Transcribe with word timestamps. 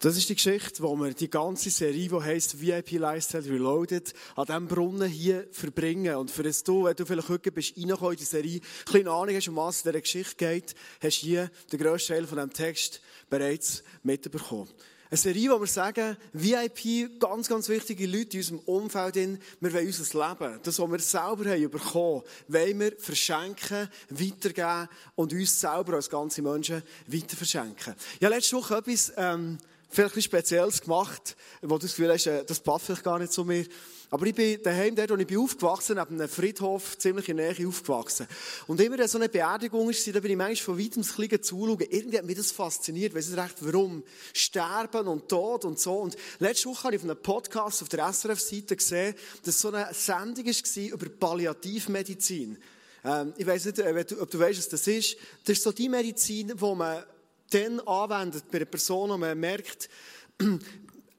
Das 0.00 0.16
ist 0.16 0.28
die 0.28 0.36
Geschichte, 0.36 0.80
wo 0.84 0.94
wir 0.94 1.12
die 1.12 1.28
ganze 1.28 1.70
Serie, 1.70 2.08
die 2.08 2.14
heisst 2.14 2.60
VIP 2.60 2.92
Lifestyle 2.92 3.44
Reloaded, 3.44 4.14
an 4.36 4.44
diesem 4.44 4.68
Brunnen 4.68 5.08
hier 5.08 5.48
verbringen. 5.50 6.14
Und 6.14 6.30
für 6.30 6.44
das 6.44 6.62
du, 6.62 6.84
wenn 6.84 6.94
du 6.94 7.04
vielleicht 7.04 7.28
heute 7.28 7.50
bist, 7.50 7.76
reingekommen 7.76 8.12
in 8.12 8.18
die 8.18 8.24
Serie, 8.24 8.60
kleine 8.86 9.10
Ahnung 9.10 9.34
hast, 9.34 9.48
um 9.48 9.56
was 9.56 9.78
es 9.78 9.84
in 9.84 9.90
dieser 9.90 10.00
Geschichte 10.00 10.36
geht, 10.36 10.76
hast 11.02 11.22
du 11.22 11.26
hier 11.26 11.50
den 11.72 11.80
grössten 11.80 12.12
Teil 12.12 12.28
von 12.28 12.38
diesem 12.38 12.52
Text 12.52 13.00
bereits 13.28 13.82
mitbekommen. 14.04 14.68
Eine 15.10 15.18
Serie, 15.18 15.50
wo 15.50 15.58
wir 15.58 15.66
sagen, 15.66 16.16
VIP, 16.32 17.18
ganz, 17.18 17.48
ganz 17.48 17.68
wichtige 17.68 18.06
Leute 18.06 18.36
in 18.36 18.38
unserem 18.38 18.58
Umfeld, 18.66 19.16
wir 19.16 19.72
wollen 19.72 19.86
unser 19.86 20.28
Leben, 20.28 20.60
das, 20.62 20.78
was 20.78 20.90
wir 20.90 20.98
selber 21.00 21.50
haben 21.50 21.70
bekommen, 21.70 22.22
wollen 22.46 22.78
wir 22.78 22.92
verschenken, 22.98 23.88
weitergeben 24.10 24.88
und 25.16 25.32
uns 25.32 25.60
selber 25.60 25.94
als 25.94 26.08
ganze 26.08 26.40
Menschen 26.42 26.84
weiter 27.08 27.36
verschenken. 27.36 27.96
Ja, 28.20 28.28
letzte 28.28 28.54
Woche 28.54 28.76
etwas, 28.76 29.12
ähm, 29.16 29.58
vielleicht 29.88 30.12
etwas 30.12 30.24
Spezielles 30.24 30.80
gemacht, 30.82 31.36
wo 31.62 31.76
du 31.76 31.86
das 31.86 31.90
Gefühl 31.90 32.12
hast, 32.12 32.26
äh, 32.26 32.44
das 32.44 32.60
passt 32.60 32.86
vielleicht 32.86 33.04
gar 33.04 33.18
nicht 33.18 33.32
zu 33.32 33.44
mir. 33.44 33.66
Aber 34.10 34.26
ich 34.26 34.34
bin 34.34 34.62
daheim, 34.62 34.94
dort, 34.94 35.10
wo 35.10 35.16
ich 35.16 35.26
bin 35.26 35.38
aufgewachsen, 35.38 35.96
neben 35.96 36.18
einem 36.18 36.28
Friedhof, 36.30 36.96
ziemlich 36.96 37.28
in 37.28 37.36
der 37.36 37.52
Nähe 37.52 37.68
aufgewachsen. 37.68 38.26
Und 38.66 38.80
immer, 38.80 38.96
wenn 38.96 39.08
so 39.08 39.18
eine 39.18 39.28
Beerdigung 39.28 39.90
ist, 39.90 40.06
da 40.14 40.20
bin 40.20 40.30
ich 40.30 40.36
manchmal 40.36 40.76
von 40.76 40.78
weitem 40.78 41.02
ein 41.02 41.28
bisschen 41.28 41.42
zuschauen. 41.42 41.86
Irgendwie 41.90 42.18
hat 42.18 42.24
mich 42.24 42.36
das 42.36 42.50
fasziniert, 42.50 43.14
weiss 43.14 43.28
nicht 43.28 43.38
recht, 43.38 43.56
warum. 43.60 44.02
Sterben 44.32 45.08
und 45.08 45.28
Tod 45.28 45.66
und 45.66 45.78
so. 45.78 45.94
Und 45.94 46.16
letzte 46.38 46.70
Woche 46.70 46.84
habe 46.84 46.96
ich 46.96 47.02
auf 47.02 47.08
einem 47.08 47.20
Podcast 47.20 47.82
auf 47.82 47.90
der 47.90 48.10
SRF-Seite 48.10 48.76
gesehen, 48.76 49.14
dass 49.44 49.60
so 49.60 49.68
eine 49.68 49.92
Sendung 49.92 50.46
war 50.46 50.92
über 50.92 51.08
Palliativmedizin. 51.10 52.56
Ähm, 53.04 53.34
ich 53.36 53.46
weiss 53.46 53.66
nicht, 53.66 53.78
äh, 53.78 54.04
ob 54.18 54.30
du 54.30 54.38
weißt, 54.38 54.58
was 54.58 54.68
das 54.70 54.86
ist. 54.86 55.16
Das 55.44 55.58
ist 55.58 55.62
so 55.62 55.72
die 55.72 55.88
Medizin, 55.88 56.48
die 56.48 56.74
man 56.74 57.04
dann 57.50 57.80
anwendet 57.80 58.50
bei 58.50 58.58
einer 58.58 58.66
Person, 58.66 59.10
und 59.10 59.20
man 59.20 59.38
merkt, 59.38 59.88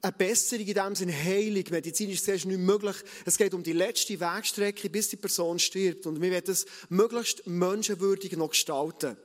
eine 0.02 0.12
Besserung 0.12 0.66
in 0.66 0.74
dem 0.74 0.94
Sinne, 0.94 1.12
Heilung, 1.12 1.64
medizinisch 1.70 2.20
gesehen 2.20 2.36
ist 2.36 2.46
nicht 2.46 2.58
möglich. 2.58 2.96
Es 3.24 3.36
geht 3.36 3.52
um 3.54 3.62
die 3.62 3.72
letzte 3.72 4.18
Wegstrecke, 4.18 4.88
bis 4.88 5.10
die 5.10 5.16
Person 5.16 5.58
stirbt. 5.58 6.06
Und 6.06 6.20
wir 6.20 6.30
werden 6.30 6.50
es 6.50 6.66
möglichst 6.88 7.46
menschenwürdig 7.46 8.32
noch 8.36 8.50
gestalten. 8.50 9.16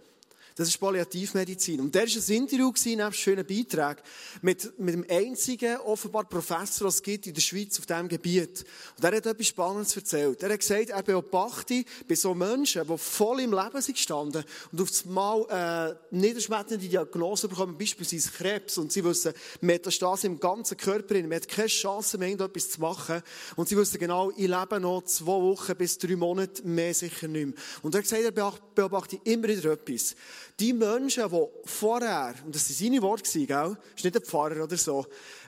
Das 0.57 0.69
ist 0.69 0.77
Palliativmedizin. 0.77 1.81
Und 1.81 1.93
der 1.93 2.03
war 2.03 2.07
ein 2.07 2.33
Interview, 2.33 2.71
nebst 2.85 3.19
schönen 3.19 3.45
Beitrag, 3.45 4.01
mit, 4.41 4.79
mit 4.79 4.93
dem 4.93 5.05
einzigen, 5.09 5.75
offenbar 5.81 6.23
Professor, 6.29 6.87
was 6.87 6.95
es 6.95 7.03
gibt 7.03 7.27
in 7.27 7.33
der 7.33 7.41
Schweiz 7.41 7.77
auf 7.77 7.85
diesem 7.85 8.07
Gebiet. 8.07 8.63
Und 8.95 9.03
er 9.03 9.17
hat 9.17 9.25
etwas 9.25 9.47
Spannendes 9.47 9.93
erzählt. 9.97 10.41
Er 10.41 10.53
hat 10.53 10.59
gesagt, 10.59 10.91
er 10.91 11.03
beobachtet 11.03 11.85
bei 12.07 12.15
so 12.15 12.33
Menschen, 12.33 12.87
die 12.87 12.97
voll 12.97 13.41
im 13.41 13.51
Leben 13.51 13.81
sind 13.81 13.95
gestanden 13.95 14.45
und 14.71 14.81
auf 14.81 14.89
einmal 15.05 15.45
äh, 15.49 16.15
niederschmetternde 16.15 16.87
Diagnosen 16.87 17.49
bekommen, 17.49 17.77
beispielsweise 17.77 18.31
Krebs, 18.31 18.77
und 18.77 18.93
sie 18.93 19.03
wissen, 19.03 19.33
Metastase 19.59 20.27
im 20.27 20.39
ganzen 20.39 20.77
Körper, 20.77 21.15
man 21.15 21.33
hat 21.33 21.49
keine 21.49 21.67
Chance 21.67 22.17
mehr, 22.17 22.29
irgendetwas 22.29 22.69
zu 22.69 22.79
machen. 22.79 23.21
Und 23.57 23.67
sie 23.67 23.75
wissen 23.75 23.99
genau, 23.99 24.31
ich 24.31 24.47
lebe 24.47 24.79
noch 24.79 25.03
zwei 25.03 25.25
Wochen 25.25 25.75
bis 25.75 25.97
drei 25.97 26.15
Monate, 26.15 26.65
mehr 26.65 26.93
sicher 26.93 27.27
nicht 27.27 27.45
mehr. 27.45 27.55
Und 27.81 27.93
er 27.93 27.97
hat 27.97 28.09
gesagt, 28.09 28.23
er 28.23 28.53
beobachtet 28.73 29.19
immer 29.25 29.49
wieder 29.49 29.73
etwas. 29.73 30.15
Die 30.59 30.71
Menschen, 30.71 31.29
die 31.29 31.47
vorher, 31.65 32.33
und 32.45 32.55
das 32.55 32.69
waren 32.69 32.75
seine 32.77 33.01
Worte, 33.01 33.45
gell? 33.45 33.47
Das 33.47 33.77
ist 33.97 34.03
nicht 34.05 34.15
ein 34.15 34.23
Pfarrer 34.23 34.63
oder 34.63 34.77
so, 34.77 35.05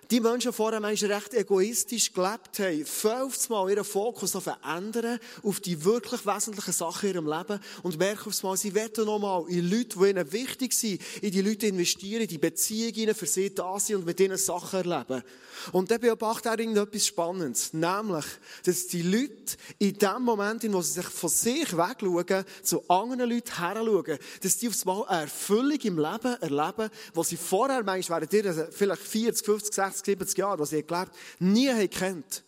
die 0.09 0.19
Menschen 0.19 0.53
vorher 0.53 0.79
manchmal 0.79 1.13
recht 1.13 1.33
egoistisch 1.33 2.13
gelebt 2.13 2.59
haben, 2.59 2.85
fünftes 2.85 3.49
Mal 3.49 3.69
ihren 3.69 3.83
Fokus 3.83 4.31
verändern, 4.31 5.19
auf 5.43 5.59
die 5.59 5.83
wirklich 5.83 6.25
wesentlichen 6.25 6.71
Sachen 6.71 7.09
in 7.09 7.15
ihrem 7.15 7.27
Leben 7.27 7.59
und 7.83 7.99
merken 7.99 8.27
aufs 8.27 8.43
Mal, 8.43 8.55
sie 8.57 8.73
werden 8.73 9.05
nochmal 9.05 9.45
in 9.49 9.69
Leute, 9.69 9.99
die 9.99 10.09
ihnen 10.09 10.31
wichtig 10.31 10.73
sind, 10.73 11.01
in 11.21 11.31
die 11.31 11.41
Leute 11.41 11.67
investieren, 11.67 12.21
in 12.21 12.27
die 12.27 12.37
Beziehungen 12.37 13.15
für 13.15 13.25
sie 13.25 13.53
da 13.53 13.79
sind 13.79 13.97
und 13.97 14.05
mit 14.05 14.19
ihnen 14.19 14.37
Sachen 14.37 14.79
erleben. 14.79 15.23
Und 15.71 15.91
dann 15.91 15.99
beobachtet 15.99 16.45
er 16.45 16.59
irgendetwas 16.59 17.05
Spannendes, 17.05 17.73
nämlich, 17.73 18.25
dass 18.63 18.87
die 18.87 19.01
Leute 19.01 19.57
in 19.79 19.97
dem 19.97 20.21
Moment, 20.21 20.63
in 20.63 20.73
wo 20.73 20.81
sie 20.81 20.93
sich 20.93 21.07
von 21.07 21.29
sich 21.29 21.75
wegschauen, 21.75 22.45
zu 22.63 22.87
anderen 22.87 23.29
Leuten 23.29 23.57
heranschauen, 23.57 24.17
dass 24.41 24.57
die 24.57 24.67
aufs 24.67 24.85
Mal 24.85 25.03
eine 25.07 25.21
Erfüllung 25.21 25.79
im 25.81 25.97
Leben 25.97 26.41
erleben, 26.41 26.89
wo 27.13 27.23
sie 27.23 27.37
vorher 27.37 27.83
manchmal 27.83 28.21
während 28.21 28.33
ihrer 28.33 28.71
vielleicht 28.71 29.01
40, 29.01 29.45
50, 29.45 29.73
60 29.73 29.96
60, 29.97 30.05
70 30.05 30.37
Jahren, 30.37 30.59
was 30.59 30.71
ich 30.71 30.85
gelebt 30.85 31.11
nie 31.39 31.69
haben 31.69 31.89
kennt. 31.89 32.43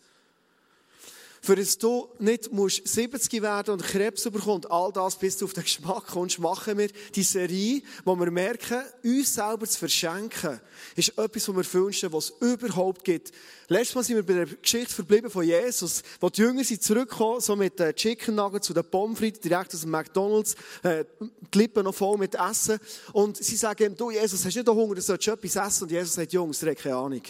Für 1.42 1.56
dass 1.56 1.78
du 1.78 2.08
nicht 2.18 2.52
musst 2.52 2.86
70 2.86 3.40
werden 3.40 3.72
und 3.72 3.82
Krebs 3.82 4.24
bekommst, 4.24 4.70
all 4.70 4.92
das, 4.92 5.16
bis 5.16 5.38
du 5.38 5.46
auf 5.46 5.54
den 5.54 5.62
Geschmack 5.62 6.08
kommst, 6.08 6.38
machen 6.38 6.76
wir 6.76 6.88
die 7.14 7.22
Serie, 7.22 7.80
wo 8.04 8.14
wir 8.14 8.30
merken, 8.30 8.82
uns 9.02 9.34
selber 9.34 9.66
zu 9.66 9.78
verschenken, 9.78 10.60
ist 10.96 11.16
etwas, 11.16 11.48
was 11.48 11.56
wir 11.56 11.80
wünschen, 11.80 12.12
was 12.12 12.26
es 12.26 12.34
überhaupt 12.40 13.04
gibt. 13.04 13.32
Letztes 13.68 13.94
Mal 13.94 14.04
sind 14.04 14.16
wir 14.16 14.26
bei 14.26 14.44
der 14.44 14.46
Geschichte 14.56 14.94
verblieben 14.94 15.30
von 15.30 15.42
Jesus, 15.42 16.02
wo 16.20 16.28
die 16.28 16.42
Jünger 16.42 16.62
sind 16.62 16.82
zurückgekommen, 16.82 17.40
so 17.40 17.56
mit 17.56 17.78
den 17.78 17.94
Chicken 17.94 18.34
Nuggets 18.34 18.66
zu 18.66 18.74
den 18.74 18.84
Pommes 18.84 19.18
frites, 19.18 19.40
direkt 19.40 19.74
aus 19.74 19.80
dem 19.80 19.92
McDonalds, 19.92 20.56
äh, 20.82 21.06
die 21.54 21.58
Lippen 21.58 21.84
noch 21.84 21.94
voll 21.94 22.18
mit 22.18 22.34
Essen. 22.34 22.78
Und 23.14 23.38
sie 23.38 23.56
sagen 23.56 23.84
ihm, 23.84 23.96
du 23.96 24.10
Jesus, 24.10 24.44
hast 24.44 24.54
nicht 24.54 24.68
Hunger, 24.68 24.94
du 24.94 25.00
sollst 25.00 25.26
etwas 25.26 25.56
essen? 25.56 25.84
Und 25.84 25.90
Jesus 25.90 26.14
sagt, 26.14 26.32
Jungs, 26.34 26.62
ihr 26.62 26.70
habt 26.70 26.82
keine 26.82 26.96
Ahnung. 26.96 27.22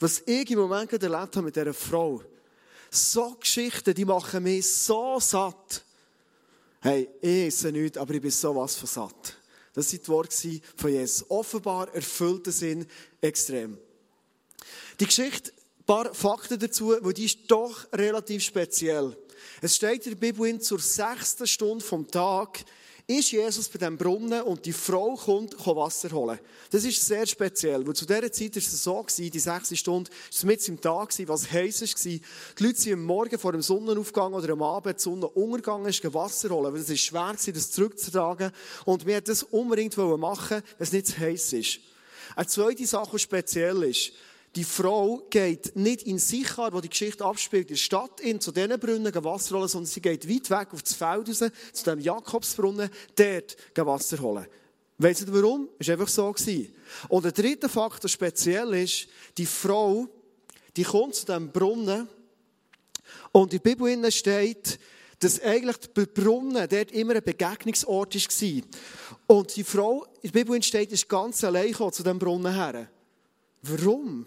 Was 0.00 0.22
ich 0.24 0.50
im 0.50 0.60
Moment 0.60 0.90
erlebt 0.92 1.12
habe 1.12 1.42
mit 1.42 1.56
dieser 1.56 1.74
Frau, 1.74 2.22
so 2.94 3.34
Geschichten, 3.34 3.94
die 3.94 4.04
machen 4.04 4.42
mich 4.42 4.68
so 4.68 5.18
satt. 5.20 5.82
Hey, 6.80 7.08
ich 7.20 7.46
esse 7.46 7.72
nichts, 7.72 7.98
aber 7.98 8.14
ich 8.14 8.20
bin 8.20 8.30
sowas 8.30 8.76
von 8.76 8.88
satt. 8.88 9.36
Das 9.72 9.92
waren 9.92 10.00
die 10.00 10.08
Worte 10.08 10.60
von 10.76 10.90
Jesus. 10.90 11.30
Offenbar 11.30 11.92
erfüllt 11.94 12.46
Sinn 12.52 12.86
extrem. 13.20 13.76
Die 15.00 15.06
Geschichte, 15.06 15.50
ein 15.50 15.84
paar 15.84 16.14
Fakten 16.14 16.58
dazu, 16.58 16.94
weil 17.00 17.12
die 17.12 17.24
ist 17.24 17.38
doch 17.48 17.86
relativ 17.92 18.42
speziell. 18.44 19.16
Es 19.60 19.76
steht 19.76 20.06
in 20.06 20.12
der 20.12 20.20
Bibel 20.20 20.60
zur 20.60 20.78
sechsten 20.78 21.46
Stunde 21.46 21.84
vom 21.84 22.08
Tag 22.08 22.64
ist 23.06 23.32
Jesus 23.32 23.68
bei 23.68 23.78
dem 23.78 23.98
Brunnen 23.98 24.42
und 24.42 24.64
die 24.64 24.72
Frau 24.72 25.14
kommt, 25.14 25.56
kommt 25.58 25.76
Wasser 25.76 26.10
holen. 26.12 26.38
Das 26.70 26.84
ist 26.84 27.06
sehr 27.06 27.26
speziell, 27.26 27.86
weil 27.86 27.94
zu 27.94 28.06
dieser 28.06 28.32
Zeit 28.32 28.56
war 28.56 28.62
es 28.62 28.82
so, 28.82 29.06
die 29.18 29.38
sechste 29.38 29.76
Stunde, 29.76 30.10
es 30.32 30.42
mit 30.44 30.66
im 30.68 30.80
Tag, 30.80 31.12
was 31.26 31.52
heiß 31.52 31.82
war. 31.82 31.88
Die 32.10 32.20
Leute 32.64 32.80
sind 32.80 32.92
am 32.94 33.04
Morgen 33.04 33.38
vor 33.38 33.52
dem 33.52 33.60
Sonnenaufgang 33.60 34.32
oder 34.32 34.52
am 34.54 34.62
Abend, 34.62 34.98
die 34.98 35.02
Sonne 35.02 35.28
untergegangen 35.28 35.86
ist, 35.86 36.02
Wasser 36.14 36.48
holen, 36.48 36.72
weil 36.72 36.80
es 36.80 36.88
ist 36.88 37.00
schwer 37.00 37.20
war, 37.20 37.34
das 37.34 37.70
zurückzutragen. 37.70 38.50
Und 38.86 39.04
wir 39.04 39.14
wollten 39.14 39.26
das 39.26 39.42
unbedingt 39.42 39.96
machen, 39.96 40.62
wenn 40.78 40.84
es 40.84 40.92
nicht 40.92 41.08
zu 41.08 41.18
heiß 41.18 41.52
ist. 41.52 41.80
Eine 42.36 42.46
zweite 42.46 42.86
Sache, 42.86 43.10
die 43.12 43.18
speziell 43.18 43.82
ist, 43.82 44.12
die 44.56 44.64
Frau 44.64 45.26
geht 45.30 45.74
nicht 45.74 46.02
in 46.02 46.18
Sichar, 46.18 46.72
wo 46.72 46.80
die 46.80 46.88
Geschichte 46.88 47.24
abspielt, 47.24 47.68
in 47.68 47.74
der 47.74 47.80
Stadt 47.80 48.20
in, 48.20 48.40
zu 48.40 48.52
diesen 48.52 48.78
Brunnen 48.78 49.12
Wasser 49.24 49.56
holen, 49.56 49.68
sondern 49.68 49.86
sie 49.86 50.00
geht 50.00 50.28
weit 50.28 50.50
weg 50.50 50.68
auf 50.72 50.82
das 50.82 50.94
Feld 50.94 51.28
raus, 51.28 51.50
zu 51.72 51.84
dem 51.84 52.00
Jakobsbrunnen, 52.00 52.90
dort 53.16 53.56
Wasser 53.76 54.20
holen. 54.20 54.46
Weißt 54.98 55.26
du 55.26 55.34
warum? 55.34 55.68
War 55.78 55.92
einfach 55.92 56.08
so. 56.08 56.32
Gewesen. 56.32 56.72
Und 57.08 57.24
der 57.24 57.32
dritte 57.32 57.68
Faktor 57.68 58.08
speziell 58.08 58.74
ist, 58.74 59.08
die 59.36 59.46
Frau, 59.46 60.06
die 60.76 60.84
kommt 60.84 61.16
zu 61.16 61.26
diesem 61.26 61.50
Brunnen 61.50 62.08
und 63.32 63.52
in 63.52 63.60
der 63.60 63.70
Bibel 63.74 64.12
steht, 64.12 64.78
dass 65.18 65.40
eigentlich 65.40 65.76
der 65.76 66.06
Brunnen 66.06 66.68
dort 66.68 66.92
immer 66.92 67.16
ein 67.16 67.22
Begegnungsort 67.22 68.14
war. 68.14 68.62
Und 69.26 69.56
die 69.56 69.64
Frau, 69.64 70.06
in 70.22 70.30
der 70.30 70.40
Bibel 70.40 70.62
steht, 70.62 70.92
ist 70.92 71.08
ganz 71.08 71.42
allein 71.42 71.74
zu 71.74 72.02
diesem 72.02 72.18
Brunnen 72.18 72.54
her. 72.54 72.88
Warum? 73.62 74.26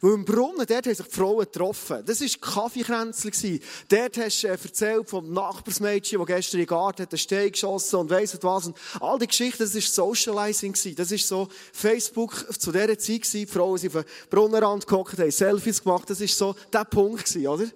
Weil 0.00 0.14
im 0.14 0.24
Brunnen, 0.24 0.66
dort 0.66 0.86
haben 0.86 0.94
sich 0.94 1.06
die 1.06 1.14
Frauen 1.14 1.40
getroffen. 1.40 2.02
Das 2.06 2.20
war 2.20 2.28
Kaffeekränzchen. 2.40 3.60
Dort 3.88 4.16
hast 4.16 4.42
du 4.42 4.48
äh, 4.48 4.50
erzählt 4.50 5.08
vom 5.08 5.32
Nachbarsmädchen, 5.32 6.18
das 6.18 6.26
gestern 6.26 6.60
in 6.60 6.66
den 6.66 6.68
Garten 6.68 7.06
einen 7.08 7.18
Stein 7.18 7.52
geschossen 7.52 7.96
und 7.96 8.10
weiss 8.10 8.32
nicht 8.32 8.44
was. 8.44 8.66
Und 8.66 8.76
all 9.00 9.18
die 9.18 9.26
Geschichten, 9.26 9.62
das 9.62 9.74
war 9.74 9.82
Socializing. 9.82 10.74
Das 10.96 11.10
war 11.10 11.18
so 11.18 11.48
Facebook 11.72 12.46
zu 12.58 12.72
dieser 12.72 12.98
Zeit. 12.98 13.32
Die 13.32 13.46
Frauen 13.46 13.78
sind 13.78 13.94
auf 13.94 14.04
den 14.04 14.28
Brunnenrand 14.30 14.86
gehockt, 14.86 15.18
haben 15.18 15.30
Selfies 15.30 15.82
gemacht. 15.82 16.08
Das 16.08 16.20
war 16.20 16.28
so 16.28 16.56
der 16.72 16.84
Punkt, 16.84 17.36
oder? 17.36 17.66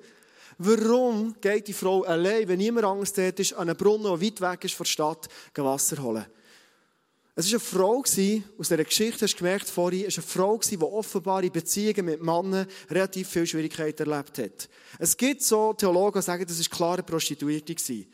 Warum 0.59 1.35
geht 1.41 1.69
die 1.69 1.75
Frau 1.75 2.03
allein, 2.05 2.49
wenn 2.49 2.59
niemand 2.59 2.87
anders 2.87 3.13
dort 3.13 3.39
ist, 3.41 3.53
an 3.53 3.69
einen 3.69 3.77
Brunnen, 3.77 4.05
der 4.05 4.23
weit 4.23 4.41
weg 4.41 4.65
ist 4.65 4.75
von 4.75 4.85
der 4.85 4.91
Stadt, 4.91 5.29
Wasser 5.55 6.03
holen? 6.03 6.25
Es 7.39 7.53
war 7.53 7.61
eine 7.61 7.61
Frau, 7.61 7.99
aus 7.99 8.13
dieser 8.15 8.83
Geschichte 8.83 9.27
hast 9.27 9.35
du 9.35 9.39
gemerkt 9.41 9.69
vorhin, 9.69 10.07
es 10.07 10.17
war 10.17 10.25
eine 10.25 10.59
Frau, 10.59 10.59
die 10.59 10.79
offenbar 10.79 11.45
in 11.45 11.53
Beziehungen 11.53 12.07
mit 12.07 12.23
Männern 12.23 12.67
relativ 12.89 13.29
viele 13.29 13.47
Schwierigkeiten 13.47 14.11
erlebt 14.11 14.39
hat. 14.39 14.71
Es 14.99 15.15
gibt 15.15 15.43
so 15.43 15.75
Theologen, 15.75 16.19
die 16.19 16.25
sagen, 16.25 16.47
das 16.49 16.59
war 16.59 16.77
klare 16.79 17.03
Prostituierte. 17.03 18.07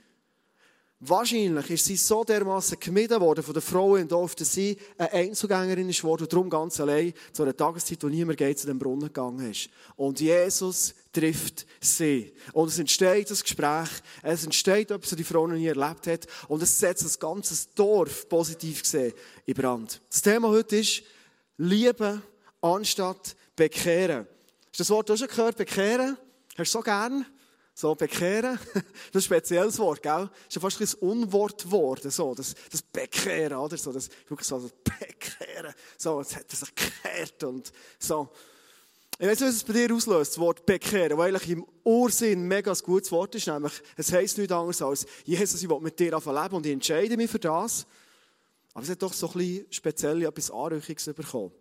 Wahrscheinlich 1.04 1.68
ist 1.68 1.86
sie 1.86 1.96
so 1.96 2.22
dermaßen 2.22 2.78
gemieden 2.78 3.20
worden 3.20 3.42
von 3.42 3.52
den 3.52 3.60
Frauen 3.60 4.02
im 4.02 4.08
Dorf, 4.08 4.36
dass 4.36 4.52
sie 4.52 4.76
eine 4.96 5.10
Einzugängerin 5.10 5.88
ist 5.88 6.04
worden 6.04 6.22
und 6.22 6.32
darum 6.32 6.48
ganz 6.48 6.78
allein 6.78 7.12
zu 7.32 7.42
einer 7.42 7.56
Tageszeit, 7.56 8.04
wo 8.04 8.06
niemand 8.06 8.38
geht, 8.38 8.60
zu 8.60 8.68
dem 8.68 8.78
Brunnen 8.78 9.08
gegangen 9.08 9.50
ist. 9.50 9.68
Und 9.96 10.20
Jesus 10.20 10.94
trifft 11.12 11.66
sie. 11.80 12.32
Und 12.52 12.68
es 12.68 12.78
entsteht 12.78 13.28
ein 13.28 13.36
Gespräch, 13.36 13.88
es 14.22 14.44
entsteht 14.44 14.92
etwas, 14.92 15.10
was 15.10 15.16
die 15.16 15.24
Frau 15.24 15.44
noch 15.48 15.56
nie 15.56 15.66
erlebt 15.66 16.06
hat 16.06 16.28
und 16.46 16.62
es 16.62 16.78
setzt 16.78 17.04
das 17.04 17.18
ganze 17.18 17.66
Dorf 17.74 18.28
positiv 18.28 18.82
gesehen 18.82 19.12
in 19.44 19.54
Brand. 19.54 20.00
Das 20.08 20.22
Thema 20.22 20.50
heute 20.50 20.76
ist 20.76 21.02
Liebe 21.56 22.22
anstatt 22.60 23.34
bekehren. 23.56 24.28
Hast 24.68 24.78
du 24.78 24.78
das 24.78 24.90
Wort 24.90 25.10
auch 25.10 25.16
schon 25.16 25.26
gehört, 25.26 25.56
bekehren? 25.56 26.16
Hast 26.56 26.72
du 26.72 26.78
so 26.78 26.80
gern? 26.80 27.26
So, 27.74 27.94
bekehren, 27.94 28.58
das 28.74 28.82
ist 28.84 29.14
ein 29.14 29.22
spezielles 29.22 29.78
Wort, 29.78 30.02
gell? 30.02 30.28
Das 30.28 30.48
ist 30.48 30.54
ja 30.56 30.60
fast 30.60 30.80
ein 30.80 31.08
Unwort 31.08 31.64
geworden, 31.64 32.10
so, 32.10 32.34
das, 32.34 32.54
das 32.70 32.82
Bekehren, 32.82 33.56
oder? 33.56 33.76
So, 33.78 33.92
das, 33.92 34.10
wirklich 34.28 34.46
so, 34.46 34.60
das 34.60 34.72
Bekehren. 34.72 35.74
So, 35.96 36.20
jetzt 36.20 36.36
hat 36.36 36.44
er 36.50 36.56
sich 36.56 36.74
gekehrt 36.74 37.44
und 37.44 37.72
so. 37.98 38.28
Ich 39.18 39.26
weiß 39.26 39.40
nicht, 39.40 39.48
was 39.48 39.56
es 39.56 39.64
bei 39.64 39.72
dir 39.72 39.94
auslöst, 39.94 40.32
das 40.32 40.38
Wort 40.38 40.66
bekehren, 40.66 41.16
weil 41.16 41.34
eigentlich 41.34 41.50
im 41.50 41.66
Ursinn 41.84 42.46
mega 42.46 42.72
ein 42.72 42.78
gutes 42.78 43.10
Wort 43.12 43.34
ist, 43.36 43.46
nämlich, 43.46 43.72
es 43.96 44.12
heisst 44.12 44.36
nichts 44.36 44.52
anderes 44.52 44.82
als, 44.82 45.06
Jesus, 45.24 45.62
ich 45.62 45.68
will 45.68 45.80
mit 45.80 45.98
dir 45.98 46.10
leben 46.10 46.54
und 46.54 46.66
ich 46.66 46.72
entscheide 46.72 47.16
mich 47.16 47.30
für 47.30 47.38
das. 47.38 47.86
Aber 48.74 48.84
es 48.84 48.90
hat 48.90 49.02
doch 49.02 49.12
so 49.12 49.28
ein 49.28 49.32
bisschen 49.34 49.66
speziell 49.70 50.22
etwas 50.22 50.50
Anrüchiges 50.50 51.04
bekommen. 51.14 51.52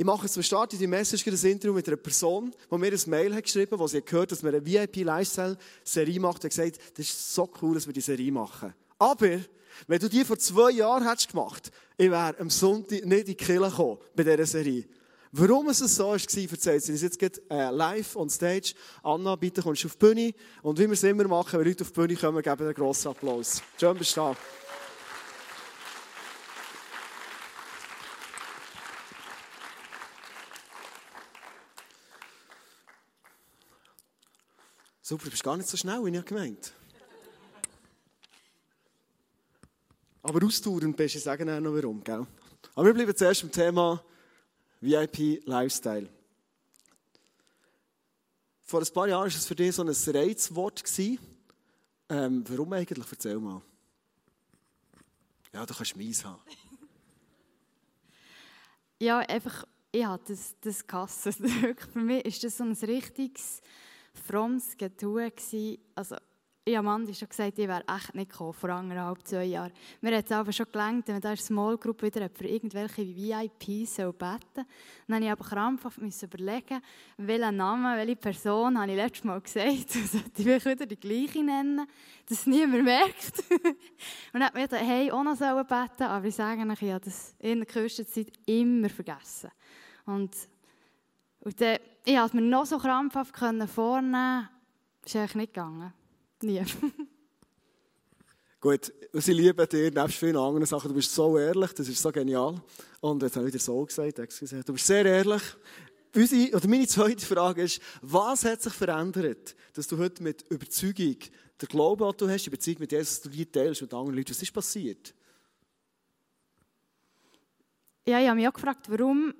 Ich 0.00 0.06
mache 0.06 0.30
zum 0.30 0.42
Start 0.42 0.72
in 0.72 0.78
die 0.78 0.86
Message 0.86 1.26
ein 1.26 1.34
Interview 1.34 1.74
mit 1.74 1.86
einer 1.86 1.98
Person, 1.98 2.54
die 2.72 2.78
mir 2.78 2.90
ein 2.90 3.00
Mail 3.04 3.34
hat 3.34 3.42
geschrieben 3.42 3.72
hat, 3.72 3.80
wo 3.80 3.86
sie 3.86 4.00
gehört 4.00 4.32
dass 4.32 4.42
wir 4.42 4.48
eine 4.48 4.64
VIP-Lifestyle-Serie 4.64 6.18
macht, 6.18 6.42
und 6.42 6.48
gesagt, 6.48 6.78
das 6.96 7.04
ist 7.04 7.34
so 7.34 7.46
cool, 7.60 7.74
dass 7.74 7.86
wir 7.86 7.92
die 7.92 8.00
Serie 8.00 8.32
machen. 8.32 8.72
Aber, 8.98 9.40
wenn 9.86 9.98
du 9.98 10.08
die 10.08 10.24
vor 10.24 10.38
zwei 10.38 10.70
Jahren 10.70 11.06
hättest 11.06 11.32
gemacht, 11.32 11.70
ich 11.98 12.10
wäre 12.10 12.34
am 12.38 12.48
Sonntag 12.48 13.04
nicht 13.04 13.18
in 13.18 13.24
die 13.26 13.34
Kirche 13.34 13.60
gekommen 13.60 13.98
bei 14.16 14.22
dieser 14.22 14.46
Serie. 14.46 14.86
Warum 15.32 15.68
es 15.68 15.80
so 15.80 16.06
war, 16.06 16.12
erzählt 16.14 16.82
sie 16.82 16.92
uns 16.92 17.02
jetzt 17.02 17.18
geht, 17.18 17.42
äh, 17.50 17.68
live 17.68 18.16
on 18.16 18.30
stage. 18.30 18.72
Anna, 19.02 19.36
bitte 19.36 19.60
kommst 19.60 19.84
du 19.84 19.88
auf 19.88 19.96
die 19.96 20.06
Bühne. 20.06 20.32
Und 20.62 20.78
wie 20.78 20.86
wir 20.86 20.92
es 20.92 21.02
immer 21.02 21.28
machen, 21.28 21.58
wenn 21.60 21.68
Leute 21.68 21.84
auf 21.84 21.92
die 21.92 22.00
Bühne 22.00 22.16
kommen, 22.16 22.42
geben 22.42 22.58
wir 22.58 22.66
einen 22.68 22.74
grossen 22.74 23.08
Applaus. 23.08 23.62
Schön 23.78 23.98
bist 23.98 24.16
du 24.16 24.20
da. 24.20 24.36
Super, 35.10 35.24
du 35.24 35.30
bist 35.30 35.42
gar 35.42 35.56
nicht 35.56 35.68
so 35.68 35.76
schnell, 35.76 36.04
wie 36.04 36.16
ich 36.16 36.24
gemeint 36.24 36.72
Aber 40.22 40.46
ausdauernd 40.46 40.96
bist 40.96 41.16
du, 41.16 41.18
ich 41.18 41.24
sage 41.24 41.44
noch 41.44 41.74
warum, 41.74 42.04
gell? 42.04 42.24
Aber 42.76 42.86
wir 42.86 42.94
bleiben 42.94 43.16
zuerst 43.16 43.42
im 43.42 43.50
Thema 43.50 44.04
VIP 44.80 45.44
Lifestyle. 45.46 46.08
Vor 48.62 48.82
ein 48.82 48.92
paar 48.94 49.08
Jahren 49.08 49.22
war 49.22 49.26
es 49.26 49.44
für 49.44 49.56
dich 49.56 49.74
so 49.74 49.82
ein 49.82 49.88
Reizwort. 49.88 50.84
Ähm, 52.08 52.44
warum 52.46 52.72
eigentlich? 52.72 53.04
Erzähl 53.10 53.40
mal. 53.40 53.62
Ja, 55.52 55.66
du 55.66 55.74
kannst 55.74 55.96
meins 55.96 56.24
haben. 56.24 56.40
Ja, 59.00 59.18
einfach, 59.18 59.66
ich 59.90 60.04
habe 60.04 60.22
das, 60.28 60.54
das 60.60 60.86
gehasst. 60.86 61.22
Für 61.92 61.98
mich 61.98 62.24
ist 62.26 62.44
das 62.44 62.58
so 62.58 62.62
ein 62.62 62.74
richtiges 62.74 63.60
frommes 64.12 64.76
Getue 64.76 65.32
Also, 65.94 66.16
ich 66.62 66.76
habe 66.76 66.86
Mandy 66.86 67.14
schon 67.14 67.28
gesagt, 67.28 67.58
ich 67.58 67.66
wäre 67.66 67.82
echt 67.88 68.14
nicht 68.14 68.30
gekommen, 68.30 68.52
vor 68.52 68.70
anderthalb, 68.70 69.26
zwei 69.26 69.44
Jahren. 69.44 69.72
Mir 70.02 70.16
hat 70.16 70.26
es 70.26 70.32
aber 70.32 70.52
schon 70.52 70.66
gelangt, 70.70 71.08
wenn 71.08 71.20
da 71.20 71.30
eine 71.30 71.36
Small 71.38 71.78
Group 71.78 72.02
wieder 72.02 72.28
für 72.28 72.46
irgendwelche 72.46 73.02
VIPs 73.02 73.96
beten. 73.96 74.38
Dann 74.54 74.64
musste 75.08 75.24
ich 75.24 75.30
aber 75.30 75.44
krampfhaft 75.44 75.98
überlegen, 75.98 76.80
welchen 77.16 77.56
Namen, 77.56 77.96
welche 77.96 78.16
Person, 78.16 78.78
habe 78.78 78.90
ich 78.90 78.96
letztes 78.96 79.24
Mal 79.24 79.40
gesagt, 79.40 79.90
sollte 79.90 80.30
ich 80.36 80.64
wieder 80.64 80.86
die 80.86 81.00
gleiche 81.00 81.42
nennen, 81.42 81.86
dass 82.28 82.46
niemand 82.46 82.84
merkt. 82.84 83.42
Und 83.50 84.34
dann 84.34 84.44
hat 84.44 84.54
mir 84.54 84.68
gedacht, 84.68 84.84
hey, 84.84 85.10
auch 85.10 85.24
noch 85.24 85.38
beten 85.38 86.02
aber 86.02 86.26
ich 86.26 86.34
sage 86.34 86.62
euch, 86.62 86.82
ich 86.82 86.92
habe 86.92 87.04
das 87.04 87.34
in 87.38 87.60
der 87.60 87.66
kürzester 87.66 88.06
Zeit 88.06 88.32
immer 88.46 88.90
vergessen. 88.90 89.50
Und 90.04 90.36
und 91.40 91.58
dann, 91.60 91.78
ich 92.04 92.16
konnte 92.16 92.36
mir 92.36 92.42
noch 92.42 92.66
so 92.66 92.78
krampfhaft 92.78 93.36
vornehmen, 93.36 94.48
ist 95.04 95.16
eigentlich 95.16 95.34
nicht 95.34 95.54
gegangen. 95.54 95.92
Nie. 96.42 96.64
Gut, 98.60 98.92
sie 99.14 99.32
lieben 99.32 99.66
dir, 99.68 99.90
nebst 99.90 100.18
vielen 100.18 100.36
anderen 100.36 100.66
Sachen, 100.66 100.88
du 100.88 100.94
bist 100.94 101.14
so 101.14 101.38
ehrlich, 101.38 101.72
das 101.72 101.88
ist 101.88 102.02
so 102.02 102.12
genial. 102.12 102.60
Und 103.00 103.22
jetzt 103.22 103.36
habe 103.36 103.46
ich 103.46 103.54
wieder 103.54 103.62
so 103.62 103.84
gesagt, 103.84 104.18
excuse, 104.18 104.62
du 104.62 104.72
bist 104.74 104.86
sehr 104.86 105.06
ehrlich. 105.06 105.42
Unsere, 106.14 106.56
oder 106.56 106.68
meine 106.68 106.86
zweite 106.86 107.24
Frage 107.24 107.62
ist, 107.62 107.80
was 108.02 108.44
hat 108.44 108.60
sich 108.60 108.72
verändert, 108.72 109.54
dass 109.74 109.86
du 109.86 109.96
heute 109.96 110.22
mit 110.22 110.42
Überzeugung, 110.50 111.16
der 111.60 111.68
Glaube, 111.68 112.04
den 112.04 112.16
du 112.18 112.28
hast, 112.32 112.44
die 112.44 112.50
Beziehung 112.50 112.80
mit 112.80 112.92
Jesus, 112.92 113.20
du 113.22 113.28
die 113.28 113.46
teilst 113.46 113.80
mit 113.80 113.94
anderen 113.94 114.16
Leuten, 114.16 114.30
was 114.30 114.42
ist 114.42 114.52
passiert? 114.52 115.14
Ja, 118.06 118.20
ich 118.20 118.26
habe 118.26 118.36
mich 118.36 118.48
auch 118.48 118.52
gefragt, 118.52 118.90
warum 118.90 119.32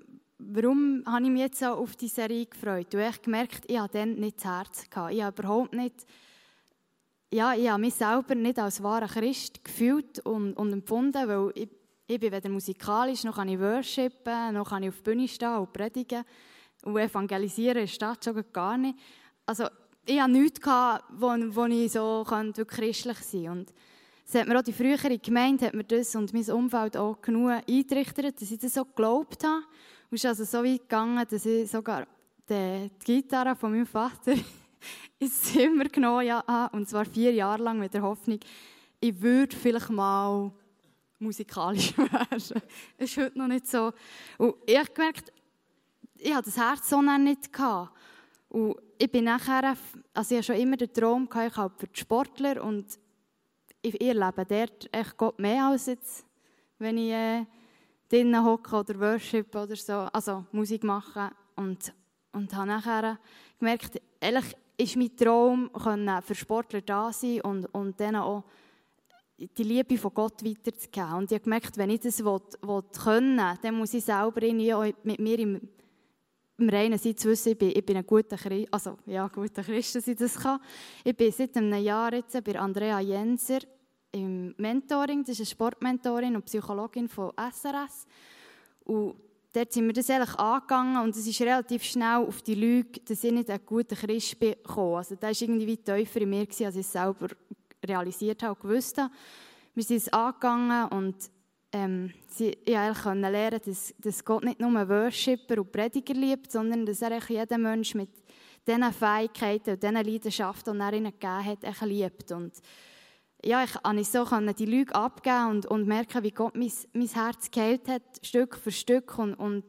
warum 0.48 1.02
habe 1.06 1.25
ich 1.25 1.31
mich 1.31 1.40
jetzt 1.42 1.58
so 1.60 1.66
auf 1.66 1.96
die 1.96 2.08
Serie 2.08 2.46
gefreut? 2.46 2.94
Und 2.94 3.00
ich 3.00 3.22
gemerkt, 3.22 3.64
ich 3.66 3.78
hatte 3.78 3.98
dann 3.98 4.14
nicht 4.14 4.38
das 4.38 4.44
Herz. 4.44 4.90
Gehabt. 4.90 5.12
Ich 5.12 5.22
habe 5.22 5.42
überhaupt 5.42 5.75
nicht, 5.75 6.06
ja, 7.32 7.54
ich 7.54 7.69
habe 7.69 7.81
mich 7.81 7.94
selber 7.94 8.34
nicht 8.34 8.58
als 8.58 8.82
wahrer 8.82 9.08
Christ 9.08 9.62
gefühlt 9.64 10.20
und, 10.20 10.54
und 10.54 10.72
empfunden, 10.72 11.28
weil 11.28 11.52
ich, 11.54 11.69
ich 12.06 12.20
bin 12.20 12.32
weder 12.32 12.48
musikalisch, 12.48 13.25
noch 13.25 13.37
kann 13.37 13.48
ich 13.48 13.60
worshipen, 13.60 14.54
noch 14.54 14.69
kann 14.69 14.82
ich 14.82 14.88
auf 14.88 15.02
der 15.02 15.12
Bühne 15.12 15.28
stehen 15.28 15.56
und 15.56 15.72
predigen. 15.72 16.25
Und 16.84 16.96
evangelisieren 16.96 17.84
ist 17.84 18.00
das 18.00 18.19
schon 18.25 18.42
gar 18.52 18.76
nicht. 18.76 18.98
Also, 19.46 19.66
ich 20.06 20.20
hatte 20.20 20.32
nichts, 20.32 20.60
gehabt, 20.60 21.04
wo, 21.10 21.28
wo 21.28 21.66
ich 21.66 21.92
so 21.92 22.25
wirklich 22.26 22.66
christlich 22.66 23.19
sein 23.19 23.44
könnte. 23.44 23.75
Es 24.26 24.34
hat 24.34 24.46
mir 24.46 24.58
auch 24.58 24.62
die 24.62 24.72
frühere 24.72 25.19
Gemeinde 25.19 25.66
hat 25.66 25.75
mir 25.75 25.84
das 25.84 26.14
und 26.14 26.32
mein 26.32 26.48
Umfeld 26.50 26.96
auch 26.96 27.20
genug 27.20 27.50
eingerichtet, 27.50 28.40
dass 28.40 28.50
ich 28.50 28.58
das 28.58 28.75
so 28.75 28.84
geglaubt 28.84 29.44
habe. 29.44 29.64
Und 30.10 30.16
es 30.16 30.24
ist 30.24 30.26
also 30.26 30.44
so 30.44 30.64
weit 30.64 30.80
gegangen, 30.80 31.24
dass 31.30 31.46
ich 31.46 31.70
sogar 31.70 32.06
die, 32.48 32.90
Gitarre 33.04 33.54
von 33.54 33.70
meinem 33.70 33.86
Vater 33.86 34.34
ins 35.20 35.42
Zimmer 35.42 35.84
genommen 35.84 36.32
habe, 36.32 36.76
und 36.76 36.88
zwar 36.88 37.04
vier 37.04 37.32
Jahre 37.32 37.62
lang 37.62 37.78
mit 37.78 37.94
der 37.94 38.02
Hoffnung, 38.02 38.40
ich 38.98 39.20
würde 39.22 39.56
vielleicht 39.56 39.90
mal 39.90 40.50
musikalisch 41.20 41.96
werden. 41.96 42.62
ist 42.98 43.16
heute 43.16 43.38
noch 43.38 43.46
nicht 43.46 43.68
so. 43.68 43.92
Und 44.36 44.56
ich 44.66 44.76
habe 44.76 44.90
gemerkt, 44.92 45.32
ich 46.16 46.34
hatte 46.34 46.50
das 46.50 46.56
Herz 46.56 46.88
so 46.88 47.00
nicht. 47.00 47.52
Gehabt. 47.52 47.96
Und 48.48 48.76
ich 48.98 49.10
bin 49.10 49.24
nachher, 49.24 49.76
also 50.12 50.34
ich 50.34 50.44
schon 50.44 50.56
immer 50.56 50.76
den 50.76 50.92
Traum, 50.92 51.28
gehabt, 51.28 51.52
ich 51.52 51.56
habe 51.56 51.74
für 51.78 51.86
die 51.86 52.00
Sportler 52.00 52.64
und 52.64 52.98
ich 53.80 54.00
erlebe 54.00 54.44
dort 54.44 54.88
echt 54.92 55.16
Gott 55.16 55.38
mehr 55.38 55.66
als 55.66 55.86
jetzt, 55.86 56.26
wenn 56.78 56.98
ich 56.98 57.12
äh, 57.12 57.46
drinnen 58.10 58.44
hocken 58.44 58.74
oder 58.74 58.98
Worship 58.98 59.54
oder 59.54 59.76
so, 59.76 59.92
also 60.12 60.44
Musik 60.52 60.85
machen. 60.85 61.30
Und, 61.56 61.92
und 62.32 62.54
habe 62.54 62.66
nachher 62.66 63.18
gemerkt, 63.58 64.00
ehrlich 64.20 64.56
ist 64.76 64.96
mein 64.96 65.16
Traum, 65.16 65.70
für 66.23 66.35
Sportler 66.35 66.80
da 66.80 67.12
sein 67.12 67.40
und, 67.42 67.66
und 67.75 68.00
denen 68.00 68.16
auch 68.16 68.44
die 69.38 69.62
Liebe 69.62 69.96
von 69.96 70.12
Gott 70.12 70.44
weiterzugeben. 70.44 71.14
Und 71.14 71.30
ich 71.30 71.37
habe 71.37 71.44
gemerkt, 71.44 71.76
wenn 71.76 71.90
ich 71.90 72.00
das 72.00 72.23
will, 72.25 72.40
will 72.62 72.82
können 73.02 73.40
dann 73.62 73.75
muss 73.75 73.94
ich 73.94 74.04
selber 74.04 74.42
irgendwie 74.42 74.94
mit 75.02 75.18
mir 75.18 75.38
im, 75.38 75.61
im 76.58 76.68
reinen 76.68 76.99
Sein 76.99 77.16
zu 77.16 77.28
wissen, 77.28 77.52
ich 77.52 77.58
bin, 77.58 77.70
ich 77.70 77.85
bin 77.85 77.96
ein 77.96 78.06
guter 78.06 78.37
Christ, 78.37 78.68
also 78.70 78.99
ja, 79.06 79.28
guter 79.28 79.62
Christ, 79.62 79.94
dass 79.94 80.08
ich 80.08 80.16
das 80.16 80.38
kann. 80.38 80.61
Ich 81.04 81.16
bin 81.16 81.32
seit 81.32 81.56
einem 81.56 81.82
Jahr 81.82 82.12
jetzt 82.12 82.42
bei 82.44 82.58
Andrea 82.58 83.00
Jenser 83.00 83.61
im 84.12 84.55
Mentoring. 84.59 85.23
Das 85.23 85.31
ist 85.31 85.40
eine 85.40 85.47
Sportmentorin 85.47 86.37
und 86.37 86.45
Psychologin 86.45 87.09
von 87.09 87.33
SRS. 87.37 88.07
Und 88.85 89.17
dort 89.52 89.73
sind 89.73 89.87
wir 89.87 89.93
das 89.93 90.11
eigentlich 90.11 90.38
angegangen 90.38 91.02
und 91.02 91.17
es 91.17 91.26
ist 91.26 91.40
relativ 91.40 91.83
schnell 91.85 92.19
auf 92.26 92.43
die 92.43 92.55
Lüge, 92.55 93.00
dass 93.00 93.25
ich 93.25 93.33
nicht 93.33 93.50
ein 93.50 93.61
guter 93.64 93.97
Christ 93.97 94.38
bin, 94.38 94.52
gekommen. 94.52 94.97
Also 94.97 95.17
das 95.17 95.40
war 95.40 95.49
irgendwie 95.49 95.76
tiefer 95.76 96.21
in 96.21 96.31
mir, 96.31 96.40
als 96.40 96.61
ich 96.61 96.67
es 96.76 96.93
selber 96.93 97.29
realisiert 97.87 98.43
habe 98.43 98.55
und 98.55 98.61
gewusst 98.69 98.99
habe. 98.99 99.12
Wir 99.75 99.85
sind 99.85 99.99
es 99.99 100.12
angegangen 100.12 100.88
und 100.88 101.17
ähm, 101.73 102.12
sie, 102.26 102.57
ich 102.64 103.02
konnte 103.02 103.29
lernen, 103.29 103.61
dass, 103.64 103.95
dass 103.99 104.25
Gott 104.25 104.45
nicht 104.45 104.61
nur 104.61 104.88
Worshipper 104.88 105.59
und 105.59 105.71
Prediger 105.71 106.14
liebt, 106.14 106.50
sondern 106.50 106.85
dass 106.85 107.02
er 107.02 107.19
jeden 107.29 107.62
Mensch 107.62 107.95
mit 107.95 108.11
diesen 108.67 108.93
Fähigkeiten 108.93 109.71
und 109.71 109.83
diesen 109.83 109.95
Leidenschaften, 109.95 110.75
die 110.75 110.81
er 110.81 110.93
ihnen 110.93 111.12
gegeben 111.12 111.45
hat, 111.45 111.81
liebt. 111.83 112.33
Und 112.33 112.52
ja, 113.44 113.64
ich 113.64 113.73
konnte 113.73 114.04
so 114.04 114.25
die 114.52 114.66
Lüge 114.66 114.94
abgeben 114.94 115.50
und, 115.50 115.66
und 115.66 115.87
merken, 115.87 116.23
wie 116.23 116.30
Gott 116.30 116.54
mein, 116.56 116.73
mein 116.92 117.09
Herz 117.09 117.50
geheilt 117.50 117.88
hat, 117.88 118.02
Stück 118.23 118.56
für 118.56 118.70
Stück. 118.70 119.18
Und, 119.18 119.35
und 119.35 119.64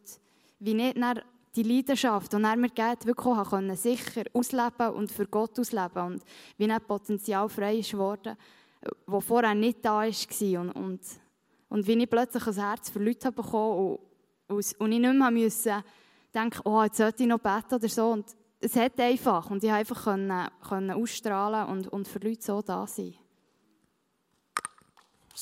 wie 0.59 0.73
nicht 0.73 0.97
die 1.55 1.63
Leidenschaft, 1.63 2.33
die 2.33 2.37
er 2.37 2.55
mir 2.55 2.69
gibt, 2.69 3.05
wirklich 3.05 3.25
auch 3.25 3.49
können, 3.49 3.75
sicher 3.75 4.23
ausleben 4.33 4.89
und 4.93 5.11
für 5.11 5.25
Gott 5.25 5.59
ausleben. 5.59 6.03
Und 6.03 6.23
wie 6.57 6.67
nicht 6.67 6.87
Potenzial 6.87 7.47
frei 7.49 7.77
ist 7.77 7.91
geworden, 7.91 8.35
das 9.07 9.23
vorher 9.23 9.55
nicht 9.55 9.83
da 9.83 10.01
war. 10.01 10.61
Und, 10.61 10.71
und, 10.71 11.01
und 11.69 11.87
wie 11.87 12.03
ich 12.03 12.09
plötzlich 12.09 12.47
ein 12.47 12.53
Herz 12.53 12.89
für 12.89 12.99
Leute 12.99 13.31
bekommen 13.31 13.97
und, 14.47 14.75
und, 14.79 14.91
ich 14.91 14.99
nicht 14.99 15.13
mehr 15.13 15.31
musste 15.31 15.83
denken, 16.33 16.61
oh, 16.65 16.83
jetzt 16.83 16.97
sollte 16.97 17.23
ich 17.23 17.29
noch 17.29 17.39
beten 17.39 17.75
oder 17.75 17.89
so. 17.89 18.11
Und 18.11 18.25
es 18.59 18.75
hat 18.75 18.99
einfach. 18.99 19.49
Und 19.49 19.63
ich 19.63 19.69
konnte 19.69 19.79
einfach 19.79 20.03
können, 20.03 20.47
können 20.67 20.91
ausstrahlen 20.91 21.67
und, 21.69 21.87
und 21.87 22.07
für 22.07 22.19
Leute 22.19 22.41
so 22.41 22.61
da 22.61 22.85
sein. 22.85 23.15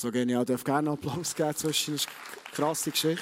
So 0.02 0.10
genial, 0.14 0.44
ich 0.44 0.48
darf 0.48 0.64
gerne 0.64 0.92
Applaus 0.92 1.36
geben 1.36 1.54
zwischen 1.58 1.96
eine 1.96 2.54
krasse 2.54 2.90
Geschichte. 2.90 3.22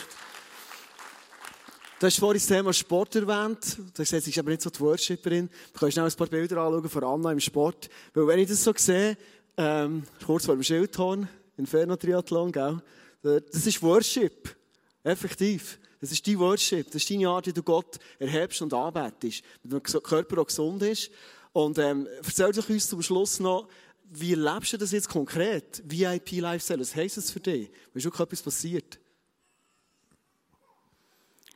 Du 2.00 2.06
hast 2.06 2.20
vorhin 2.20 2.38
das 2.38 2.46
Thema 2.46 2.72
Sport 2.72 3.16
erwähnt. 3.16 3.78
Du 3.80 4.04
hast 4.04 4.12
gesagt, 4.12 4.28
ist 4.28 4.38
aber 4.38 4.52
nicht 4.52 4.62
so 4.62 4.70
die 4.70 4.80
Worshipperin. 4.82 5.50
Du 5.74 5.80
kannst 5.80 5.94
schnell 5.94 6.06
ein 6.06 6.14
paar 6.14 6.28
Bilder 6.28 6.58
anschauen 6.58 6.88
von 6.88 7.04
Anna 7.04 7.32
im 7.32 7.40
Sport. 7.40 7.90
Weil 8.14 8.28
wenn 8.28 8.38
ich 8.38 8.50
das 8.50 8.64
so 8.64 8.74
sehe, 8.78 9.18
ähm, 9.58 10.04
kurz 10.24 10.46
vor 10.46 10.54
dem 10.54 10.62
Schildhorn, 10.62 11.28
Inferno-Triathlon, 11.58 12.52
gell? 12.52 12.80
Das 13.24 13.66
ist 13.66 13.82
Worship. 13.82 14.56
Effektiv. 15.04 15.80
Das 16.00 16.12
ist 16.12 16.28
dein 16.28 16.38
Worship. 16.38 16.86
Das 16.92 17.02
ist 17.02 17.10
deine 17.10 17.28
Art, 17.28 17.48
wie 17.48 17.54
du 17.54 17.64
Gott 17.64 17.98
erhebst 18.20 18.62
und 18.62 18.72
anbetest. 18.72 19.44
Wenn 19.64 19.82
dein 19.82 20.04
Körper 20.04 20.42
auch 20.42 20.46
gesund 20.46 20.84
ist. 20.84 21.10
Und 21.54 21.80
ähm, 21.80 22.08
erzähl 22.24 22.52
doch 22.52 22.70
uns 22.70 22.88
zum 22.88 23.02
Schluss 23.02 23.40
noch, 23.40 23.68
wie 24.10 24.36
lebst 24.36 24.74
du 24.74 24.78
das 24.78 24.92
jetzt 24.92 25.10
konkret? 25.10 25.84
VIP 25.86 26.40
Lifestyle, 26.40 26.80
was 26.80 26.96
heisst 26.96 27.18
das 27.18 27.32
für 27.32 27.40
dich? 27.40 27.70
Ist 27.94 28.04
schon 28.04 28.12
etwas 28.14 28.42
passiert? 28.42 29.00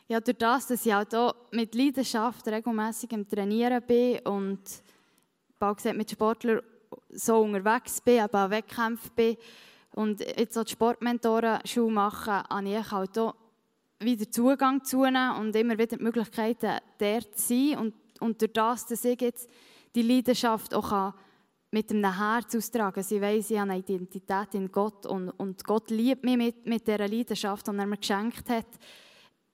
Ja, 0.07 0.19
durch 0.19 0.37
das, 0.37 0.67
dass 0.67 0.85
ich 0.85 0.93
auch 0.93 1.05
hier 1.09 1.35
mit 1.51 1.73
Leidenschaft 1.73 2.45
regelmäßig 2.47 3.11
im 3.13 3.27
Trainieren 3.29 3.81
bin 3.87 4.19
und 4.19 4.59
gesagt 5.59 5.95
mit 5.95 6.11
Sportlern 6.11 6.61
so 7.09 7.39
unterwegs 7.39 8.01
bin, 8.01 8.19
aber 8.19 8.45
auch 8.45 8.49
Wettkämpfe 8.49 9.09
bin 9.15 9.37
und 9.93 10.19
jetzt 10.19 10.57
auch 10.57 10.63
die 10.63 10.73
Sportmentoren-Schule 10.73 11.93
mache, 11.93 12.43
habe 12.49 12.69
ich 12.69 12.77
auch 12.91 13.05
hier 13.13 13.33
wieder 13.99 14.29
Zugang 14.29 14.83
zu 14.83 15.05
ihnen 15.05 15.35
und 15.37 15.55
immer 15.55 15.77
wieder 15.77 15.95
die 15.95 16.03
Möglichkeiten, 16.03 16.79
dort 16.97 17.37
zu 17.37 17.47
sein. 17.47 17.77
Und, 17.77 17.93
und 18.19 18.41
durch 18.41 18.51
das, 18.51 18.85
dass 18.87 19.05
ich 19.05 19.21
jetzt 19.21 19.49
die 19.95 20.01
Leidenschaft 20.01 20.73
auch 20.73 20.89
kann 20.89 21.13
mit 21.71 21.89
einem 21.89 22.15
Herz 22.15 22.55
austragen. 22.55 23.01
Sie 23.01 23.21
weiss, 23.21 23.49
ich 23.49 23.57
habe 23.57 23.71
eine 23.71 23.79
Identität 23.79 24.53
in 24.53 24.71
Gott 24.71 25.05
und, 25.05 25.29
und 25.31 25.63
Gott 25.63 25.89
liebt 25.89 26.23
mich 26.23 26.37
mit, 26.37 26.65
mit 26.65 26.85
dieser 26.85 27.07
Leidenschaft, 27.07 27.65
die 27.65 27.71
er 27.71 27.85
mir 27.85 27.97
geschenkt 27.97 28.49
hat. 28.49 28.67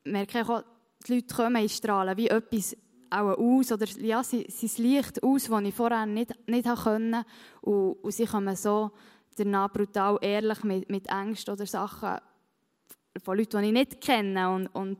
Merke 0.03 0.41
ich 0.41 0.49
auch, 0.49 0.63
die 1.07 1.15
Leute 1.15 1.35
kommen 1.35 1.69
strahlen 1.69 2.17
wie 2.17 2.27
etwas 2.27 2.75
auch 3.09 3.37
aus, 3.37 3.71
oder 3.71 3.85
ja, 3.99 4.23
sie, 4.23 4.45
sie 4.49 4.81
Licht 4.81 5.23
aus, 5.23 5.45
das 5.45 5.61
ich 5.61 5.75
vorher 5.75 6.05
nicht, 6.05 6.33
nicht 6.47 6.67
konnte. 6.67 7.23
Und, 7.61 7.93
und 7.93 8.11
sie 8.11 8.25
kommen 8.25 8.55
so 8.55 8.91
danach 9.37 9.71
brutal 9.71 10.17
ehrlich 10.21 10.63
mit, 10.63 10.89
mit 10.89 11.07
Ängsten 11.07 11.53
oder 11.53 11.65
Sachen 11.65 12.17
von 13.23 13.37
Leuten, 13.37 13.61
die 13.61 13.67
ich 13.67 13.73
nicht 13.73 14.01
kenne 14.01 14.49
und, 14.49 14.67
und, 14.67 14.97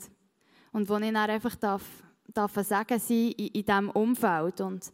und 0.71 0.87
wo 0.87 0.95
ich 0.97 1.11
dann 1.11 1.17
einfach 1.17 1.55
darf, 1.55 1.83
darf 2.27 2.53
sagen 2.63 2.99
sein 2.99 3.31
in, 3.31 3.47
in 3.47 3.65
diesem 3.65 3.89
Umfeld. 3.89 4.61
Und 4.61 4.91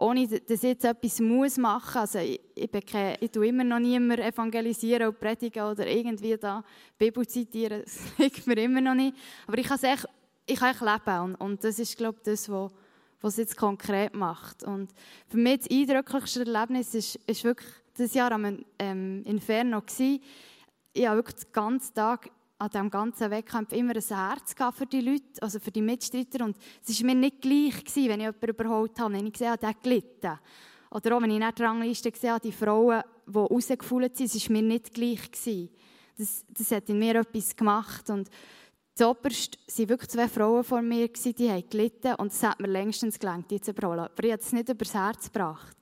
ohne 0.00 0.26
dass 0.26 0.62
ich 0.62 0.62
jetzt 0.62 0.84
etwas 0.84 1.20
muss 1.20 1.56
machen 1.58 2.00
muss, 2.00 2.16
also 2.16 2.18
ich, 2.18 2.40
ich, 2.54 2.70
ich 3.20 3.30
tue 3.30 3.48
immer 3.48 3.64
noch 3.64 3.78
niemand 3.78 4.20
evangelisieren 4.20 5.08
oder 5.08 5.18
predigen 5.18 5.62
oder 5.62 5.86
irgendwie 5.86 6.36
da 6.36 6.64
Bibel 6.98 7.26
zitieren, 7.26 7.82
das 7.84 8.18
liegt 8.18 8.46
mir 8.46 8.58
immer 8.58 8.80
noch 8.80 8.94
nicht. 8.94 9.16
Aber 9.46 9.58
ich 9.58 9.66
kann 9.66 9.76
es 9.76 9.82
echt, 9.82 10.06
ich 10.46 10.58
kann 10.58 10.74
leben 10.80 11.20
und, 11.20 11.34
und 11.36 11.64
das 11.64 11.78
ist, 11.78 11.96
glaube 11.96 12.18
ich, 12.18 12.24
das, 12.24 12.48
was 12.48 12.70
was 13.20 13.36
jetzt 13.36 13.56
konkret 13.56 14.14
macht. 14.14 14.62
Und 14.62 14.90
für 15.28 15.36
mich 15.36 15.60
das 15.60 15.70
eindrücklichste 15.70 16.40
Erlebnis 16.40 16.94
ist, 16.94 17.16
ist 17.26 17.44
wirklich 17.44 17.68
das 17.96 18.14
Jahr 18.14 18.32
am 18.32 18.64
ähm, 18.78 19.22
Inferno 19.24 19.80
gewesen. 19.80 20.20
Ich 20.92 21.06
habe 21.06 21.18
wirklich 21.18 21.44
den 21.44 21.52
ganzen 21.52 21.94
Tag 21.94 22.30
an 22.60 22.68
diesem 22.68 22.90
ganzen 22.90 23.30
Wettkampf 23.30 23.72
immer 23.72 23.96
ein 23.96 24.02
Herz 24.02 24.54
für 24.76 24.84
die 24.84 25.00
Leute, 25.00 25.42
also 25.42 25.58
für 25.58 25.70
die 25.70 25.80
Mitstreiter. 25.80 26.44
Und 26.44 26.58
es 26.86 27.00
war 27.00 27.06
mir 27.06 27.14
nicht 27.14 27.40
gleich, 27.40 27.82
gewesen, 27.82 28.08
wenn 28.10 28.20
ich 28.20 28.26
jemanden 28.26 28.48
überholt 28.48 29.00
habe, 29.00 29.14
wenn 29.14 29.26
ich 29.26 29.32
gesehen 29.32 29.50
habe, 29.50 29.60
der 29.60 29.74
gelitten. 29.82 30.38
Oder 30.90 31.16
auch 31.16 31.22
wenn 31.22 31.30
ich 31.30 31.38
nicht 31.38 31.58
die 31.58 31.62
Rangliste 31.62 32.12
gesehen 32.12 32.32
habe, 32.32 32.42
die 32.42 32.52
Frauen, 32.52 33.02
die 33.26 33.38
rausgefallen 33.38 34.10
sind, 34.12 34.34
es 34.34 34.48
war 34.48 34.52
mir 34.52 34.62
nicht 34.62 34.92
gleich. 34.92 35.30
Gewesen. 35.30 35.70
Das, 36.18 36.44
das 36.48 36.70
hat 36.72 36.90
in 36.90 36.98
mir 36.98 37.14
etwas 37.14 37.56
gemacht. 37.56 38.10
Und 38.10 38.28
zuoberst 38.94 39.58
waren 39.78 39.88
wirklich 39.88 40.10
zwei 40.10 40.28
Frauen 40.28 40.62
vor 40.62 40.82
mir, 40.82 41.08
gewesen, 41.08 41.34
die 41.34 41.50
haben 41.50 41.64
gelitten 41.70 42.14
und 42.16 42.30
es 42.30 42.42
hat 42.42 42.60
mir 42.60 42.68
längstens 42.68 43.18
gelangt, 43.18 43.50
die 43.50 43.60
zu 43.62 43.70
überholen. 43.70 44.00
Aber 44.00 44.24
ich 44.24 44.32
habe 44.32 44.42
es 44.42 44.52
nicht 44.52 44.68
übers 44.68 44.92
Herz 44.92 45.32
gebracht. 45.32 45.78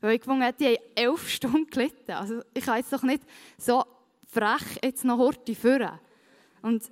Weil 0.00 0.14
ich 0.14 0.20
gefunden 0.20 0.44
habe, 0.44 0.56
die 0.58 0.66
haben 0.66 0.82
elf 0.94 1.28
Stunden 1.28 1.66
gelitten. 1.66 2.12
Also 2.12 2.40
ich 2.54 2.64
kann 2.64 2.78
jetzt 2.78 2.92
doch 2.92 3.02
nicht 3.02 3.22
so 3.58 3.84
frech 4.28 4.78
jetzt 4.82 5.04
noch 5.04 5.18
heute 5.18 5.54
führen. 5.54 6.00
Und 6.62 6.90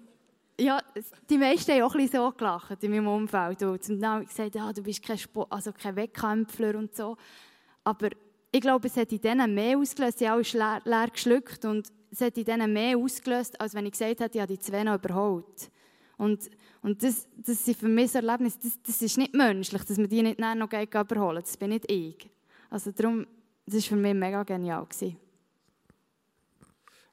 ja, 0.59 0.83
die 1.29 1.39
meisten 1.39 1.73
haben 1.73 1.83
auch 1.83 1.95
ein 1.95 2.03
bisschen 2.03 2.21
so 2.21 2.33
gelacht 2.33 2.83
in 2.83 2.91
meinem 2.91 3.09
Umfeld. 3.09 3.63
Und 3.63 3.83
zum 3.83 4.01
Teil 4.01 4.25
gesagt, 4.25 4.55
ja, 4.55 4.73
du 4.73 4.83
bist 4.83 5.03
kein, 5.03 5.19
Sport, 5.19 5.51
also 5.51 5.73
kein 5.73 5.97
Wettkämpfler 5.97 6.77
und 6.77 6.95
so. 6.95 7.17
Aber 7.83 8.11
ich 8.53 8.61
glaube, 8.61 8.89
es 8.89 8.97
hat 8.97 9.13
in 9.13 9.21
denen 9.21 9.55
mehr 9.55 9.79
ausgelöst. 9.79 10.19
Sie 10.19 10.29
haben 10.29 10.43
leer, 10.43 10.83
leer 10.85 11.09
geschluckt 11.11 11.65
und 11.65 11.89
es 12.11 12.21
hat 12.21 12.37
in 12.37 12.45
denen 12.45 12.73
mehr 12.73 12.99
ausgelöst, 12.99 13.61
als 13.61 13.75
wenn 13.75 13.87
ich 13.87 13.93
gesagt 13.93 14.21
hätte, 14.21 14.39
ich 14.39 14.43
habe 14.43 14.53
die 14.53 14.59
zwei 14.59 14.83
noch 14.83 14.97
überholt. 14.97 15.71
Und, 16.19 16.51
und 16.83 17.03
das, 17.03 17.27
das 17.37 17.65
sind 17.65 17.79
für 17.79 17.89
mich 17.89 18.11
so 18.13 18.19
Erlebnisse, 18.19 18.59
das, 18.63 18.79
das 18.83 19.01
ist 19.01 19.17
nicht 19.17 19.33
menschlich, 19.33 19.83
dass 19.85 19.97
man 19.97 20.09
die 20.09 20.23
nicht 20.23 20.39
noch 20.39 20.69
überholen 20.71 21.41
Das 21.41 21.57
bin 21.57 21.71
nicht 21.71 21.91
ich. 21.91 22.29
Also 22.69 22.91
darum, 22.91 23.27
das 23.65 23.77
war 23.77 23.83
für 23.83 23.97
mich 23.97 24.15
mega 24.15 24.43
genial. 24.43 24.85
Gewesen. 24.85 25.17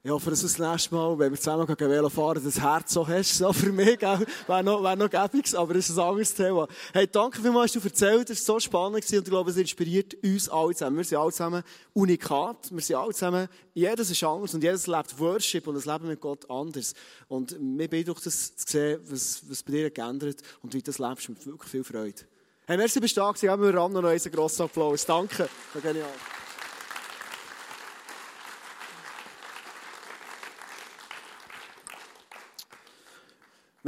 Ich 0.04 0.12
hoffe, 0.12 0.30
dass 0.30 0.40
du 0.42 0.46
das 0.46 0.58
nächste 0.60 0.94
Mal, 0.94 1.18
wenn 1.18 1.32
wir 1.32 1.38
zusammen 1.38 1.66
gehen 1.66 1.90
Velo 1.90 2.08
fahren, 2.08 2.40
das 2.42 2.60
Herz 2.60 2.92
so 2.92 3.06
hast. 3.06 3.36
So 3.36 3.52
für 3.52 3.72
mich, 3.72 4.00
wäre 4.00 4.62
noch, 4.62 4.80
wär 4.80 4.94
noch 4.94 5.10
gäbig, 5.10 5.52
aber 5.56 5.74
das 5.74 5.90
ist 5.90 5.98
ein 5.98 6.04
anderes 6.04 6.32
Thema. 6.32 6.68
Hey, 6.92 7.08
danke 7.10 7.42
vielmals, 7.42 7.72
dass 7.72 7.82
du 7.82 7.88
erzählt 7.88 8.30
hast. 8.30 8.38
Es 8.38 8.48
war 8.48 8.54
so 8.54 8.60
spannend 8.60 9.02
gewesen 9.02 9.18
und 9.18 9.24
ich 9.24 9.30
glaube, 9.30 9.50
es 9.50 9.56
inspiriert 9.56 10.14
uns 10.22 10.48
alle 10.48 10.72
zusammen. 10.72 10.98
Wir 10.98 11.04
sind 11.04 11.18
alle 11.18 11.32
zusammen 11.32 11.64
unikat. 11.94 12.70
Wir 12.70 12.80
sind 12.80 12.94
alle 12.94 13.12
zusammen, 13.12 13.48
jedes 13.74 14.08
ist 14.08 14.22
anders 14.22 14.54
und 14.54 14.62
jedes 14.62 14.86
lebt 14.86 15.18
Worship 15.18 15.66
und 15.66 15.74
das 15.74 15.84
Leben 15.84 16.06
mit 16.06 16.20
Gott 16.20 16.48
anders. 16.48 16.94
Und 17.26 17.60
mir 17.60 17.88
beeindruckt 17.88 18.24
es 18.24 18.54
zu 18.54 18.70
sehen, 18.70 19.00
was, 19.10 19.42
was 19.50 19.64
bei 19.64 19.72
dir 19.72 19.90
geändert 19.90 20.42
und 20.62 20.74
wie 20.74 20.78
du 20.78 20.84
das 20.84 21.00
lebst 21.00 21.28
mit 21.28 21.44
wirklich 21.44 21.70
viel 21.72 21.82
Freude. 21.82 22.22
Hey, 22.66 22.76
merci, 22.76 23.00
bist 23.00 23.16
du 23.16 23.20
da 23.20 23.32
gewesen. 23.32 23.48
Geben 23.48 23.62
wir 23.62 23.74
Ram 23.74 23.92
noch 23.92 24.04
einen 24.04 24.30
grossen 24.30 24.62
Applaus. 24.62 25.04
Danke. 25.04 25.48
Genial. 25.82 26.06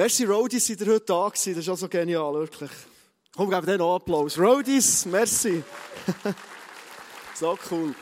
Merci, 0.01 0.25
Roadies, 0.25 0.67
seid 0.67 0.81
ihr 0.81 0.87
heute 0.95 1.05
da 1.05 1.29
gewesen. 1.29 1.55
Das 1.55 1.63
ist 1.63 1.69
auch 1.69 1.77
so 1.77 1.87
genial, 1.87 2.33
wirklich. 2.33 2.71
Komm, 3.37 3.51
gib 3.51 3.67
denen 3.67 3.81
noch 3.81 3.97
Applaus. 3.97 4.39
Roadies, 4.39 5.05
merci. 5.05 5.63
so 7.35 7.59
cool. 7.71 7.95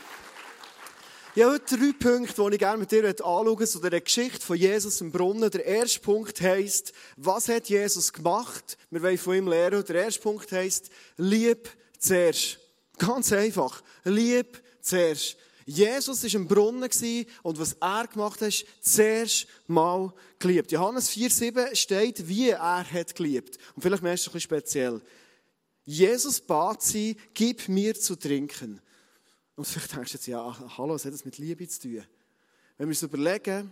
Ich 1.34 1.42
habe 1.42 1.54
heute 1.54 1.76
drei 1.76 1.92
Punkte, 1.98 2.40
die 2.40 2.54
ich 2.54 2.58
gerne 2.60 2.78
mit 2.78 2.92
dir 2.92 3.04
anschauen 3.04 3.46
möchte, 3.46 3.66
zu 3.66 3.80
der 3.80 4.00
Geschichte 4.00 4.46
von 4.46 4.56
Jesus 4.56 5.00
im 5.00 5.10
Brunnen. 5.10 5.50
Der 5.50 5.66
erste 5.66 5.98
Punkt 5.98 6.40
heisst, 6.40 6.92
was 7.16 7.48
hat 7.48 7.68
Jesus 7.68 8.12
gemacht? 8.12 8.78
Wir 8.90 9.02
wollen 9.02 9.18
von 9.18 9.34
ihm 9.34 9.48
lernen. 9.48 9.84
Der 9.84 10.04
erste 10.04 10.20
Punkt 10.20 10.52
heisst, 10.52 10.90
lieb 11.16 11.68
zuerst. 11.98 12.60
Ganz 12.98 13.32
einfach. 13.32 13.82
Lieb 14.04 14.62
zuerst. 14.82 15.36
Jesus 15.70 16.24
war 16.24 16.34
im 16.34 16.48
Brunnen 16.48 16.88
und 17.42 17.58
was 17.58 17.74
er 17.74 18.06
gemacht 18.06 18.40
hat, 18.40 18.64
zuerst 18.80 19.46
mal 19.66 20.14
geliebt. 20.38 20.72
Johannes 20.72 21.10
4,7 21.10 21.76
steht, 21.76 22.26
wie 22.26 22.48
er 22.48 22.90
hat 22.90 23.14
geliebt. 23.14 23.58
Und 23.74 23.82
vielleicht 23.82 24.02
merkst 24.02 24.24
du 24.24 24.30
ein 24.30 24.32
bisschen 24.32 24.48
speziell. 24.48 25.02
Jesus 25.84 26.40
bat 26.40 26.80
sie, 26.80 27.18
gib 27.34 27.68
mir 27.68 27.94
zu 27.94 28.16
trinken. 28.16 28.80
Und 29.56 29.66
vielleicht 29.66 29.94
denkst 29.94 30.12
du 30.12 30.16
jetzt, 30.16 30.26
ja, 30.26 30.56
hallo, 30.78 30.94
was 30.94 31.04
hat 31.04 31.12
das 31.12 31.26
mit 31.26 31.36
Liebe 31.36 31.68
zu 31.68 31.82
tun? 31.82 32.04
Wenn 32.78 32.88
wir 32.88 32.92
uns 32.92 33.02
überlegen, 33.02 33.70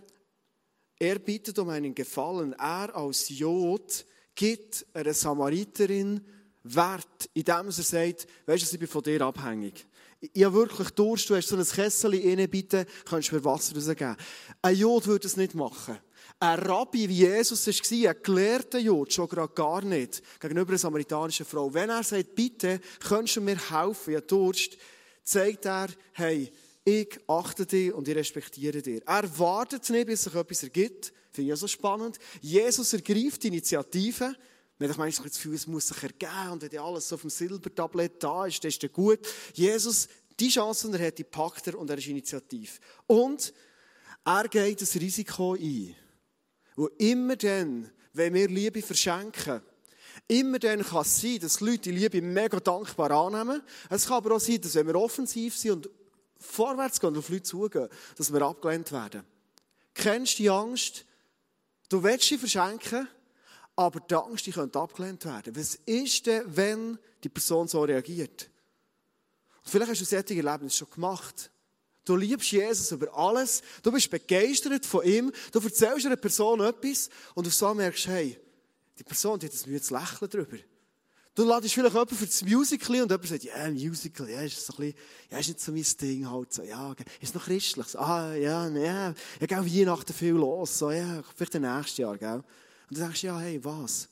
er 0.99 1.17
bittet 1.17 1.57
um 1.57 1.69
einen 1.69 1.95
Gefallen. 1.95 2.53
Er 2.53 2.95
als 2.95 3.27
Jod 3.29 4.05
gibt 4.35 4.85
einer 4.93 5.15
Samariterin 5.15 6.23
Wert, 6.61 7.27
indem 7.33 7.65
er 7.65 7.71
sagt, 7.71 8.27
weißt 8.45 8.63
du, 8.63 8.75
ich 8.75 8.79
bin 8.79 8.87
von 8.87 9.01
dir 9.01 9.21
abhängig. 9.21 9.86
Ich 10.19 10.43
habe 10.43 10.55
wirklich 10.55 10.89
Durst, 10.91 11.29
du 11.29 11.35
hast 11.35 11.47
so 11.47 11.55
ein 11.55 11.65
Kessel 11.65 12.15
inne, 12.15 12.47
bitte, 12.47 12.85
kannst 13.05 13.31
du 13.31 13.35
mir 13.35 13.45
Wasser 13.45 13.75
rausgeben. 13.75 14.15
Ein 14.61 14.75
Jod 14.75 15.05
würde 15.05 15.27
es 15.27 15.37
nicht 15.37 15.53
machen. 15.53 15.99
Ein 16.39 16.59
Rabbi, 16.59 17.07
wie 17.09 17.13
Jesus 17.13 17.67
war, 17.67 18.09
ein 18.09 18.17
gelehrter 18.23 18.79
Jod, 18.79 19.13
schon 19.13 19.27
gerade 19.27 19.53
gar 19.53 19.83
nicht, 19.83 20.21
gegenüber 20.39 20.69
einer 20.69 20.77
samaritanischen 20.77 21.45
Frau. 21.45 21.73
Wenn 21.73 21.89
er 21.89 22.03
sagt, 22.03 22.35
bitte, 22.35 22.79
kannst 22.99 23.35
du 23.35 23.41
mir 23.41 23.57
helfen, 23.57 24.11
ich 24.11 24.17
habe 24.17 24.27
Durst, 24.27 24.77
zeigt 25.23 25.65
er, 25.65 25.87
hey, 26.13 26.51
ich 26.83 27.19
achte 27.27 27.65
dich 27.65 27.93
und 27.93 28.07
ich 28.07 28.15
respektiere 28.15 28.81
dich. 28.81 29.01
Er 29.05 29.39
wartet 29.39 29.89
nicht, 29.89 30.07
bis 30.07 30.23
sich 30.23 30.33
etwas 30.33 30.63
ergibt. 30.63 31.11
Finde 31.31 31.53
ich 31.53 31.59
so 31.59 31.67
spannend. 31.67 32.17
Jesus 32.39 32.93
ergreift 32.93 33.43
die 33.43 33.49
Initiative. 33.49 34.33
Wenn 34.79 34.91
ich 34.91 34.97
manchmal 34.97 35.27
das 35.27 35.37
Gefühl, 35.37 35.55
es 35.55 35.65
muss 35.65 35.87
sich 35.87 36.03
ergeben 36.03 36.51
und 36.51 36.61
wenn 36.61 36.79
alles 36.79 37.11
auf 37.11 37.21
dem 37.21 37.29
Silbertablett 37.29 38.21
da 38.21 38.45
ist, 38.45 38.63
dann 38.63 38.69
ist 38.69 38.83
das 38.83 38.91
gut. 38.91 39.19
Jesus, 39.53 40.07
die 40.39 40.49
Chancen 40.49 40.93
er 40.93 41.07
hat, 41.07 41.17
die 41.17 41.23
packt 41.23 41.67
er 41.67 41.79
und 41.79 41.89
er 41.89 41.97
ist 41.97 42.07
initiativ. 42.07 42.79
Und 43.07 43.53
er 44.23 44.47
geht 44.47 44.81
das 44.81 44.95
Risiko 44.95 45.55
ein. 45.55 45.95
Und 46.75 46.91
immer 46.99 47.35
dann, 47.35 47.89
wenn 48.13 48.33
wir 48.33 48.47
Liebe 48.47 48.83
verschenken, 48.83 49.61
immer 50.27 50.59
dann 50.59 50.83
kann 50.83 51.01
es 51.01 51.21
sein, 51.21 51.39
dass 51.39 51.59
Leute 51.59 51.89
die 51.89 51.91
Liebe 51.91 52.21
mega 52.21 52.59
dankbar 52.59 53.11
annehmen. 53.11 53.63
Es 53.89 54.05
kann 54.05 54.17
aber 54.17 54.35
auch 54.35 54.39
sein, 54.39 54.61
dass 54.61 54.75
wenn 54.75 54.87
wir 54.87 54.95
offensiv 54.95 55.57
sind 55.57 55.87
und 55.87 55.89
vorwärts 56.39 56.99
gehen 56.99 57.09
und 57.09 57.17
auf 57.17 57.29
Leute 57.29 57.43
zugehen, 57.43 57.89
dass 58.15 58.31
wir 58.31 58.41
abgelehnt 58.43 58.91
werden. 58.91 59.23
Kennst 59.95 60.37
du 60.37 60.43
die 60.43 60.49
Angst? 60.49 61.05
Du 61.89 62.03
willst 62.03 62.27
sie 62.27 62.37
verschenken, 62.37 63.07
aber 63.77 63.99
die 63.99 64.15
Angst, 64.15 64.45
die 64.47 64.51
könnte 64.51 64.79
abgelehnt 64.79 65.23
werden. 65.23 65.55
Was 65.55 65.75
ist 65.85 66.25
denn, 66.25 66.43
wenn 66.47 66.97
die 67.23 67.29
Person 67.29 67.67
so 67.67 67.83
reagiert? 67.83 68.49
Und 69.63 69.71
vielleicht 69.71 69.91
hast 69.91 70.01
du 70.01 70.05
solche 70.05 70.35
Erlebnisse 70.35 70.77
schon 70.77 70.89
gemacht. 70.89 71.51
Du 72.03 72.15
liebst 72.15 72.51
Jesus 72.51 72.91
über 72.91 73.15
alles, 73.15 73.61
du 73.83 73.91
bist 73.91 74.09
begeistert 74.09 74.85
von 74.85 75.05
ihm, 75.05 75.31
du 75.51 75.59
erzählst 75.59 76.05
einer 76.05 76.15
Person 76.15 76.61
etwas 76.61 77.09
und 77.35 77.45
du 77.45 77.51
so 77.51 77.73
merkst, 77.73 78.07
hey, 78.07 78.39
die 78.97 79.03
Person 79.03 79.39
die 79.39 79.45
hat 79.45 79.53
ein 79.53 79.69
müdes 79.69 79.91
Lächeln 79.91 80.29
drüber. 80.29 80.57
Du 81.35 81.43
ladest 81.43 81.75
vielleicht 81.75 81.93
jemanden 81.93 82.15
für 82.15 82.25
das 82.25 82.41
Musical 82.43 83.01
und 83.01 83.11
jemand 83.11 83.27
sagt, 83.27 83.43
ja, 83.43 83.55
yeah, 83.57 83.69
Musical, 83.69 84.27
ja, 84.27 84.41
ist 84.41 84.65
so 84.65 84.73
ein 84.81 84.93
ist 85.29 85.47
nicht 85.49 85.59
so 85.59 85.71
mein 85.71 85.85
Ding 86.01 86.31
halt, 86.31 86.51
so, 86.51 86.63
ja, 86.63 86.95
ist 87.21 87.35
noch 87.35 87.45
christlich, 87.45 87.87
so, 87.87 87.99
ah, 87.99 88.33
ja, 88.33 88.67
ja, 88.69 89.13
ja, 89.39 89.45
gell, 89.45 89.65
Weihnachten 89.65 90.13
viel 90.13 90.31
los, 90.31 90.79
so, 90.79 90.89
ja, 90.89 91.21
vielleicht 91.35 91.53
im 91.53 91.61
nächsten 91.61 92.01
Jahr, 92.01 92.17
gell. 92.17 92.43
Und 92.89 92.97
du 92.97 93.01
denkst, 93.01 93.23
ja, 93.23 93.39
hey, 93.39 93.63
was? 93.63 94.09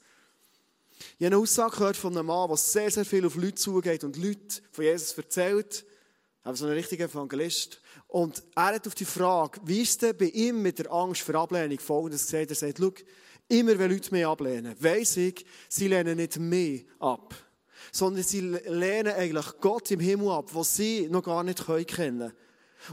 Ich 1.17 1.25
habe 1.25 1.35
eine 1.35 1.37
Aussage 1.37 1.77
gehört 1.77 1.97
von 1.97 2.15
einem 2.15 2.27
Mann, 2.27 2.47
der 2.47 2.57
sehr, 2.57 2.89
sehr 2.89 3.05
viel 3.05 3.25
auf 3.25 3.35
Leute 3.35 3.55
zugeht 3.55 4.03
und 4.03 4.17
Leute 4.17 4.61
von 4.71 4.83
Jesus 4.83 5.17
erzählt. 5.17 5.85
Aber 6.43 6.55
so 6.55 6.65
ein 6.65 6.71
richtiger 6.71 7.05
Evangelist. 7.05 7.81
Und 8.07 8.43
er 8.55 8.75
hat 8.75 8.87
auf 8.87 8.95
die 8.95 9.05
Frage, 9.05 9.59
wie 9.65 9.81
ist 9.81 10.01
denn 10.01 10.15
bei 10.15 10.25
ihm 10.25 10.61
mit 10.61 10.79
der 10.79 10.91
Angst 10.91 11.21
vor 11.21 11.35
Ablehnung 11.35 11.79
folgendes 11.79 12.25
gesagt. 12.25 12.51
Er 12.51 12.55
sagt, 12.55 12.77
schau, 12.79 12.93
Immer 13.47 13.77
wenn 13.77 13.91
Leute 13.91 14.11
mich 14.11 14.25
ablehnen, 14.25 14.75
weiss 14.79 15.17
ich, 15.17 15.45
sie 15.69 15.87
lehnen 15.87 16.17
nicht 16.17 16.39
mich 16.39 16.85
ab, 16.99 17.35
sondern 17.91 18.23
sie 18.23 18.41
lehnen 18.41 19.13
eigentlich 19.13 19.45
Gott 19.61 19.91
im 19.91 19.99
Himmel 19.99 20.29
ab, 20.29 20.49
wo 20.51 20.63
sie 20.63 21.07
noch 21.09 21.23
gar 21.23 21.43
nicht 21.43 21.63
kennen 21.63 21.85
können. 21.85 22.33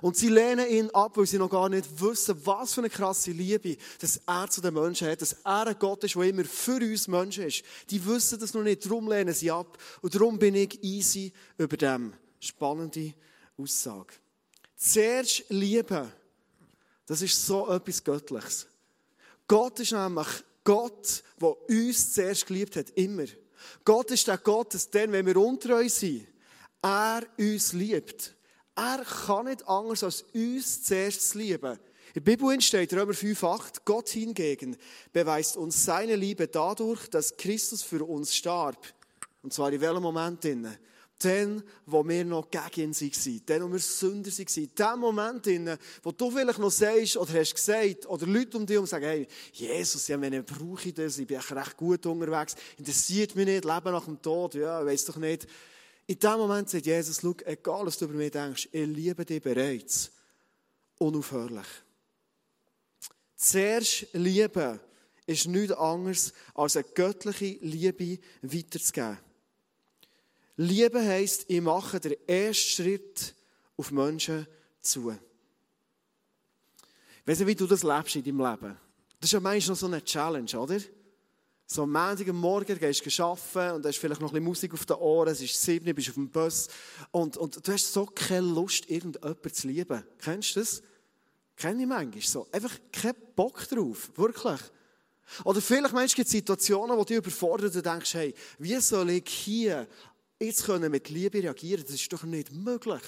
Und 0.00 0.16
sie 0.16 0.28
lehnen 0.28 0.68
ihn 0.68 0.90
ab, 0.90 1.16
weil 1.16 1.26
sie 1.26 1.38
noch 1.38 1.50
gar 1.50 1.68
nicht 1.68 2.00
wissen, 2.00 2.40
was 2.44 2.74
für 2.74 2.80
eine 2.80 2.90
krasse 2.90 3.32
Liebe, 3.32 3.76
dass 4.00 4.20
er 4.26 4.48
zu 4.48 4.60
den 4.60 4.74
Menschen 4.74 5.08
hat, 5.08 5.20
dass 5.20 5.34
er 5.44 5.66
ein 5.66 5.78
Gott 5.78 6.04
ist, 6.04 6.14
der 6.14 6.22
immer 6.22 6.44
für 6.44 6.76
uns 6.76 7.08
Menschen 7.08 7.44
ist. 7.44 7.62
Die 7.90 8.04
wissen 8.04 8.40
das 8.40 8.54
noch 8.54 8.62
nicht, 8.62 8.84
darum 8.84 9.08
lehnen 9.08 9.34
sie 9.34 9.50
ab. 9.50 9.78
Und 10.00 10.14
darum 10.14 10.38
bin 10.38 10.54
ich 10.54 10.82
easy 10.82 11.32
über 11.58 11.76
dem. 11.76 12.12
Spannende 12.40 13.14
Aussage. 13.56 14.14
Zuerst 14.76 15.44
lieben, 15.48 16.10
das 17.06 17.22
ist 17.22 17.46
so 17.46 17.68
etwas 17.70 18.02
Göttliches. 18.02 18.66
Gott 19.46 19.78
ist 19.80 19.92
nämlich 19.92 20.26
Gott, 20.64 21.22
der 21.40 21.68
uns 21.68 22.14
zuerst 22.14 22.46
geliebt 22.46 22.76
hat, 22.76 22.90
immer. 22.90 23.26
Gott 23.84 24.10
ist 24.10 24.26
der 24.26 24.38
Gott, 24.38 24.74
dass 24.74 24.90
dann, 24.90 25.12
wenn 25.12 25.26
wir 25.26 25.36
untreu 25.36 25.88
sind, 25.88 26.26
er 26.82 27.22
uns 27.38 27.72
liebt. 27.72 28.34
Er 28.74 29.04
kann 29.04 29.46
nicht 29.46 29.66
anders, 29.68 30.02
als 30.02 30.24
uns 30.34 30.82
zuerst 30.82 31.30
zu 31.30 31.38
lieben. 31.38 31.78
In 32.14 32.24
der 32.24 32.36
Bibel 32.36 32.60
steht 32.60 32.92
Römer 32.92 33.12
5,8, 33.12 33.80
Gott 33.84 34.08
hingegen 34.10 34.76
beweist 35.12 35.56
uns 35.56 35.84
seine 35.84 36.16
Liebe 36.16 36.46
dadurch, 36.46 37.08
dass 37.08 37.36
Christus 37.36 37.82
für 37.82 38.04
uns 38.04 38.34
starb. 38.34 38.76
Und 39.42 39.52
zwar 39.52 39.72
in 39.72 39.80
welchem 39.80 40.02
Moment? 40.02 40.44
Drinnen? 40.44 40.76
dann, 41.24 41.62
wo 41.86 42.06
wir 42.06 42.24
noch 42.24 42.50
gegen 42.50 42.92
ihn 42.92 42.94
waren, 42.94 43.42
dann, 43.46 43.62
wo 43.62 43.72
wir 43.72 43.78
Sünder 43.78 44.30
waren, 44.30 44.74
dem 44.76 45.00
Moment, 45.00 45.46
in, 45.46 45.76
wo 46.02 46.12
du 46.12 46.30
vielleicht 46.30 46.58
noch 46.58 46.70
sagst 46.70 47.16
oder 47.16 47.32
hast 47.34 47.54
gesagt, 47.54 48.06
oder 48.06 48.26
Leute 48.26 48.56
um 48.56 48.66
dich 48.66 48.74
herum 48.74 48.86
sagen, 48.86 49.04
hey, 49.04 49.28
Jesus, 49.52 50.08
ja, 50.08 50.20
wenn 50.20 50.44
brauche 50.44 50.88
ich 50.88 50.94
das, 50.94 51.18
ich 51.18 51.26
bin 51.26 51.38
recht 51.38 51.76
gut 51.76 52.04
unterwegs, 52.06 52.56
interessiert 52.76 53.34
mich 53.36 53.46
nicht, 53.46 53.64
Leben 53.64 53.92
nach 53.92 54.04
dem 54.04 54.20
Tod, 54.20 54.54
ja, 54.54 54.84
weiss 54.84 55.04
doch 55.04 55.16
nicht. 55.16 55.46
In 56.06 56.18
dem 56.18 56.38
Moment 56.38 56.68
sagt 56.68 56.86
Jesus, 56.86 57.20
schau, 57.20 57.34
egal 57.44 57.86
was 57.86 57.98
du 57.98 58.06
über 58.06 58.14
mich 58.14 58.32
denkst, 58.32 58.68
ich 58.72 58.86
liebe 58.86 59.24
dich 59.24 59.42
bereits. 59.42 60.10
Unaufhörlich. 60.98 61.66
Zuerst 63.36 64.06
lieben 64.12 64.80
ist 65.26 65.46
nichts 65.46 65.72
anderes, 65.72 66.32
als 66.54 66.76
eine 66.76 66.86
göttliche 66.94 67.58
Liebe 67.60 68.18
weiterzugeben. 68.42 69.18
Liebe 70.56 71.00
heisst, 71.00 71.46
ich 71.48 71.60
mache 71.60 71.98
den 71.98 72.16
ersten 72.26 72.68
Schritt 72.68 73.34
auf 73.76 73.90
Menschen 73.90 74.46
zu. 74.80 75.10
Ich 75.10 75.18
weiss 77.26 77.46
wie 77.46 77.54
du 77.54 77.66
das 77.66 77.82
lebst 77.82 78.16
in 78.16 78.24
deinem 78.24 78.40
Leben. 78.40 78.76
Das 79.20 79.28
ist 79.28 79.32
ja 79.32 79.40
manchmal 79.40 79.72
noch 79.72 79.80
so 79.80 79.86
eine 79.86 80.04
Challenge, 80.04 80.58
oder? 80.58 80.80
So 81.66 81.84
am 81.84 81.92
Montag 81.92 82.26
Morgen 82.32 82.78
gehst 82.78 83.18
du 83.18 83.22
arbeiten 83.22 83.76
und 83.76 83.86
hast 83.86 83.96
vielleicht 83.96 84.20
noch 84.20 84.28
ein 84.30 84.34
bisschen 84.34 84.44
Musik 84.44 84.74
auf 84.74 84.84
den 84.84 84.96
Ohren, 84.96 85.30
es 85.30 85.40
ist 85.40 85.60
sieben, 85.60 85.86
du 85.86 85.94
bist 85.94 86.08
auf 86.08 86.14
dem 86.14 86.28
Bus 86.28 86.68
und, 87.10 87.36
und 87.36 87.66
du 87.66 87.72
hast 87.72 87.92
so 87.92 88.04
keine 88.06 88.46
Lust, 88.46 88.90
irgendjemanden 88.90 89.52
zu 89.52 89.68
lieben. 89.68 90.04
Kennst 90.18 90.56
du 90.56 90.60
das? 90.60 90.82
Kenne 91.56 91.82
ich 91.82 91.88
manchmal 91.88 92.22
so. 92.22 92.46
Einfach 92.52 92.76
keinen 92.92 93.14
Bock 93.34 93.66
drauf. 93.68 94.10
Wirklich. 94.16 94.60
Oder 95.44 95.60
vielleicht 95.60 95.94
manchmal 95.94 96.06
gibt 96.08 96.26
es 96.26 96.32
Situationen, 96.32 96.96
wo 96.96 97.04
du 97.04 97.14
überfordert 97.14 97.74
und 97.74 97.86
denkst, 97.86 98.14
hey, 98.14 98.34
wie 98.58 98.76
soll 98.80 99.10
ich 99.10 99.28
hier 99.28 99.88
jetzt 100.40 100.68
mit 100.68 101.08
Liebe 101.08 101.42
reagieren, 101.42 101.84
das 101.84 101.94
ist 101.94 102.12
doch 102.12 102.24
nicht 102.24 102.52
möglich. 102.52 103.02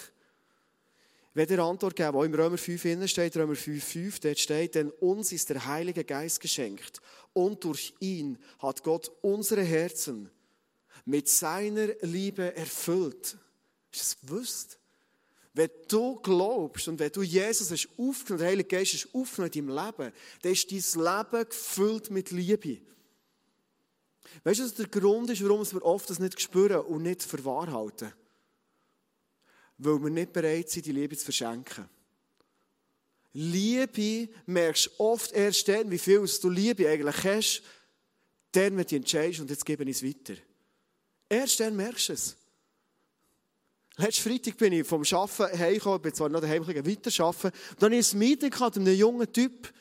Wenn 1.34 1.48
der 1.48 1.58
Antwort 1.58 1.96
geben, 1.96 2.14
wo 2.14 2.22
im 2.22 2.32
Römer 2.32 2.56
5 2.56 3.08
steht, 3.08 3.36
Römer 3.36 3.56
5, 3.56 3.84
5, 3.84 4.20
dort 4.20 4.38
steht, 4.38 4.76
denn 4.76 4.90
uns 4.90 5.32
ist 5.32 5.50
der 5.50 5.66
Heilige 5.66 6.04
Geist 6.04 6.40
geschenkt 6.40 7.00
und 7.32 7.64
durch 7.64 7.92
ihn 7.98 8.38
hat 8.60 8.84
Gott 8.84 9.10
unsere 9.20 9.62
Herzen 9.62 10.30
mit 11.04 11.28
seiner 11.28 11.88
Liebe 12.02 12.54
erfüllt. 12.56 13.36
Ist 13.92 14.00
das 14.00 14.14
bewusst? 14.14 14.78
Wenn 15.54 15.70
du 15.88 16.16
glaubst 16.16 16.86
und 16.88 17.00
wenn 17.00 17.12
du 17.12 17.22
Jesus 17.22 17.70
hast 17.70 17.88
aufgenommen, 17.96 18.38
der 18.38 18.48
Heilige 18.48 18.68
Geist 18.68 18.94
ist 18.94 19.08
aufgenommen 19.12 19.52
in 19.54 19.66
deinem 19.66 19.86
Leben, 19.86 20.12
dann 20.42 20.52
ist 20.52 20.70
dein 20.70 21.04
Leben 21.04 21.48
gefüllt 21.48 22.10
mit 22.10 22.30
Liebe. 22.30 22.78
Weißt 24.44 24.60
du, 24.60 24.64
was 24.64 24.74
der 24.74 24.86
Grund 24.86 25.30
ist, 25.30 25.42
warum 25.42 25.64
wir 25.70 25.84
oft 25.84 26.08
das 26.10 26.20
nicht 26.20 26.40
spüren 26.40 26.80
und 26.80 27.02
nicht 27.02 27.22
für 27.24 27.44
wahr 27.44 27.72
halten? 27.72 28.12
Weil 29.84 30.02
wir 30.02 30.10
nicht 30.10 30.32
bereit 30.32 30.70
sind, 30.70 30.86
die 30.86 30.92
Liebe 30.92 31.16
zu 31.16 31.24
verschenken. 31.24 31.88
Liebe 33.34 34.28
merkst 34.46 34.90
oft 34.98 35.32
erst 35.32 35.68
dann, 35.68 35.90
wie 35.90 35.98
viel 35.98 36.24
du 36.40 36.48
Liebe 36.48 36.88
eigentlich 36.88 37.24
hast, 37.24 37.62
dann, 38.52 38.76
wenn 38.76 38.86
du 38.86 38.96
entscheidest 38.96 39.40
und 39.40 39.50
jetzt 39.50 39.66
gebe 39.66 39.82
ich 39.84 39.90
es 39.90 40.02
weiter. 40.02 40.40
Erst 41.28 41.60
dann 41.60 41.74
merkst 41.74 42.08
du 42.08 42.12
es. 42.12 42.36
Letzten 43.96 44.28
Freitag 44.28 44.56
bin 44.56 44.72
ich 44.72 44.86
vom 44.86 45.02
Arbeiten 45.02 45.58
heimgekommen, 45.58 46.02
bin 46.02 46.14
zwar 46.14 46.28
noch 46.28 46.40
daheim 46.40 46.66
weiter 46.66 47.24
arbeiten, 47.24 47.56
und 47.70 47.82
dann 47.82 47.92
ich 47.92 48.12
ein 48.12 48.18
Meeting 48.18 48.50
mit 48.50 48.76
einem 48.76 48.94
jungen 48.94 49.32
Typ, 49.32 49.72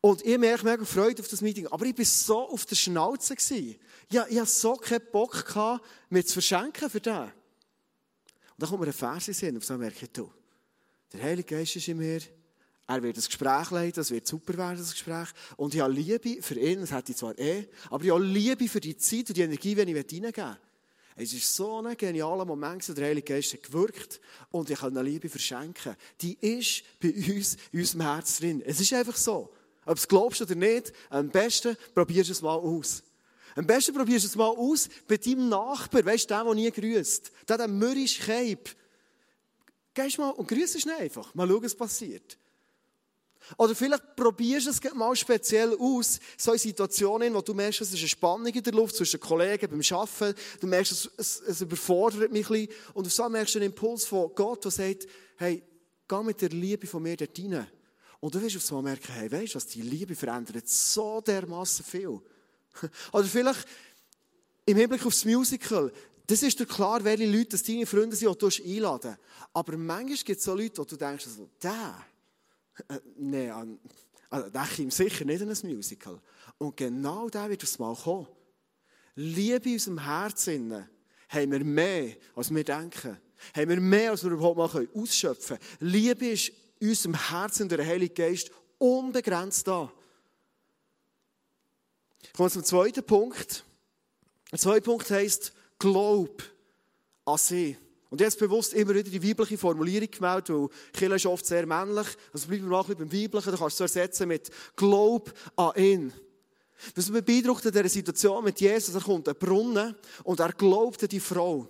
und 0.00 0.24
ich 0.24 0.38
merke 0.38 0.64
mega 0.64 0.84
Freude 0.84 1.22
auf 1.22 1.28
das 1.28 1.40
Meeting. 1.40 1.66
Aber 1.66 1.84
ich 1.84 1.98
war 1.98 2.04
so 2.04 2.48
auf 2.48 2.64
der 2.66 2.76
Schnauze. 2.76 3.34
Ja, 4.10 4.26
ich 4.28 4.38
hatte 4.38 4.50
so 4.50 4.74
keinen 4.76 5.02
Bock, 5.10 5.44
mir 6.08 6.24
zu 6.24 6.34
verschenken 6.34 6.88
für 6.88 7.00
den. 7.00 7.32
Dann 8.58 8.68
kommt 8.68 8.80
mir 8.80 8.88
ein 8.88 8.92
Vers 8.92 9.28
in 9.28 9.34
Sinn, 9.34 9.56
auf 9.56 9.64
so 9.64 9.78
merke 9.78 10.08
du, 10.08 10.30
der 11.12 11.22
Heilige 11.22 11.56
Geist 11.56 11.76
ist 11.76 11.88
in 11.88 11.96
mir, 11.96 12.20
er 12.88 13.02
wird 13.02 13.16
das 13.16 13.26
Gespräch 13.26 13.70
leiten, 13.70 14.00
es 14.00 14.10
wird 14.10 14.26
super 14.26 14.56
werden, 14.56 14.78
das 14.78 14.92
Gespräch. 14.92 15.28
Und 15.56 15.74
ich 15.74 15.80
habe 15.80 15.92
Liebe 15.92 16.42
für 16.42 16.58
ihn, 16.58 16.80
das 16.80 16.90
hätte 16.90 17.12
ich 17.12 17.18
zwar 17.18 17.38
eh, 17.38 17.68
aber 17.90 18.02
ich 18.02 18.10
habe 18.10 18.24
Liebe 18.24 18.66
für 18.66 18.80
die 18.80 18.96
Zeit 18.96 19.28
und 19.28 19.36
die 19.36 19.42
Energie, 19.42 19.74
die 19.74 19.82
ich 19.82 19.96
reingeben 19.96 20.34
will. 20.34 20.56
Es 21.20 21.34
war 21.34 21.40
so 21.40 21.86
ein 21.86 21.96
genialer 21.96 22.44
Moment, 22.44 22.96
der 22.96 23.06
Heilige 23.06 23.34
Geist 23.34 23.52
hat 23.52 23.64
gewirkt 23.64 24.20
und 24.50 24.70
ich 24.70 24.78
kann 24.78 24.96
eine 24.96 25.08
Liebe 25.08 25.28
verschenken. 25.28 25.96
Die 26.20 26.38
ist 26.40 26.82
bei 27.00 27.12
uns 27.12 27.56
in 27.72 27.80
unserem 27.80 28.00
Herz 28.02 28.38
drin. 28.38 28.62
Es 28.64 28.80
ist 28.80 28.92
einfach 28.92 29.16
so. 29.16 29.52
Ob 29.84 29.94
du 29.94 30.00
es 30.00 30.08
glaubst 30.08 30.40
oder 30.42 30.54
nicht, 30.54 30.92
am 31.10 31.28
besten 31.28 31.76
probierst 31.94 32.28
du 32.28 32.32
es 32.32 32.42
mal 32.42 32.54
aus. 32.54 33.02
Am 33.58 33.66
besten 33.66 33.92
probierst 33.92 34.24
du 34.24 34.28
es 34.28 34.36
mal 34.36 34.46
aus 34.46 34.88
bei 35.08 35.16
deinem 35.16 35.48
Nachbar, 35.48 36.04
weißt 36.04 36.30
du, 36.30 36.34
der, 36.34 36.44
der 36.44 36.54
nie 36.54 36.70
grüßt. 36.70 37.32
Der, 37.48 37.58
der 37.58 37.66
mürrisch 37.66 38.20
Keib. 38.20 38.68
Gehst 39.92 40.16
mal 40.16 40.30
und 40.30 40.46
grüßt 40.46 40.84
ihn 40.84 40.92
einfach. 40.92 41.34
Mal 41.34 41.48
schauen, 41.48 41.64
was 41.64 41.74
passiert. 41.74 42.38
Oder 43.56 43.74
vielleicht 43.74 44.14
probierst 44.14 44.66
du 44.66 44.70
es 44.70 44.94
mal 44.94 45.16
speziell 45.16 45.76
aus, 45.76 46.20
so 46.36 46.52
in 46.52 46.58
Situationen, 46.60 47.34
wo 47.34 47.40
du 47.40 47.52
merkst, 47.52 47.80
es 47.80 47.88
ist 47.88 47.98
eine 47.98 48.08
Spannung 48.08 48.46
in 48.46 48.62
der 48.62 48.72
Luft 48.72 48.94
zwischen 48.94 49.18
Kollegen 49.18 49.68
beim 49.68 49.98
Arbeiten. 49.98 50.38
Du 50.60 50.68
merkst, 50.68 50.92
es, 50.92 51.10
es, 51.16 51.40
es 51.40 51.60
überfordert 51.60 52.30
mich 52.30 52.48
ein 52.48 52.52
bisschen. 52.52 52.68
Und 52.94 53.06
auf 53.06 53.12
so 53.12 53.28
merkst 53.28 53.56
du 53.56 53.58
einen 53.58 53.70
Impuls 53.72 54.04
von 54.04 54.30
Gott, 54.36 54.64
der 54.66 54.70
sagt, 54.70 55.08
hey, 55.36 55.64
geh 56.06 56.22
mit 56.22 56.40
der 56.40 56.50
Liebe 56.50 56.86
von 56.86 57.02
mir 57.02 57.16
dort 57.16 57.36
rein. 57.36 57.66
Und 58.20 58.32
du 58.32 58.40
wirst 58.40 58.56
auf 58.56 58.68
einmal 58.68 58.92
merken, 58.92 59.12
hey, 59.14 59.32
weißt 59.32 59.56
du, 59.56 59.58
die 59.58 59.82
Liebe 59.82 60.14
verändert 60.14 60.68
so 60.68 61.20
dermaßen 61.20 61.84
viel. 61.84 62.20
Oder 63.12 63.24
vielleicht 63.24 63.66
im 64.66 64.76
Hinblick 64.76 65.04
auf 65.06 65.12
das 65.12 65.24
Musical, 65.24 65.92
das 66.26 66.42
ist 66.42 66.60
dir 66.60 66.66
klar, 66.66 67.02
welche 67.04 67.26
Leute 67.26 67.50
das 67.50 67.62
deine 67.62 67.86
Freunde 67.86 68.14
sind, 68.14 68.30
die 68.30 68.38
du 68.38 68.62
einladen 68.64 69.16
Aber 69.54 69.76
manchmal 69.78 70.16
gibt 70.16 70.38
es 70.38 70.44
so 70.44 70.54
Leute, 70.54 70.78
wo 70.78 70.84
du 70.84 70.96
denkst, 70.96 71.26
also, 71.26 71.48
der, 71.62 72.04
äh, 72.88 73.00
nee, 73.16 73.50
also, 73.50 74.50
der 74.50 74.68
kommt 74.76 74.92
sicher 74.92 75.24
nicht 75.24 75.40
in 75.40 75.50
ein 75.50 75.74
Musical. 75.74 76.20
Und 76.58 76.76
genau 76.76 77.30
der 77.30 77.48
wird 77.48 77.62
aufs 77.62 77.78
Mal 77.78 77.94
kommen. 77.94 78.26
Liebe 79.14 79.68
in 79.68 79.74
unserem 79.74 80.04
Herzen 80.04 80.86
haben 81.28 81.52
wir 81.52 81.64
mehr, 81.64 82.16
als 82.36 82.54
wir 82.54 82.64
denken. 82.64 83.18
Haben 83.54 83.68
wir 83.68 83.80
mehr, 83.80 84.10
als 84.10 84.22
wir 84.22 84.30
überhaupt 84.32 84.58
mal 84.58 84.88
ausschöpfen 84.94 85.58
können. 85.58 85.90
Liebe 85.92 86.26
ist 86.28 86.52
in 86.78 86.90
unserem 86.90 87.14
Herzen 87.14 87.68
der 87.68 87.86
Heilige 87.86 88.14
Geist 88.14 88.50
unbegrenzt 88.76 89.66
da. 89.66 89.90
Ich 92.28 92.32
komme 92.34 92.50
zum 92.50 92.64
zweiten 92.64 93.04
Punkt. 93.04 93.64
Der 94.52 94.58
zweite 94.58 94.82
Punkt 94.82 95.10
heisst, 95.10 95.52
glaub 95.78 96.42
an 97.24 97.38
sie. 97.38 97.76
Und 98.10 98.20
jetzt 98.20 98.38
bewusst 98.38 98.72
immer 98.72 98.94
wieder 98.94 99.10
die 99.10 99.22
weibliche 99.22 99.58
Formulierung 99.58 100.10
gemeldet, 100.10 100.48
weil 100.48 100.68
Kirche 100.92 101.14
ist 101.16 101.26
oft 101.26 101.44
sehr 101.44 101.66
männlich. 101.66 102.06
Also 102.32 102.48
bleiben 102.48 102.64
wir 102.64 102.70
mal 102.70 102.80
ein 102.80 102.86
bisschen 102.86 103.08
beim 103.08 103.12
Weiblichen, 103.12 103.50
da 103.50 103.58
kannst 103.58 103.80
du 103.80 103.84
es 103.84 103.96
ersetzen 103.96 104.28
mit 104.28 104.50
Glaub 104.76 105.32
an 105.56 105.72
ihn. 105.76 106.12
Was 106.94 107.10
mich 107.10 107.24
beeindruckt 107.24 107.64
in 107.66 107.72
dieser 107.72 107.88
Situation 107.88 108.44
mit 108.44 108.60
Jesus, 108.60 108.94
er 108.94 109.00
kommt 109.00 109.28
ein 109.28 109.34
Brunnen 109.34 109.94
und 110.24 110.40
er 110.40 110.52
glaubt 110.52 111.02
an 111.02 111.08
die 111.08 111.20
Frau. 111.20 111.68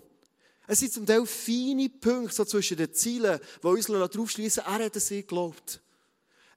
Es 0.67 0.81
sind 0.81 0.93
zum 0.93 1.07
Teil 1.07 1.25
feine 1.25 1.89
Punkte 1.89 2.35
so 2.35 2.45
zwischen 2.45 2.77
den 2.77 2.93
Zielen, 2.93 3.41
die 3.63 3.67
uns 3.67 3.87
darauf 3.87 4.31
schließen, 4.31 4.65
er 4.65 4.85
hat 4.85 4.95
an 4.95 5.01
sie 5.01 5.23
geglaubt. 5.23 5.81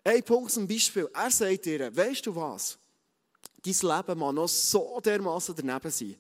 Ein 0.04 0.24
Punkt 0.24 0.52
zum 0.52 0.68
Beispiel, 0.68 1.10
er 1.14 1.32
sagt 1.32 1.66
ihr, 1.66 1.96
weißt 1.96 2.26
du 2.26 2.36
was? 2.36 2.78
Dein 3.64 3.74
Leben 3.74 4.20
mag 4.20 4.34
noch 4.34 4.48
so 4.48 5.00
dermaßen 5.00 5.56
daneben 5.56 5.92
sein. 5.92 6.16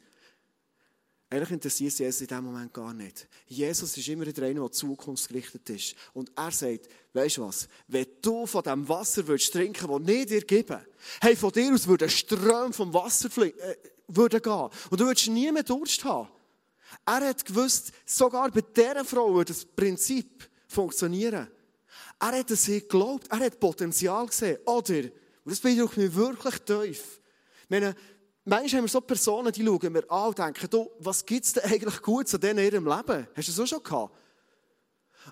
Eigentlich 1.32 1.52
interessiert 1.52 1.98
Jesus 1.98 2.22
in 2.22 2.28
diesem 2.28 2.44
Moment 2.44 2.74
gar 2.74 2.94
nicht. 2.94 3.26
Jesus 3.48 3.96
ist 3.96 4.08
immer 4.10 4.26
der 4.26 4.48
eine, 4.48 4.60
der 4.60 4.72
zukunftsgerichtet 4.72 5.70
ist. 5.70 5.96
Und 6.14 6.30
er 6.36 6.52
sagt, 6.52 6.90
weisst 7.14 7.38
du 7.38 7.48
was? 7.48 7.70
Wenn 7.88 8.06
du 8.22 8.46
von 8.46 8.62
dem 8.62 8.88
Wasser 8.90 9.26
würdest 9.26 9.54
trinken, 9.54 9.88
das 9.88 10.14
ich 10.14 10.26
dir 10.26 10.42
gebe, 10.42 10.86
hey, 11.22 11.36
von 11.38 11.54
dir 11.54 11.74
aus 11.74 11.88
würde 11.88 12.06
ein 12.06 12.12
Strom 12.12 12.74
vom 12.74 12.94
Wasser 12.94 13.30
äh, 13.44 13.78
würde 14.10 14.42
gehen. 14.42 14.70
Und 14.90 15.00
du 15.00 15.06
würdest 15.06 15.30
nie 15.30 15.50
mehr 15.54 15.64
Durst 15.64 16.04
haben. 16.04 16.28
Er 17.06 17.30
hat 17.30 17.46
gewusst, 17.46 17.94
sogar 18.06 18.52
bei 18.52 18.60
dieser 18.60 19.06
Frau 19.06 19.34
würde 19.34 19.54
das 19.54 19.64
Prinzip 19.64 20.50
funktionieren. 20.68 21.48
Er 22.20 22.32
hat 22.40 22.52
es 22.52 22.66
geglaubt, 22.66 23.28
er 23.30 23.40
hat 23.40 23.58
Potenzial 23.58 24.26
gesehen. 24.28 24.58
Oder, 24.66 25.04
und 25.04 25.12
das 25.46 25.62
beeindruckt 25.62 25.96
mich 25.96 26.14
wirklich 26.14 26.58
tief. 26.60 27.21
Meine, 27.72 27.96
Manchmal 28.44 28.80
haben 28.80 28.86
wir 28.86 28.90
so 28.90 29.02
Personen, 29.02 29.52
die 29.52 29.64
schauen 29.64 29.94
wir 29.94 30.12
an 30.12 30.30
und 30.30 30.38
denken, 30.38 30.68
du, 30.70 30.90
was 30.98 31.24
gibt 31.24 31.46
es 31.46 31.54
denn 31.54 31.64
eigentlich 31.64 32.02
gut 32.02 32.34
an 32.34 32.42
denen 32.42 32.60
in 32.60 32.66
ihrem 32.66 32.88
Leben? 32.88 33.28
Hast 33.36 33.48
du 33.48 33.52
das 33.52 33.60
auch 33.60 33.68
schon 33.68 33.84
gehabt? 33.84 34.16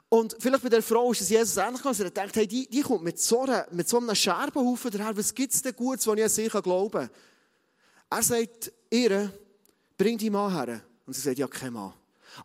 Und 0.09 0.35
vielleicht 0.39 0.61
bei 0.61 0.69
der 0.69 0.83
Frau 0.83 1.11
ist 1.11 1.21
es 1.21 1.29
Jesus 1.29 1.57
ähnlich 1.57 1.77
gegangen. 1.77 1.95
Sie 1.95 2.11
denkt, 2.11 2.35
hey, 2.35 2.45
die, 2.45 2.69
die 2.69 2.81
kommt 2.81 3.03
mit 3.03 3.19
so, 3.19 3.41
einer, 3.41 3.67
mit 3.71 3.89
so 3.89 3.97
einem 3.97 4.13
Scherbenhaufen 4.13 4.91
daher. 4.91 5.17
Was 5.17 5.33
gibt 5.33 5.53
es 5.53 5.61
denn 5.63 5.75
Gutes, 5.75 6.05
was 6.05 6.17
ich 6.17 6.23
an 6.23 6.29
sie 6.29 6.47
glauben 6.47 6.91
kann? 6.91 7.09
Er 8.11 8.21
sagt 8.21 8.71
ihr, 8.91 9.33
bring 9.97 10.17
die 10.19 10.29
Mann 10.29 10.53
her. 10.53 10.81
Und 11.07 11.13
sie 11.13 11.21
sagt, 11.21 11.39
ja, 11.39 11.47
kein 11.47 11.73
Mann. 11.73 11.93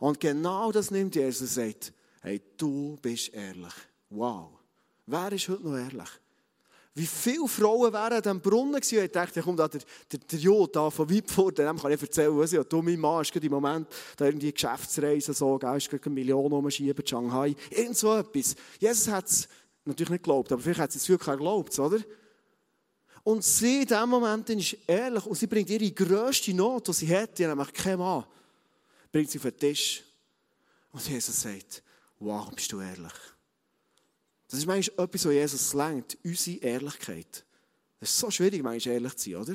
Und 0.01 0.19
genau 0.19 0.73
das 0.73 0.91
nimmt 0.91 1.15
Jesus 1.15 1.43
und 1.43 1.49
sagt, 1.49 1.93
hey, 2.23 2.41
du 2.57 2.97
bist 3.03 3.35
ehrlich. 3.35 3.75
Wow. 4.09 4.49
Wer 5.05 5.31
ist 5.33 5.47
heute 5.49 5.63
noch 5.63 5.77
ehrlich? 5.77 6.09
Wie 6.97 7.07
viele 7.07 7.49
Frauen 7.49 7.93
wären 7.93 8.25
an 8.25 8.41
Brunnen 8.41 8.81
gewesen? 8.81 9.05
Ich 9.05 9.11
dachte, 9.11 9.43
kommt 9.43 9.59
da 9.59 9.67
der, 9.67 9.81
der, 10.13 10.21
der 10.21 10.39
Jod 10.39 10.77
da 10.77 10.91
von 10.91 11.11
Weibfurt, 11.11 11.59
dem 11.59 11.77
kann 11.77 11.91
ich 11.91 12.01
erzählen, 12.01 12.39
was 12.39 12.53
ich, 12.53 12.63
du, 12.63 12.83
mein 12.83 13.01
Mann 13.01 13.23
ist 13.23 13.33
gerade 13.33 13.47
im 13.47 13.53
Moment 13.53 13.89
da 14.17 14.27
irgendwie 14.27 14.53
Geschäftsreise, 14.53 15.35
so, 15.35 15.59
gell, 15.59 15.77
ist 15.77 15.91
gerade 15.91 16.05
eine 16.05 16.15
Million 16.15 16.53
umschieben, 16.53 17.05
Shanghai, 17.05 17.57
irgend 17.71 17.97
so 17.97 18.17
etwas. 18.17 18.55
Jesus 18.79 19.09
hat 19.09 19.27
es 19.27 19.49
natürlich 19.85 20.11
nicht 20.11 20.23
geglaubt, 20.23 20.53
aber 20.53 20.63
vielleicht 20.63 20.81
hat 20.81 20.93
sie 20.93 20.99
es 20.99 21.09
wirklich 21.09 21.37
geglaubt, 21.37 21.77
oder? 21.81 21.99
Und 23.25 23.43
sie 23.43 23.81
in 23.81 23.87
diesem 23.87 24.09
Moment 24.09 24.49
ist 24.51 24.77
ehrlich 24.87 25.27
und 25.27 25.35
sie 25.35 25.49
bringt 25.49 25.71
ihre 25.71 25.91
grösste 25.91 26.55
Not, 26.55 26.87
die 26.87 26.93
sie 26.93 27.17
hat, 27.17 27.37
die 27.37 27.47
nämlich 27.47 27.73
kein 27.73 27.99
Mann, 27.99 28.25
bringt 29.11 29.31
sie 29.31 29.39
auf 29.39 29.45
den 29.45 29.59
Tisch. 29.59 30.05
Und 30.93 31.09
Jesus 31.09 31.41
sagt, 31.41 31.83
wow, 32.21 32.49
bist 32.55 32.71
du 32.71 32.81
ehrlich. 32.81 33.13
Das 34.55 34.61
ist 34.61 34.69
manchmal 34.69 35.07
etwas, 35.07 35.25
was 35.25 35.33
Jesus 35.33 35.75
lenkt, 35.75 36.17
unsere 36.23 36.59
Ehrlichkeit. 36.59 37.45
Es 37.99 38.11
ist 38.11 38.19
so 38.21 38.31
schwierig, 38.31 38.62
manchmal 38.62 38.95
ehrlich 38.95 39.17
zu 39.17 39.31
sein, 39.33 39.40
oder? 39.40 39.55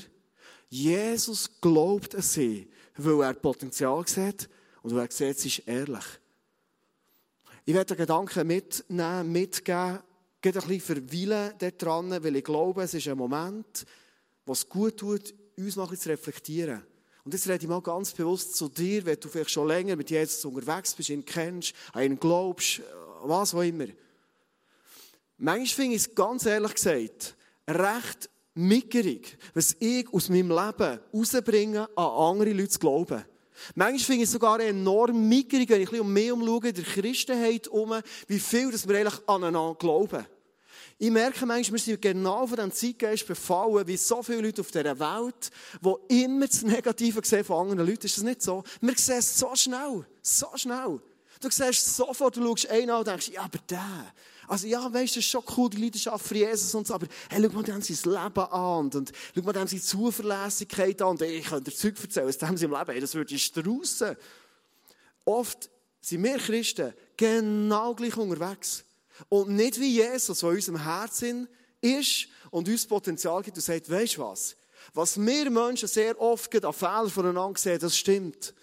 Jesus 0.68 1.50
glaubt 1.62 2.16
an 2.16 2.22
sie, 2.22 2.70
weil 2.98 3.22
er 3.22 3.34
Potenzial 3.34 4.06
sieht 4.06 4.50
und 4.82 4.94
weil 4.94 5.06
er 5.06 5.12
sieht, 5.12 5.40
sie 5.40 5.48
ist 5.48 5.60
ehrlich. 5.60 6.04
Ich 7.64 7.74
werde 7.74 7.96
den 7.96 7.98
Gedanken 8.00 8.46
mitnehmen, 8.46 9.32
mitgeben, 9.32 10.00
geht 10.42 10.58
ein 10.58 10.68
bisschen 10.68 10.82
verweilen 10.82 11.54
daran, 11.58 12.22
weil 12.22 12.36
ich 12.36 12.44
glaube, 12.44 12.84
es 12.84 12.94
ist 12.94 13.08
ein 13.08 13.18
Moment, 13.18 13.86
wo 14.46 14.52
es 14.52 14.68
gut 14.68 14.98
tut, 14.98 15.34
uns 15.56 15.78
mal 15.78 15.98
zu 15.98 16.10
reflektieren. 16.10 16.84
Und 17.24 17.34
jetzt 17.34 17.48
rede 17.48 17.64
ich 17.64 17.70
mal 17.70 17.82
ganz 17.82 18.12
bewusst 18.12 18.54
zu 18.54 18.68
dir, 18.68 19.06
wenn 19.06 19.18
du 19.18 19.30
vielleicht 19.30 19.52
schon 19.52 19.70
länger 19.70 19.96
mit 19.96 20.10
Jesus 20.10 20.44
unterwegs 20.44 20.94
bist, 20.94 21.08
ihn 21.08 21.24
kennst, 21.24 21.74
an 21.94 22.04
ihn 22.04 22.20
glaubst, 22.20 22.82
was 23.24 23.56
auch 23.56 23.62
immer. 23.62 23.88
Manchmal 25.42 25.68
finde 25.68 25.96
ich 25.96 26.02
es 26.02 26.16
ganz 26.16 26.46
ehrlich 26.46 26.74
gesagt 26.74 27.36
recht 27.66 28.30
mickerig, 28.56 29.38
was 29.54 29.76
ich 29.80 30.12
aus 30.14 30.28
meinem 30.28 30.50
Leben 30.50 31.00
rausbringe, 31.14 31.88
an 31.96 32.36
andere 32.36 32.52
Leute 32.52 32.70
zu 32.70 32.80
glauben. 32.80 33.24
Manchmal 33.74 34.00
finde 34.00 34.24
ich 34.24 34.28
es 34.28 34.34
sogar 34.34 34.60
enorm 34.60 35.30
mickerig, 35.30 35.70
wenn 35.70 35.82
ich 35.82 35.94
ein 35.94 36.02
um 36.02 36.12
mich 36.12 36.32
umschaue, 36.32 36.74
der 36.74 36.84
Christenheit 36.84 37.70
um, 37.70 37.94
wie 38.28 38.40
viel 38.40 38.70
dass 38.70 38.86
wir 38.86 38.98
eigentlich 38.98 39.28
aneinander 39.28 39.76
glauben. 39.76 40.26
Ich 40.98 41.12
merke 41.12 41.46
manchmal, 41.46 41.80
wir 41.80 41.86
sind 41.86 42.02
genau 42.02 42.46
von 42.46 42.58
diesem 42.58 42.74
Zeitgeist 42.74 43.26
befallen, 43.26 43.88
wie 43.88 43.96
so 43.96 44.22
viele 44.22 44.42
Leute 44.42 44.60
auf 44.60 44.72
dieser 44.72 45.00
Welt, 45.00 45.52
die 45.82 46.24
immer 46.24 46.48
das 46.48 46.64
Negative 46.64 47.22
sehen 47.24 47.46
von 47.46 47.70
anderen 47.70 47.88
Leuten. 47.90 48.06
Ist 48.06 48.18
das 48.18 48.24
nicht 48.26 48.42
so? 48.42 48.64
Wir 48.82 48.98
sehen 48.98 49.20
es 49.20 49.40
so 49.40 49.56
schnell, 49.56 50.06
so 50.22 50.48
schnell. 50.56 51.00
Du 51.42 51.50
siehst 51.50 51.96
sofort, 51.96 52.36
du 52.36 52.44
schaust 52.44 52.70
einen 52.70 52.90
an 52.90 53.00
und 53.00 53.08
denkst, 53.08 53.30
ja, 53.30 53.44
aber 53.44 53.60
der, 53.70 54.14
also 54.50 54.66
ja, 54.66 54.82
weißt 54.82 55.16
du, 55.16 55.20
das 55.20 55.26
ist 55.26 55.30
schon 55.30 55.44
cool, 55.56 55.70
die 55.70 55.78
Leidenschaft 55.78 56.26
für 56.26 56.36
Jesus 56.36 56.74
und 56.74 56.88
so, 56.88 56.96
aber 56.96 57.06
hey, 57.30 57.40
schau 57.44 57.56
mal 57.56 57.64
dem 57.64 57.82
sein 57.84 58.12
Leben 58.12 58.40
an 58.40 58.90
und, 58.90 59.12
schau 59.36 59.42
mal 59.44 59.54
dem 59.54 59.68
seine 59.68 59.82
Zuverlässigkeit 59.82 61.02
an 61.04 61.10
und 61.10 61.22
ich 61.22 61.46
könnte 61.46 61.70
dir 61.70 61.78
Zeug 61.78 61.96
erzählen 62.02 62.28
aus 62.28 62.38
dem 62.40 62.58
seinem 62.58 62.72
Leben, 62.72 62.92
hey, 62.92 63.00
das 63.00 63.14
würde 63.14 63.36
ich 63.36 63.46
straussen. 63.46 64.16
Oft 65.24 65.70
sind 66.02 66.24
wir 66.24 66.38
Christen 66.40 66.94
genau 67.16 67.94
gleich 67.94 68.18
unterwegs. 68.18 68.86
Und 69.28 69.50
nicht 69.50 69.80
wie 69.80 69.98
Jesus, 69.98 70.40
der 70.40 70.50
in 70.50 70.56
unserem 70.56 70.84
Herzen 70.84 71.48
ist 71.82 72.28
und 72.50 72.68
uns 72.68 72.88
Potenzial 72.88 73.44
gibt 73.44 73.58
und 73.58 73.64
sagt, 73.64 73.90
weißt 73.90 74.18
du 74.18 74.22
was? 74.22 74.56
Was 74.96 75.20
wir 75.20 75.52
Menschen 75.52 75.88
sehr 75.88 76.20
oft 76.20 76.66
an 76.66 76.74
Fehlern 76.74 77.10
voneinander 77.10 77.60
sehen, 77.60 77.80
das 77.80 77.96
stimmt. 77.96 78.56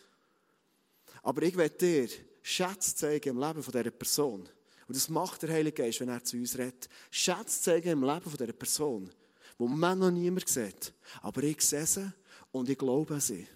Aber 1.22 1.42
ich 1.42 1.56
werde 1.56 1.76
dir 1.76 2.08
Schätze 2.42 2.96
zeigen 2.96 3.28
im 3.28 3.38
Leben 3.38 3.62
dieser 3.62 3.90
Person. 3.92 4.48
Und 4.88 4.96
das 4.96 5.08
macht 5.08 5.42
der 5.42 5.50
Heilige 5.50 5.82
Geist, 5.82 6.00
wenn 6.00 6.08
er 6.08 6.22
zu 6.22 6.36
uns 6.36 6.56
redet. 6.56 6.88
Schätze 7.10 7.60
zeigen 7.60 7.90
im 7.90 8.04
Leben 8.04 8.30
dieser 8.30 8.52
Person, 8.52 9.10
wo 9.58 9.66
man 9.66 9.98
noch 9.98 10.10
niemand 10.10 10.48
sieht. 10.48 10.92
Aber 11.22 11.42
ich 11.42 11.60
sehe 11.60 11.86
sie 11.86 12.12
und 12.52 12.68
ich 12.68 12.78
glaube 12.78 13.14
an 13.14 13.20
sie. 13.20 13.46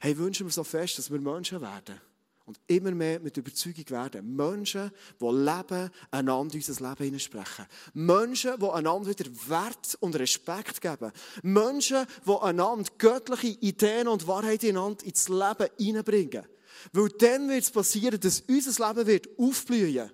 Hey, 0.00 0.16
wünschen 0.16 0.46
wir 0.46 0.52
so 0.52 0.64
fest, 0.64 0.98
dass 0.98 1.10
wir 1.10 1.20
Menschen 1.20 1.60
werden. 1.60 2.00
Und 2.46 2.60
immer 2.66 2.90
mehr 2.90 3.20
mit 3.20 3.36
Überzeugung 3.38 3.88
werden. 3.88 4.36
Menschen, 4.36 4.90
die 5.18 5.24
leben, 5.24 5.90
einander 6.10 6.38
unser 6.38 6.88
Leben 6.88 7.04
hineinsprechen. 7.04 7.66
Menschen, 7.94 8.60
die 8.60 8.68
einander 8.68 9.08
wieder 9.08 9.30
Wert 9.48 9.96
und 10.00 10.14
Respekt 10.14 10.80
geben. 10.80 11.10
Menschen, 11.42 12.06
die 12.26 12.36
einander 12.42 12.90
göttliche 12.98 13.58
Ideen 13.60 14.08
und 14.08 14.26
Wahrheit 14.26 14.62
einander 14.62 15.04
ins 15.06 15.28
Leben 15.28 15.68
hineinbringen. 15.78 16.44
Weil 16.92 17.08
dann 17.10 17.48
wird 17.48 17.62
es 17.62 17.70
passieren, 17.70 18.18
dass 18.20 18.42
unser 18.48 18.88
Leben 18.88 19.06
wird 19.06 19.28
aufblühen 19.38 20.10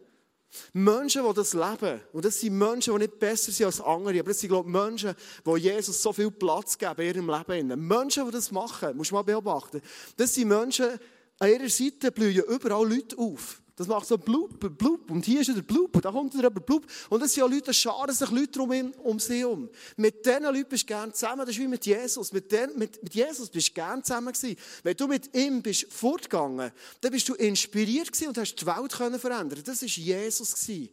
Menschen, 0.72 1.24
die 1.26 1.34
das 1.34 1.54
leben, 1.54 2.00
und 2.12 2.24
das 2.24 2.40
sind 2.40 2.58
Menschen, 2.58 2.94
die 2.94 3.00
nicht 3.00 3.18
besser 3.18 3.52
sind 3.52 3.66
als 3.66 3.80
andere, 3.80 4.18
aber 4.18 4.30
das 4.30 4.40
sind, 4.40 4.48
glaube 4.48 4.68
ich, 4.68 4.72
Menschen, 4.72 5.14
die 5.46 5.60
Jesus 5.60 6.02
so 6.02 6.12
viel 6.12 6.30
Platz 6.30 6.76
geben 6.76 7.00
in 7.00 7.14
ihrem 7.14 7.30
Leben. 7.30 7.86
Menschen, 7.86 8.24
die 8.26 8.32
das 8.32 8.50
machen, 8.50 8.96
musst 8.96 9.10
du 9.10 9.14
mal 9.14 9.22
beobachten. 9.22 9.80
Das 10.16 10.34
sind 10.34 10.48
Menschen, 10.48 10.98
an 11.38 11.50
ihrer 11.50 11.68
Seite 11.68 12.12
blühen 12.12 12.44
überall 12.48 12.88
Leute 12.88 13.16
auf. 13.16 13.62
Das 13.80 13.88
macht 13.88 14.06
so 14.06 14.18
blub, 14.18 14.60
blub. 14.76 15.10
Und 15.10 15.24
hier 15.24 15.40
ist 15.40 15.48
wieder 15.48 15.62
blub. 15.62 16.02
Da 16.02 16.12
kommt 16.12 16.36
wieder 16.36 16.50
blub. 16.50 16.86
Und 17.08 17.22
es 17.22 17.32
sind 17.32 17.40
ja 17.40 17.46
Leute, 17.46 17.62
da 17.62 17.72
scharen 17.72 18.14
sich 18.14 18.30
Leute 18.30 18.60
um, 18.60 18.70
ihn, 18.74 18.92
um 19.02 19.18
sie 19.18 19.42
um. 19.42 19.70
Mit 19.96 20.26
diesen 20.26 20.42
Leuten 20.42 20.68
bist 20.68 20.82
du 20.82 20.88
gerne 20.88 21.10
zusammen. 21.14 21.46
Das 21.46 21.48
ist 21.48 21.58
wie 21.58 21.66
mit 21.66 21.86
Jesus. 21.86 22.30
Mit, 22.30 22.52
den, 22.52 22.76
mit, 22.76 23.02
mit 23.02 23.14
Jesus 23.14 23.48
bist 23.48 23.70
du 23.70 23.72
gerne 23.72 24.02
zusammen 24.02 24.34
gewesen. 24.34 24.56
Wenn 24.82 24.96
du 24.98 25.06
mit 25.08 25.34
ihm 25.34 25.62
bist 25.62 25.90
fortgegangen, 25.90 26.72
dann 27.00 27.10
bist 27.10 27.26
du 27.26 27.34
inspiriert 27.36 28.12
gewesen 28.12 28.28
und 28.28 28.36
hast 28.36 28.54
die 28.54 28.66
Welt 28.66 28.92
können 28.92 29.18
verändern. 29.18 29.62
Das 29.64 29.80
war 29.80 29.88
Jesus 29.88 30.52
gewesen. 30.60 30.90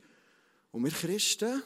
Und 0.71 0.85
wir 0.85 0.91
Christen, 0.91 1.61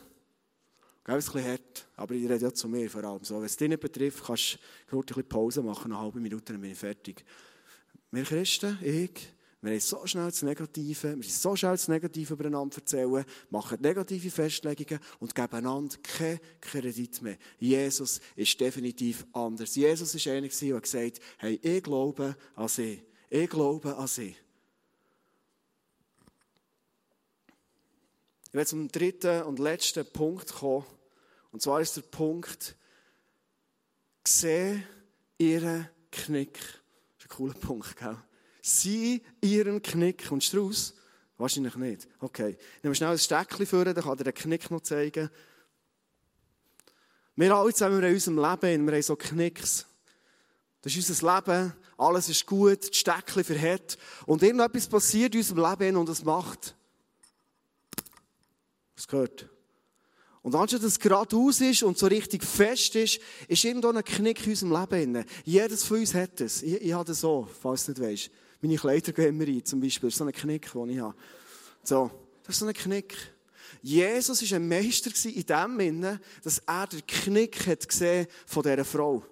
Gell, 1.05 1.17
ist 1.19 1.27
ein 1.27 1.33
bisschen 1.33 1.51
hart, 1.51 1.87
aber 1.97 2.15
ich 2.15 2.23
rede 2.23 2.45
ja 2.45 2.51
zu 2.51 2.67
mir 2.67 2.89
vor 2.89 3.03
allem 3.03 3.23
so. 3.23 3.37
Wenn 3.37 3.45
es 3.45 3.55
dich 3.55 3.69
nicht 3.69 3.79
betrifft, 3.79 4.23
kannst 4.25 4.57
du 4.87 4.95
kurz 4.95 5.11
ein 5.11 5.13
bisschen 5.13 5.29
Pause 5.29 5.61
machen, 5.61 5.91
eine 5.91 6.01
halbe 6.01 6.19
Minute, 6.19 6.51
dann 6.51 6.61
bin 6.61 6.71
ich 6.71 6.79
fertig. 6.79 7.23
Wir 8.09 8.23
Christen, 8.23 8.79
ich, 8.81 9.31
wir 9.61 9.71
haben 9.73 9.79
so 9.79 10.07
schnell 10.07 10.25
das 10.25 10.41
Negative, 10.41 11.15
wir 11.15 11.23
sind 11.23 11.33
so 11.33 11.55
schnell 11.55 11.73
das 11.73 11.87
Negative 11.87 12.33
übereinander 12.33 12.77
erzählen, 12.77 13.23
machen 13.51 13.79
negative 13.79 14.31
Festlegungen 14.31 14.99
und 15.19 15.35
geben 15.35 15.53
einander 15.53 15.97
keinen 16.01 16.39
Kredit 16.59 17.21
mehr. 17.21 17.37
Jesus 17.59 18.19
ist 18.35 18.59
definitiv 18.59 19.23
anders. 19.33 19.75
Jesus 19.75 20.15
ist 20.15 20.27
einer, 20.27 20.47
der 20.47 20.81
gesagt 20.81 21.17
hat, 21.17 21.21
hey, 21.37 21.59
ich 21.61 21.83
glaube 21.83 22.35
an 22.55 22.67
sie. 22.67 23.03
Ich 23.29 23.49
glaube 23.49 23.95
an 23.95 24.07
sie. 24.07 24.35
Ich 28.47 28.53
werde 28.53 28.67
zum 28.67 28.87
dritten 28.87 29.43
und 29.43 29.59
letzten 29.59 30.05
Punkt 30.11 30.51
kommen. 30.53 30.85
Und 31.51 31.61
zwar 31.61 31.81
ist 31.81 31.95
der 31.95 32.01
Punkt, 32.01 32.75
Sehe 34.27 34.83
ihren 35.37 35.87
Knick. 36.11 36.53
Das 36.53 37.25
ist 37.25 37.25
ein 37.25 37.29
cooler 37.29 37.53
Punkt, 37.53 37.95
gell? 37.95 38.17
Sieh 38.61 39.21
ihren 39.41 39.81
Knick. 39.81 40.27
Kommst 40.27 40.53
du 40.53 40.65
raus? 40.65 40.93
Wahrscheinlich 41.37 41.75
nicht. 41.75 42.07
Okay. 42.19 42.57
Nehmen 42.83 42.91
wir 42.91 42.95
schnell 42.95 43.11
ein 43.11 43.17
Steckchen 43.17 43.65
vor, 43.65 43.83
dann 43.83 43.95
kann 43.95 44.17
dir 44.17 44.25
den 44.25 44.33
Knick 44.33 44.69
noch 44.69 44.81
zeigen. 44.81 45.29
Wir 47.35 47.55
alle 47.55 47.73
zusammen 47.73 48.03
in 48.03 48.13
unserem 48.13 48.37
Leben, 48.37 48.85
wir 48.85 48.93
haben 48.93 49.01
so 49.01 49.15
Knicks. 49.15 49.87
Das 50.81 50.95
ist 50.95 51.09
unser 51.09 51.35
Leben, 51.35 51.73
alles 51.97 52.29
ist 52.29 52.45
gut, 52.45 52.89
das 52.89 52.95
Steckchen 52.95 53.43
verhält. 53.43 53.97
Und 54.27 54.43
irgendetwas 54.43 54.87
passiert 54.87 55.33
in 55.33 55.39
unserem 55.41 55.69
Leben 55.69 55.95
und 55.97 56.09
es 56.09 56.23
macht. 56.23 56.75
Was 58.95 59.07
gehört? 59.07 59.49
Und 60.43 60.55
anstatt 60.55 60.81
dass 60.81 60.93
es 60.93 60.99
geradeaus 60.99 61.61
ist 61.61 61.83
und 61.83 61.97
so 61.97 62.07
richtig 62.07 62.43
fest 62.43 62.95
ist, 62.95 63.19
ist 63.47 63.63
irgendwo 63.63 63.89
ein 63.89 64.03
Knick 64.03 64.45
in 64.45 64.51
unserem 64.51 64.79
Leben. 64.79 65.25
Jedes 65.43 65.83
von 65.83 65.99
uns 65.99 66.13
hat 66.13 66.41
es. 66.41 66.63
Ich, 66.63 66.81
ich 66.81 66.93
habe 66.93 67.05
das 67.05 67.21
so, 67.21 67.47
falls 67.61 67.85
du 67.85 67.91
nicht 67.91 68.01
weißt. 68.01 68.31
Meine 68.61 68.77
Kleider 68.77 69.11
gehen 69.11 69.29
immer 69.29 69.47
rein, 69.47 69.65
zum 69.65 69.81
Beispiel. 69.81 70.11
So 70.11 70.23
ein 70.23 70.31
Knick, 70.31 70.71
den 70.71 70.89
ich 70.89 70.99
habe. 70.99 71.15
So, 71.83 72.11
das 72.43 72.55
ist 72.55 72.59
so 72.59 72.67
ein 72.67 72.73
Knick. 72.73 73.15
Jesus 73.81 74.51
war 74.51 74.57
ein 74.57 74.67
Meister 74.67 75.11
in 75.29 75.43
dem 75.43 75.79
Sinne, 75.79 76.21
dass 76.43 76.59
er 76.59 76.87
den 76.87 77.05
Knick 77.07 77.65
hat 77.67 77.87
gesehen 77.87 78.27
von 78.45 78.63
dieser 78.63 78.85
Frau. 78.85 79.23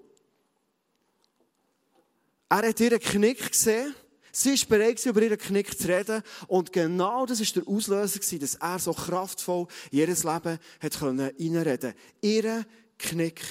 Er 2.49 2.67
hat 2.67 2.79
ihren 2.79 2.99
Knick 2.99 3.51
gesehen. 3.51 3.93
Sie 4.31 4.51
war 4.51 4.77
bereit, 4.77 5.05
über 5.05 5.21
ihren 5.21 5.37
Knick 5.37 5.77
zu 5.77 5.87
reden. 5.87 6.23
Und 6.47 6.73
genau 6.73 7.25
das 7.25 7.39
war 7.39 7.61
der 7.61 7.71
Auslöser, 7.71 8.39
dass 8.39 8.55
er 8.55 8.79
so 8.79 8.93
kraftvoll 8.93 9.67
in 9.91 9.99
ihr 9.99 10.07
Leben 10.07 10.59
hat 10.79 11.01
reinreden 11.01 11.93
konnte. 11.93 11.95
Ihren 12.21 12.65
Knick. 12.97 13.41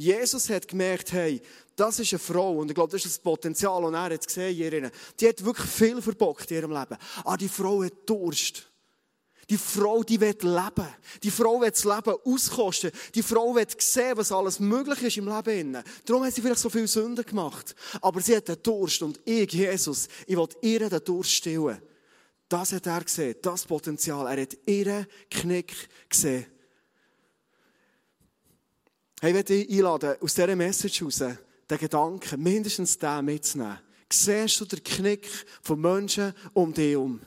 Jesus 0.00 0.48
hat 0.48 0.66
gemerkt, 0.66 1.12
hey, 1.12 1.42
das 1.76 1.98
ist 1.98 2.14
eine 2.14 2.18
Frau. 2.18 2.56
Und 2.56 2.70
ich 2.70 2.74
glaube, 2.74 2.90
das 2.90 3.04
ist 3.04 3.16
das 3.16 3.22
Potenzial, 3.22 3.82
das 3.82 3.92
er 3.92 4.14
hat 4.14 4.26
gesehen 4.26 4.54
hier. 4.54 4.90
Die 5.20 5.28
hat 5.28 5.44
wirklich 5.44 5.68
viel 5.68 6.00
verbockt 6.00 6.50
in 6.50 6.56
ihrem 6.56 6.70
Leben. 6.70 6.96
Aber 7.18 7.30
ah, 7.32 7.36
die 7.36 7.50
Frau 7.50 7.84
hat 7.84 7.92
Durst. 8.06 8.66
Die 9.50 9.58
Frau, 9.58 10.02
die 10.02 10.18
will 10.18 10.34
leben. 10.40 10.88
Die 11.22 11.30
Frau 11.30 11.60
will 11.60 11.70
das 11.70 11.84
Leben 11.84 12.14
auskosten. 12.24 12.92
Die 13.14 13.22
Frau 13.22 13.54
will 13.54 13.66
sehen, 13.76 14.16
was 14.16 14.32
alles 14.32 14.58
möglich 14.58 15.02
ist 15.02 15.18
im 15.18 15.28
Leben. 15.28 15.76
Darum 16.06 16.24
hat 16.24 16.32
sie 16.32 16.40
vielleicht 16.40 16.60
so 16.62 16.70
viel 16.70 16.88
Sünden 16.88 17.26
gemacht. 17.26 17.74
Aber 18.00 18.22
sie 18.22 18.36
hat 18.36 18.48
den 18.48 18.62
Durst. 18.62 19.02
Und 19.02 19.20
ich, 19.26 19.52
Jesus, 19.52 20.08
ich 20.26 20.34
will 20.34 20.48
ihr 20.62 20.88
den 20.88 21.04
Durst 21.04 21.32
stillen. 21.32 21.78
Das 22.48 22.72
hat 22.72 22.86
er 22.86 23.04
gesehen. 23.04 23.36
Das 23.42 23.66
Potenzial. 23.66 24.34
Er 24.34 24.40
hat 24.40 24.56
ihren 24.64 25.06
Knick 25.28 25.74
gesehen. 26.08 26.46
Hey, 29.22 29.32
ich 29.32 29.34
möchte 29.34 29.52
dich 29.52 29.68
einladen, 29.68 30.16
aus 30.22 30.32
dieser 30.32 30.56
Message 30.56 31.00
heraus, 31.00 31.18
den 31.18 31.78
Gedanken, 31.78 32.42
mindestens 32.42 32.96
den 32.96 33.26
mitzunehmen. 33.26 33.78
Siehst 34.10 34.58
du 34.58 34.64
den 34.64 34.82
Knick 34.82 35.28
von 35.60 35.78
Menschen 35.78 36.32
um 36.54 36.72
dich 36.72 36.92
herum? 36.92 37.20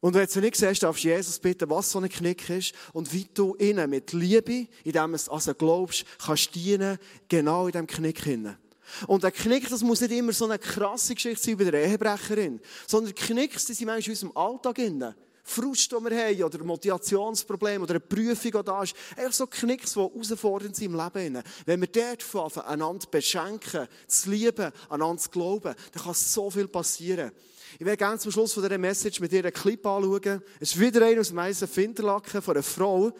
Und 0.00 0.12
wenn 0.12 0.28
du 0.28 0.40
nicht 0.40 0.56
siehst, 0.56 0.82
darfst 0.82 1.04
du 1.04 1.08
Jesus 1.08 1.38
bitten, 1.38 1.70
was 1.70 1.90
so 1.90 2.00
ein 2.00 2.08
Knick 2.10 2.50
ist 2.50 2.74
und 2.92 3.10
wie 3.14 3.26
du 3.32 3.56
ihnen 3.56 3.88
mit 3.88 4.12
Liebe, 4.12 4.66
indem 4.84 5.16
du 5.16 5.32
also 5.32 5.54
glaubst, 5.54 6.04
kannst 6.22 6.54
dienen, 6.54 6.98
genau 7.28 7.64
in 7.64 7.72
diesem 7.72 7.86
Knick 7.86 8.22
hinein. 8.22 8.58
Und 9.06 9.22
der 9.22 9.30
Knick, 9.32 9.70
das 9.70 9.82
muss 9.82 10.02
nicht 10.02 10.12
immer 10.12 10.34
so 10.34 10.44
eine 10.44 10.58
krasse 10.58 11.14
Geschichte 11.14 11.46
sein 11.46 11.58
wie 11.58 11.64
der 11.64 11.82
Ehebrecherin, 11.82 12.60
sondern 12.86 13.14
Knicks, 13.14 13.64
die 13.64 13.72
sind 13.72 13.86
manchmal 13.86 14.04
in 14.04 14.10
unserem 14.10 14.36
Alltag 14.36 14.76
hinein. 14.76 15.14
Frust, 15.48 15.90
den 15.92 16.04
wir 16.04 16.16
haben, 16.16 16.42
oder 16.44 16.62
Motivationsproblem, 16.62 17.82
oder 17.82 17.92
eine 17.92 18.00
Prüfung, 18.00 18.52
die 18.52 18.64
da 18.64 18.82
ist. 18.82 18.94
Einfach 19.16 19.32
so 19.32 19.46
Knicks, 19.46 19.94
die 19.94 20.00
herausfordernd 20.00 20.76
sind 20.76 20.92
im 20.92 21.00
Leben. 21.00 21.42
Wenn 21.64 21.80
wir 21.80 21.88
dort 21.88 22.22
anfangen, 22.34 22.66
einander 22.66 23.06
beschenken, 23.10 23.88
zu 24.06 24.30
lieben, 24.30 24.70
einander 24.88 25.22
zu 25.22 25.30
glauben, 25.30 25.74
dann 25.92 26.02
kann 26.02 26.14
so 26.14 26.50
viel 26.50 26.68
passieren. 26.68 27.32
Ich 27.78 27.84
werde 27.84 27.96
gerne 27.96 28.18
zum 28.18 28.32
Schluss 28.32 28.52
von 28.52 28.62
dieser 28.62 28.78
Message 28.78 29.20
mit 29.20 29.32
dir 29.32 29.42
einen 29.44 29.52
Clip 29.52 29.84
anschauen. 29.86 30.42
Es 30.60 30.74
ist 30.74 30.80
wieder 30.80 31.04
einer 31.06 31.20
aus 31.20 31.28
dem 31.28 31.38
Eisen 31.38 31.68
Finterlaken 31.68 32.42
von 32.42 32.54
einer 32.54 32.62
Frau. 32.62 33.12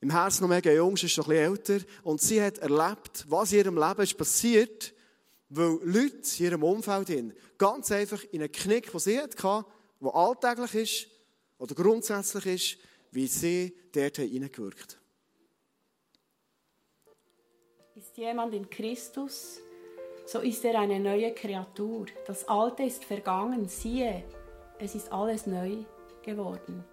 Im 0.00 0.10
Herzen 0.10 0.42
noch 0.42 0.48
mega 0.48 0.72
jung, 0.72 0.96
sie 0.96 1.06
ist 1.06 1.16
noch 1.18 1.28
ein 1.28 1.52
bisschen 1.52 1.76
älter. 1.78 1.86
Und 2.02 2.20
sie 2.20 2.42
hat 2.42 2.58
erlebt, 2.58 3.24
was 3.28 3.52
in 3.52 3.58
ihrem 3.58 3.78
Leben 3.78 4.02
ist 4.02 4.16
passiert, 4.16 4.94
weil 5.48 5.78
Leute 5.84 6.22
in 6.38 6.44
ihrem 6.44 6.62
Umfeld 6.64 7.34
ganz 7.58 7.92
einfach 7.92 8.22
in 8.32 8.40
einen 8.40 8.50
Knick, 8.50 8.90
den 8.90 9.00
sie 9.00 9.20
hatte, 9.20 9.64
der 10.02 10.14
alltäglich 10.14 10.74
ist 10.74 11.06
oder 11.58 11.74
grundsätzlich 11.74 12.46
ist, 12.46 12.78
wie 13.12 13.26
sie 13.26 13.74
dort 13.94 14.16
hineingewirkt 14.16 14.98
Ist 17.94 18.16
jemand 18.16 18.54
in 18.54 18.68
Christus, 18.68 19.60
so 20.26 20.40
ist 20.40 20.64
er 20.64 20.80
eine 20.80 20.98
neue 20.98 21.32
Kreatur. 21.32 22.06
Das 22.26 22.48
Alte 22.48 22.84
ist 22.84 23.04
vergangen, 23.04 23.68
siehe, 23.68 24.24
es 24.78 24.94
ist 24.94 25.12
alles 25.12 25.46
neu 25.46 25.84
geworden. 26.22 26.84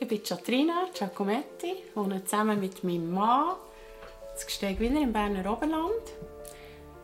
Ich 0.00 0.08
bin 0.08 0.22
Chatrina 0.22 0.88
Giacometti, 0.92 1.84
wohne 1.94 2.24
zusammen 2.24 2.60
mit 2.60 2.82
meinem 2.82 3.12
Mann 3.12 3.56
in 4.34 4.46
Gsteigwiller 4.46 5.00
im 5.00 5.12
Berner 5.12 5.50
Oberland. 5.50 6.02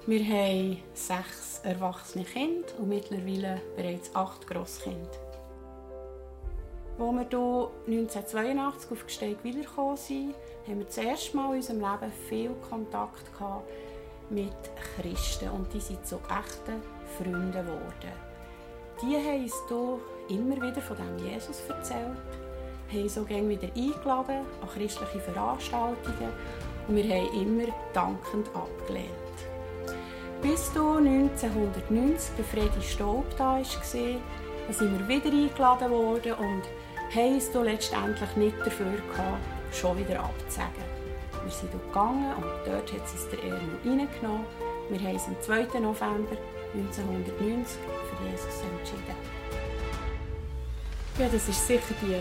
Wir 0.04 0.24
haben 0.24 0.82
sechs 0.94 1.60
erwachsene 1.62 2.24
Kinder 2.24 2.66
und 2.78 2.88
mittlerweile 2.88 3.60
bereits 3.76 4.12
acht 4.16 4.44
Grosskinder. 4.48 4.98
Als 6.98 7.30
wir 7.30 7.70
hier 7.86 7.98
1982 8.08 8.90
auf 8.90 9.06
Gsteigwiller 9.06 9.60
gekommen 9.62 9.96
sind, 9.96 10.34
haben 10.66 10.78
wir 10.78 10.86
das 10.86 10.98
erste 10.98 11.36
Mal 11.36 11.50
in 11.50 11.56
unserem 11.58 11.78
Leben 11.78 12.12
viel 12.28 12.50
Kontakt 12.68 13.30
mit 14.28 14.50
Christen 14.96 15.50
und 15.50 15.72
die 15.72 15.78
sind 15.78 16.04
zu 16.04 16.16
echten 16.16 16.82
Freunden 17.16 17.52
geworden. 17.52 18.12
Die 19.02 19.16
haben 19.16 19.44
uns 19.44 19.54
hier 19.68 20.36
immer 20.36 20.56
wieder 20.56 20.82
von 20.82 20.96
dem 20.96 21.28
Jesus 21.28 21.60
erzählt, 21.68 22.18
haben 22.90 23.08
so 23.08 23.22
gerne 23.22 23.48
wieder 23.48 23.68
eingeladen 23.68 24.46
an 24.62 24.68
christliche 24.74 25.20
Veranstaltungen 25.20 26.32
und 26.88 26.96
wir 26.96 27.04
haben 27.04 27.40
immer 27.40 27.72
dankend 27.92 28.48
abgelehnt. 28.52 29.51
Bis 30.42 30.72
du 30.72 30.96
1990 30.96 32.32
bei 32.36 32.42
Freddy 32.42 32.82
Staub 32.82 33.24
da 33.38 33.58
war, 33.58 33.64
sind 33.64 34.98
wir 34.98 35.08
wieder 35.08 35.30
eingeladen 35.30 35.90
worden 35.92 36.32
und 36.32 36.62
haben 37.14 37.36
es 37.36 37.54
letztendlich 37.54 38.34
nicht 38.34 38.58
dafür 38.58 38.90
gehabt, 38.90 39.38
schon 39.72 39.96
wieder 39.98 40.18
abzusagen. 40.18 40.82
Wir 41.44 41.52
sind 41.52 41.70
gegangen 41.70 42.34
und 42.34 42.44
dort 42.66 42.92
hat 42.92 43.06
es 43.14 43.28
der 43.30 43.38
Erno 43.44 43.60
reingenommen. 43.84 44.44
Wir 44.90 44.98
haben 44.98 45.12
uns 45.14 45.28
am 45.28 45.40
2. 45.42 45.78
November 45.78 46.36
1990 46.74 47.78
für 48.08 48.28
Jesus 48.28 48.62
entschieden. 48.62 49.16
Ja, 51.20 51.28
das 51.32 51.48
ist 51.48 51.66
sicher 51.68 51.94
die 52.02 52.16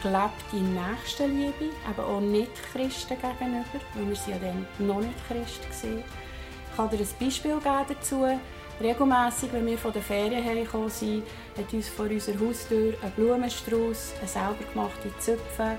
gelebte 0.00 0.56
Nächstenliebe, 0.56 1.74
aber 1.90 2.06
auch 2.06 2.20
nicht 2.20 2.52
Christen 2.72 3.16
gegenüber, 3.16 3.80
weil 3.94 4.06
wir 4.06 4.32
ja 4.32 4.38
dann 4.38 4.64
noch 4.86 5.00
nicht 5.00 5.26
Christen 5.26 5.96
waren. 5.96 6.23
Ich 6.74 6.76
kann 6.76 6.90
dir 6.90 6.98
ein 6.98 7.08
Beispiel 7.20 7.52
geben 7.52 7.86
dazu. 7.88 8.26
Regelmässig, 8.80 9.52
wenn 9.52 9.64
wir 9.64 9.78
von 9.78 9.92
der 9.92 10.02
Ferien 10.02 10.42
hergekommen 10.42 10.90
sind, 10.90 11.22
hat 11.56 11.72
uns 11.72 11.88
vor 11.88 12.06
unserer 12.06 12.40
Haustür 12.40 12.94
ein 13.00 13.12
Blumenstrauß, 13.12 14.14
eine 14.18 14.28
selber 14.28 14.56
gemachte 14.72 15.16
Zöpfe 15.20 15.78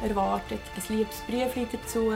erwartet, 0.00 0.60
ein 0.76 0.96
liebes 0.96 1.20
Brief 1.26 1.68
dazu. 1.72 2.12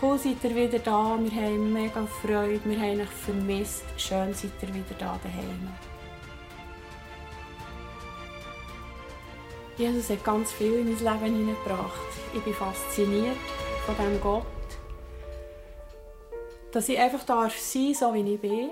Cool 0.00 0.16
seid 0.16 0.44
ihr 0.44 0.54
wieder 0.54 0.78
da, 0.78 1.18
wir 1.18 1.42
haben 1.42 1.72
mega 1.72 2.06
Freude, 2.22 2.60
wir 2.62 2.78
haben 2.78 3.00
euch 3.00 3.08
vermisst. 3.08 3.82
Schön 3.96 4.32
seid 4.32 4.52
ihr 4.62 4.68
wieder 4.68 4.94
da 4.96 5.18
daheim. 5.20 5.72
Jesus 9.76 10.08
hat 10.08 10.22
ganz 10.22 10.52
viel 10.52 10.74
in 10.74 10.94
mein 10.94 10.98
Leben 10.98 11.36
hineingebracht. 11.36 12.10
Ich 12.32 12.42
bin 12.42 12.54
fasziniert 12.54 13.36
von 13.86 13.96
diesem 13.96 14.20
Gott. 14.20 14.59
Dass 16.72 16.88
ich 16.88 16.98
einfach 16.98 17.24
darf 17.24 17.58
sein 17.58 17.94
so 17.94 18.14
wie 18.14 18.34
ich 18.34 18.40
bin 18.40 18.70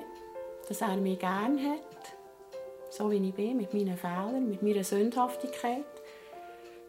dass 0.68 0.82
er 0.82 0.96
mich 0.96 1.18
gerne 1.18 1.58
hat, 1.70 2.14
so 2.90 3.11
wie 3.11 3.16
ich 3.16 3.34
bin, 3.34 3.56
mit 3.56 3.72
meinen 3.72 3.96
Fehlern, 3.96 4.50
mit 4.50 4.62
meiner 4.62 4.84
Sündhaftigkeit. 4.84 5.84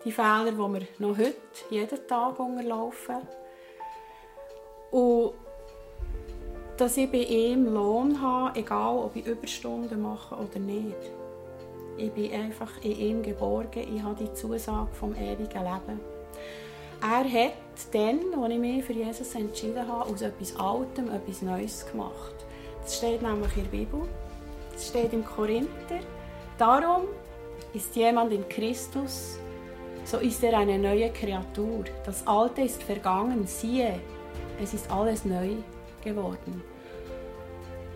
Die 0.04 0.12
Fehler, 0.12 0.52
die 0.52 0.58
wir 0.58 0.82
noch 1.00 1.18
heute, 1.18 1.36
jeden 1.70 2.08
Tag 2.08 2.40
unterlaufen. 2.40 3.18
Und 4.92 5.34
dass 6.78 6.98
ich 6.98 7.10
bei 7.10 7.20
ihm 7.20 7.74
Lohn 7.74 8.22
habe, 8.22 8.60
egal 8.60 8.98
ob 8.98 9.16
ich 9.16 9.26
Überstunden 9.26 10.02
mache 10.02 10.36
oder 10.36 10.60
nicht. 10.60 11.12
Ich 11.98 12.12
bin 12.12 12.32
einfach 12.34 12.82
in 12.82 12.98
ihm 12.98 13.24
geborgen, 13.24 13.96
ich 13.96 14.02
habe 14.02 14.24
die 14.24 14.34
Zusage 14.34 14.94
vom 14.94 15.14
ewigen 15.16 15.64
Leben. 15.64 16.00
Er 17.02 17.24
hat 17.24 17.54
dann, 17.94 18.20
als 18.42 18.54
ich 18.54 18.60
mich 18.60 18.84
für 18.84 18.94
Jesus 18.94 19.34
entschieden 19.36 19.88
habe, 19.88 20.10
aus 20.10 20.22
etwas 20.22 20.56
Altem 20.58 21.10
etwas 21.12 21.42
Neues 21.42 21.86
gemacht. 21.90 22.34
Das 22.82 22.98
steht 22.98 23.22
nämlich 23.22 23.56
in 23.56 23.64
der 23.64 23.70
Bibel. 23.70 24.02
Das 24.74 24.88
steht 24.88 25.14
im 25.14 25.24
Korinther. 25.24 26.00
Darum 26.58 27.04
ist 27.74 27.96
jemand 27.96 28.34
in 28.34 28.48
Christus, 28.50 29.38
so 30.04 30.18
ist 30.18 30.44
er 30.44 30.58
eine 30.58 30.78
neue 30.78 31.10
Kreatur. 31.12 31.86
Das 32.06 32.26
Alte 32.28 32.62
ist 32.62 32.84
vergangen, 32.84 33.48
siehe, 33.48 34.00
es 34.62 34.74
ist 34.74 34.92
alles 34.92 35.24
neu 35.24 35.52
geworden. 36.04 36.62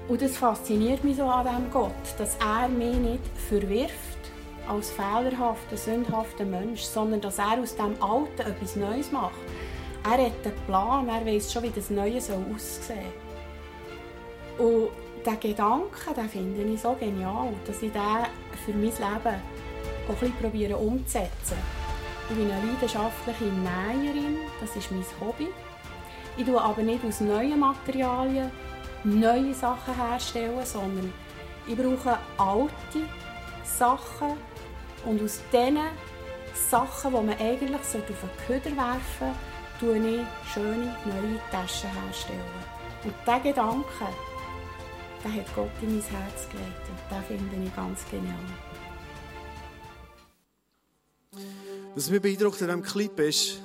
Und 0.08 0.22
das 0.22 0.38
fasziniert 0.38 1.04
mich 1.04 1.18
so 1.18 1.24
an 1.24 1.46
diesem 1.46 1.72
Gott, 1.72 1.92
dass 2.18 2.38
er 2.38 2.68
mich 2.70 2.96
nicht 2.96 3.26
verwirft 3.50 4.20
als 4.67 4.91
fehlerhafter, 4.91 5.78
sündhafter 5.78 6.45
Mensch, 6.45 6.82
sondern 6.82 7.21
dass 7.21 7.39
er 7.39 7.60
aus 7.60 7.76
dem 7.76 8.02
Alten 8.02 8.41
etwas 8.41 8.76
Neues 8.76 9.12
macht. 9.12 9.39
Er 10.06 10.26
hat 10.26 10.45
einen 10.45 10.65
Plan, 10.67 11.08
er 11.08 11.26
weiß 11.26 11.52
schon, 11.52 11.63
wie 11.63 11.69
das 11.69 11.89
Neue 11.89 12.17
aussehen 12.17 13.13
soll. 14.58 14.65
Und 14.65 14.89
diesen 15.26 15.39
Gedanken, 15.39 16.13
den 16.15 16.30
finde 16.30 16.62
ich 16.62 16.82
so 16.82 16.95
genial, 16.99 17.54
dass 17.65 17.82
ich 17.82 17.91
den 17.91 18.02
für 18.65 18.71
mein 18.71 18.82
Leben 18.82 19.41
auch 20.08 20.21
ein 20.21 20.52
bisschen 20.52 20.73
umzusetzen. 20.76 21.58
Ich 22.30 22.36
bin 22.36 22.52
eine 22.52 22.65
leidenschaftliche 22.65 23.45
Näherin, 23.45 24.38
das 24.60 24.76
ist 24.76 24.91
mein 24.91 25.06
Hobby. 25.19 25.47
Ich 26.38 26.45
tue 26.45 26.62
aber 26.62 26.82
nicht 26.82 27.06
aus 27.06 27.21
neuen 27.21 27.60
Materialien 27.60 28.52
neue 29.04 29.54
Sachen 29.54 29.95
herstellen, 29.95 30.65
sondern 30.65 31.13
ich 31.67 31.76
brauche 31.76 32.17
alte 32.38 33.08
Sachen 33.63 34.38
und 35.06 35.22
aus 35.22 35.39
diesen 35.52 35.80
Sachen, 36.70 37.12
die 37.12 37.18
man 37.18 37.38
eigentlich 37.38 37.76
auf 37.76 37.92
den 37.92 38.46
Köder 38.48 38.78
werfen 38.78 39.36
sollte, 39.80 40.08
ich 40.08 40.54
schöne 40.54 40.96
neue 41.06 41.39
Taschen 41.52 41.89
herstellen. 41.89 42.39
Und 43.04 43.13
diesen 43.26 43.44
Gedanken, 43.44 43.86
den 45.24 45.34
hat 45.34 45.56
Gott 45.56 45.70
in 45.82 45.96
mein 45.96 46.04
Herz 46.04 46.48
gelegt 46.50 46.89
und 46.89 47.30
den 47.30 47.39
finde 47.39 47.68
ich 47.68 47.76
ganz 47.76 48.00
genial. 48.10 48.36
Was 51.96 52.10
mich 52.10 52.22
beeindruckt 52.22 52.62
an 52.62 52.68
diesem 52.68 52.84
Clip 52.84 53.20
ist, 53.20 53.62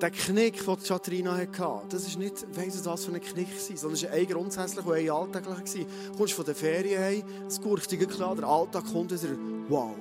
der 0.00 0.10
Knick, 0.10 0.64
den 0.64 0.82
Chatrina 0.82 1.36
hatte, 1.36 1.86
das 1.88 2.06
ist 2.06 2.18
nicht, 2.18 2.44
weiss 2.54 2.84
was 2.84 3.04
für 3.06 3.14
ein 3.14 3.20
Knick 3.20 3.48
war, 3.48 3.76
sondern 3.76 3.94
es 3.94 4.04
war 4.04 4.10
ein 4.10 4.26
grundsätzlicher 4.26 4.88
und 4.88 5.36
ein 5.36 5.46
alltäglicher. 5.46 5.88
Du 6.10 6.16
kommst 6.18 6.34
von 6.34 6.44
der 6.44 6.54
Ferien 6.54 7.02
heim, 7.02 7.22
es 7.46 7.60
gurkt 7.60 7.90
dir 7.90 8.06
klar, 8.06 8.36
der 8.36 8.46
Alltag 8.46 8.84
kommt 8.92 9.10
wieder, 9.10 9.36
wow, 9.68 9.94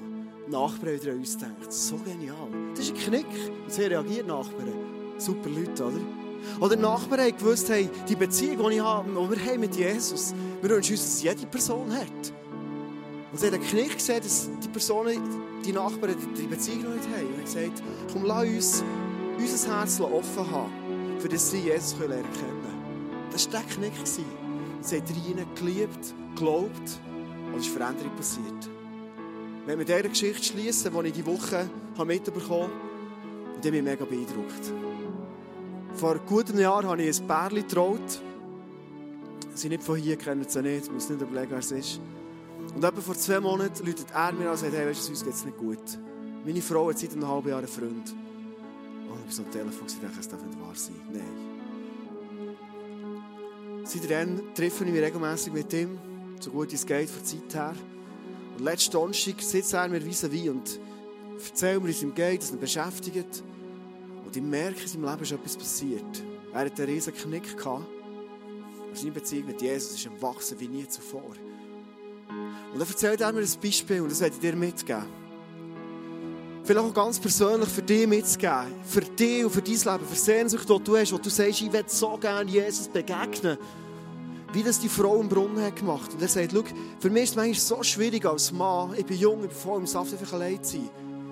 Nachbarn 0.47 1.01
wieder 1.01 1.11
an 1.11 1.19
uns 1.19 1.37
denkt, 1.37 1.71
so 1.71 1.97
genial. 1.97 2.47
Das 2.75 2.85
ist 2.85 2.91
ein 2.91 2.97
Knick. 2.97 3.25
Und 3.63 3.71
sie 3.71 3.83
reagiert 3.83 4.27
Nachbarn. 4.27 4.73
Super 5.17 5.49
Leute, 5.49 5.83
oder? 5.83 5.99
Oder 6.59 6.75
Nachbarn 6.75 7.21
haben 7.21 7.37
gewusst, 7.37 7.69
hey, 7.69 7.89
die 8.07 8.15
Beziehung, 8.15 8.69
die 8.69 8.75
ich 8.75 8.81
habe, 8.81 9.09
die 9.09 9.15
wir 9.15 9.51
haben 9.51 9.59
mit 9.59 9.75
Jesus, 9.75 10.33
wir 10.61 10.69
wünschen 10.69 10.93
uns, 10.93 11.03
dass 11.03 11.23
jede 11.23 11.45
Person 11.47 11.91
hat. 11.91 12.33
Und 13.31 13.39
sie 13.39 13.47
hat 13.47 13.53
einen 13.53 13.63
Knick 13.63 13.93
gesehen, 13.93 14.21
dass 14.21 14.49
die 14.63 14.67
Personen, 14.69 15.19
die 15.65 15.71
Nachbarn, 15.71 16.15
die 16.37 16.47
Beziehung 16.47 16.83
noch 16.83 16.93
nicht 16.93 17.07
haben. 17.09 17.27
Und 17.27 17.37
hat 17.37 17.45
gesagt, 17.45 17.83
komm, 18.13 18.25
lass 18.25 18.43
uns 18.43 18.83
unser 19.37 19.79
Herz 19.79 19.99
offen 19.99 20.51
haben, 20.51 21.19
für 21.19 21.27
das 21.27 21.49
sie 21.49 21.59
Jesus 21.59 21.97
lernen 21.99 22.23
können. 22.39 22.65
Das 23.31 23.51
war 23.51 23.61
der 23.61 23.75
Knick. 23.75 23.93
Sie 24.05 24.97
hat 24.97 25.09
rein 25.09 25.45
geliebt, 25.55 26.13
geglaubt 26.35 26.99
und 27.51 27.59
es 27.59 27.65
ist 27.65 27.73
Veränderung 27.75 28.15
passiert. 28.15 28.74
Wenn 29.65 29.79
wir 29.79 29.85
diese 29.85 30.03
Geschichte 30.03 30.43
schließen, 30.43 30.91
die 30.93 31.07
ich 31.07 31.13
diese 31.13 31.25
Woche 31.25 31.69
mitbekommen 32.05 32.63
habe, 32.63 32.71
die 33.63 33.71
mich 33.71 33.83
mega 33.83 34.05
beeindruckt. 34.05 34.71
Vor 35.95 36.19
gutem 36.19 36.59
Jahr 36.59 36.83
habe 36.83 37.01
ich 37.01 37.19
ein 37.19 37.27
Pärchen 37.27 37.67
getraut. 37.67 38.21
Sie 39.53 39.61
sind 39.61 39.71
nicht 39.71 39.83
von 39.83 39.95
hier, 39.95 40.17
kennen 40.17 40.45
sie 40.47 40.61
nicht, 40.61 40.85
ich 40.85 40.91
muss 40.91 41.09
nicht 41.09 41.21
überlegen, 41.21 41.51
wer 41.51 41.59
es 41.59 41.71
ist. 41.71 41.99
Und 42.75 42.83
etwa 42.83 43.01
vor 43.01 43.15
zwei 43.15 43.39
Monaten 43.39 43.85
läutet 43.85 44.07
er 44.13 44.33
mir 44.33 44.45
an 44.45 44.51
und 44.51 44.57
sagt, 44.57 44.73
hey, 44.73 44.87
weißt 44.87 45.07
du, 45.07 45.11
uns 45.11 45.23
geht 45.23 45.33
es 45.33 45.45
nicht 45.45 45.57
gut. 45.57 45.99
Meine 46.45 46.61
Frau 46.61 46.89
hat 46.89 46.99
seit 46.99 47.13
einem 47.13 47.27
halben 47.27 47.49
Jahr 47.49 47.59
einen 47.59 47.67
Freund. 47.67 48.13
Und 49.09 49.19
ich 49.19 49.23
bin 49.23 49.31
so 49.31 49.43
am 49.43 49.51
Telefon 49.51 49.87
und 49.87 50.03
dachte, 50.03 50.19
es 50.19 50.27
darf 50.27 50.43
nicht 50.43 50.59
wahr 50.59 50.75
sein. 50.75 50.95
Nein. 51.11 51.23
Seitdem 53.85 54.53
treffe 54.53 54.83
ich 54.83 54.91
mich 54.91 55.01
regelmäßig 55.01 55.53
mit 55.53 55.73
ihm, 55.73 55.97
so 56.39 56.51
gut 56.51 56.73
es 56.73 56.85
geht, 56.85 57.09
von 57.09 57.19
der 57.19 57.25
Zeit 57.25 57.55
her. 57.55 57.73
Und 58.57 58.63
letzten 58.63 58.91
Donnerstag 58.93 59.41
sitzt 59.41 59.73
er 59.73 59.87
mir 59.89 60.01
vis-à-vis 60.01 60.49
und 60.49 60.79
erzählt 61.43 61.81
mir, 61.81 61.89
wie 61.89 61.91
es 61.91 62.03
ihm 62.03 62.15
geht, 62.15 62.41
dass 62.41 62.51
er 62.51 62.57
beschäftigt. 62.57 63.43
Und 64.25 64.35
ich 64.35 64.43
merke, 64.43 64.81
in 64.81 64.87
seinem 64.87 65.05
Leben 65.05 65.23
ist 65.23 65.31
etwas 65.33 65.57
passiert. 65.57 66.23
Er 66.53 66.61
hatte 66.61 66.83
einen 66.83 66.93
riesen 66.93 67.13
Knick 67.13 67.57
gehabt. 67.57 67.85
Seine 68.93 69.11
Beziehung 69.11 69.47
mit 69.47 69.61
Jesus 69.61 69.95
ist 69.95 70.07
am 70.07 70.21
Wachsen 70.21 70.57
wie 70.59 70.69
nie 70.69 70.87
zuvor. 70.87 71.33
Und 72.71 72.79
dann 72.79 72.87
erzählt 72.87 73.19
er 73.19 73.33
mir 73.33 73.41
ein 73.41 73.61
Beispiel 73.61 74.01
und 74.01 74.09
das 74.09 74.21
werde 74.21 74.35
ich 74.35 74.41
dir 74.41 74.55
mitgeben. 74.55 75.03
Vielleicht 76.63 76.85
auch 76.85 76.93
ganz 76.93 77.19
persönlich 77.19 77.69
für 77.69 77.81
dich 77.81 78.07
mitzugeben. 78.07 78.73
Für 78.83 79.01
dich 79.01 79.43
und 79.43 79.51
für 79.51 79.61
dein 79.61 79.75
Leben, 79.75 80.07
für 80.07 80.15
Sehnsucht, 80.15 80.67
die 80.67 80.83
du 80.83 80.97
hast, 80.97 81.11
wo 81.11 81.17
du 81.17 81.29
sagst, 81.29 81.61
ich 81.61 81.71
will 81.71 81.83
so 81.87 82.17
gerne 82.17 82.49
Jesus 82.49 82.87
begegnen 82.87 83.57
wie 84.55 84.63
das 84.63 84.79
die 84.79 84.87
Frau 84.87 85.19
im 85.19 85.27
Brunnen 85.27 85.61
hat 85.61 85.75
gemacht. 85.75 86.13
Und 86.13 86.21
er 86.21 86.29
sagt, 86.29 86.53
schau, 86.53 86.63
für 86.99 87.09
mich 87.09 87.23
ist 87.23 87.29
es 87.31 87.35
manchmal 87.35 87.59
so 87.59 87.83
schwierig 87.83 88.25
als 88.25 88.53
Mann, 88.53 88.93
ich 88.97 89.05
bin 89.05 89.17
jung, 89.17 89.43
ich 89.43 89.49
bin 89.49 89.57
voll 89.57 89.81
im 89.81 89.85
Saft, 89.85 90.13
einfach 90.13 90.31
allein 90.31 90.63
zu 90.63 90.77
sein. 90.77 90.89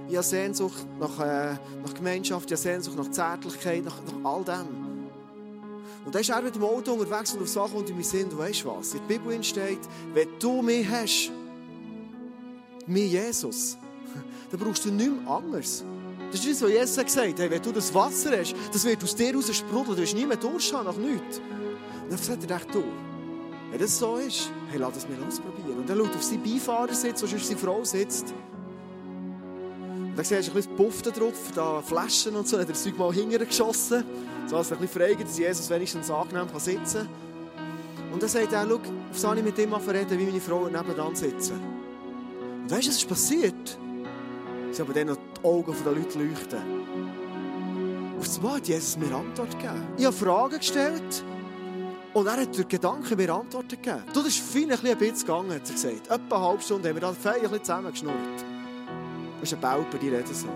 Ich 0.09 0.15
habe 0.15 0.25
Sehnsucht 0.25 0.85
nach, 0.99 1.19
äh, 1.19 1.55
nach 1.83 1.93
Gemeinschaft, 1.93 2.51
ich 2.51 2.57
habe 2.57 2.61
Sehnsucht 2.61 2.97
nach 2.97 3.09
Zärtlichkeit, 3.09 3.85
nach, 3.85 3.95
nach 4.03 4.29
all 4.29 4.43
dem. 4.43 4.67
Und 6.05 6.13
dann 6.13 6.21
ist 6.21 6.29
er 6.29 6.41
mit 6.41 6.53
dem 6.53 6.63
Auto 6.63 6.91
unterwegs 6.91 7.33
und 7.33 7.41
auf 7.41 7.47
Sachen 7.47 7.77
und 7.77 7.89
in 7.89 7.95
meinen 7.95 8.03
Sinn, 8.03 8.29
du 8.29 8.37
weißt 8.37 8.65
was, 8.65 8.93
in 8.93 8.99
der 9.07 9.17
Bibel 9.17 9.41
steht, 9.41 9.79
wenn 10.13 10.27
du 10.37 10.61
mich 10.61 10.85
hast, 10.89 11.31
mir 12.85 13.07
Jesus, 13.07 13.77
dann 14.51 14.59
brauchst 14.59 14.83
du 14.83 14.91
nichts 14.91 15.25
anderes. 15.25 15.85
Das 16.29 16.43
ist 16.43 16.61
das, 16.61 16.61
was 16.63 16.71
Jesus 16.71 17.05
gesagt 17.05 17.27
hat. 17.27 17.39
Hey, 17.39 17.51
wenn 17.51 17.61
du 17.61 17.71
das 17.71 17.93
Wasser 17.93 18.37
hast, 18.37 18.53
das 18.73 18.83
wird 18.83 19.01
aus 19.01 19.15
dir 19.15 19.33
raus 19.33 19.55
sprudeln. 19.55 19.95
Du 19.95 20.01
wirst 20.01 20.15
nie 20.15 20.25
mehr 20.25 20.35
Durst 20.35 20.73
nach 20.73 20.97
nichts. 20.97 21.37
Und 21.37 22.11
dann 22.11 22.17
sagt 22.17 22.49
er, 22.49 22.59
du, 22.71 22.83
wenn 23.73 23.79
das 23.79 23.97
so 23.97 24.17
ist, 24.17 24.51
hey, 24.69 24.79
lass 24.79 24.97
es 24.97 25.07
mir 25.09 25.17
ausprobieren. 25.25 25.79
Und 25.79 25.89
er 25.89 25.95
schaut 25.95 26.15
auf 26.15 26.21
seinen 26.21 26.43
Beifahrersitz, 26.43 27.23
wo 27.23 27.25
sonst 27.25 27.47
seine 27.47 27.59
Frau 27.59 27.83
sitzt. 27.83 28.31
Und 29.89 30.15
dann 30.15 30.23
siehst 30.23 30.47
du 30.47 30.51
ein 30.51 30.55
bisschen 30.57 30.75
Puff 30.75 31.01
da 31.01 31.09
drauf, 31.09 31.33
da 31.55 31.81
Flaschen 31.81 32.35
und 32.35 32.47
so. 32.47 32.57
Dann 32.57 32.65
hat 32.65 32.69
er 32.69 32.73
das 32.73 32.83
Zeug 32.83 32.95
mal 32.99 33.11
hinterher 33.11 33.47
geschossen. 33.47 34.03
So, 34.45 34.57
dass 34.57 34.69
er 34.69 34.77
ein 34.77 34.81
bisschen 34.83 35.01
fragt, 35.01 35.23
dass 35.23 35.39
Jesus 35.39 35.71
wenigstens 35.71 36.11
angenehm 36.11 36.51
kann 36.51 36.59
sitzen 36.59 37.07
kann. 37.07 38.11
Und 38.13 38.21
dann 38.21 38.29
sagt 38.29 38.53
er, 38.53 38.67
schau, 38.69 38.75
auf 38.75 39.17
soll 39.17 39.39
ich 39.39 39.43
mit 39.43 39.57
dem 39.57 39.73
reden, 39.73 40.19
wie 40.19 40.25
meine 40.25 40.39
Frau 40.39 40.67
nebenan 40.67 41.15
sitzen. 41.15 41.59
Und 42.61 42.69
weißt 42.69 42.85
du, 42.85 42.89
was 42.89 42.97
ist 42.97 43.09
passiert? 43.09 43.79
Sie 44.71 44.81
haben 44.83 44.93
dann 44.93 45.07
noch 45.07 45.17
die 45.17 45.43
Augen 45.43 45.75
der 45.83 45.93
Leute 45.93 46.19
leuchten. 46.19 46.59
Auf 48.19 48.25
das 48.25 48.39
Mal 48.39 48.57
hat 48.57 48.67
Jesus 48.67 48.97
mir 48.97 49.15
Antwort 49.15 49.49
gegeben. 49.49 49.81
Ich 49.97 50.05
habe 50.05 50.15
Fragen 50.15 50.59
gestellt. 50.59 51.23
Und 52.13 52.27
er 52.27 52.41
hat 52.41 52.55
durch 52.55 52.67
Gedanken 52.67 53.17
mir 53.17 53.33
Antworten 53.33 53.69
gegeben. 53.69 54.03
Du, 54.13 54.21
das 54.21 54.29
ist 54.29 54.39
fein 54.39 54.71
ein 54.71 54.77
bisschen 54.77 55.15
gegangen, 55.15 55.51
hat 55.51 55.67
er 55.67 55.73
gesagt. 55.73 56.07
Etwa 56.11 56.35
eine 56.35 56.45
halbe 56.45 56.61
Stunde 56.61 56.89
haben 56.89 56.95
wir 56.95 57.01
dann 57.01 57.15
fein 57.15 57.35
ein 57.35 57.41
bisschen 57.41 57.63
zusammengeschnurrt. 57.63 58.45
Das 59.39 59.51
ist 59.51 59.53
ein 59.55 59.61
Bauper, 59.61 59.97
die 59.97 60.09
reden 60.09 60.33
so. 60.33 60.47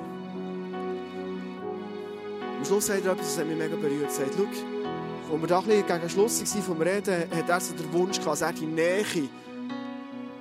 Am 2.58 2.66
Schluss 2.66 2.86
sagt 2.86 3.06
er 3.06 3.12
etwas, 3.14 3.28
das 3.28 3.40
hat 3.40 3.48
mich 3.48 3.58
mega 3.58 3.76
berührt. 3.76 4.04
Er 4.04 4.10
sagt, 4.12 4.34
schau, 4.38 5.34
als 5.34 5.42
wir 5.42 5.48
da 5.48 5.60
ein 5.60 5.66
bisschen 5.66 5.88
gegen 5.88 6.10
Schluss 6.10 6.40
waren 6.40 6.64
vom 6.64 6.82
Reden, 6.82 7.32
hat 7.36 7.50
er 7.50 7.60
so 7.60 7.74
den 7.74 7.92
Wunsch 7.92 8.20
gehabt, 8.20 8.42
er 8.42 8.54
die 8.54 8.66
Nähe. 8.66 9.30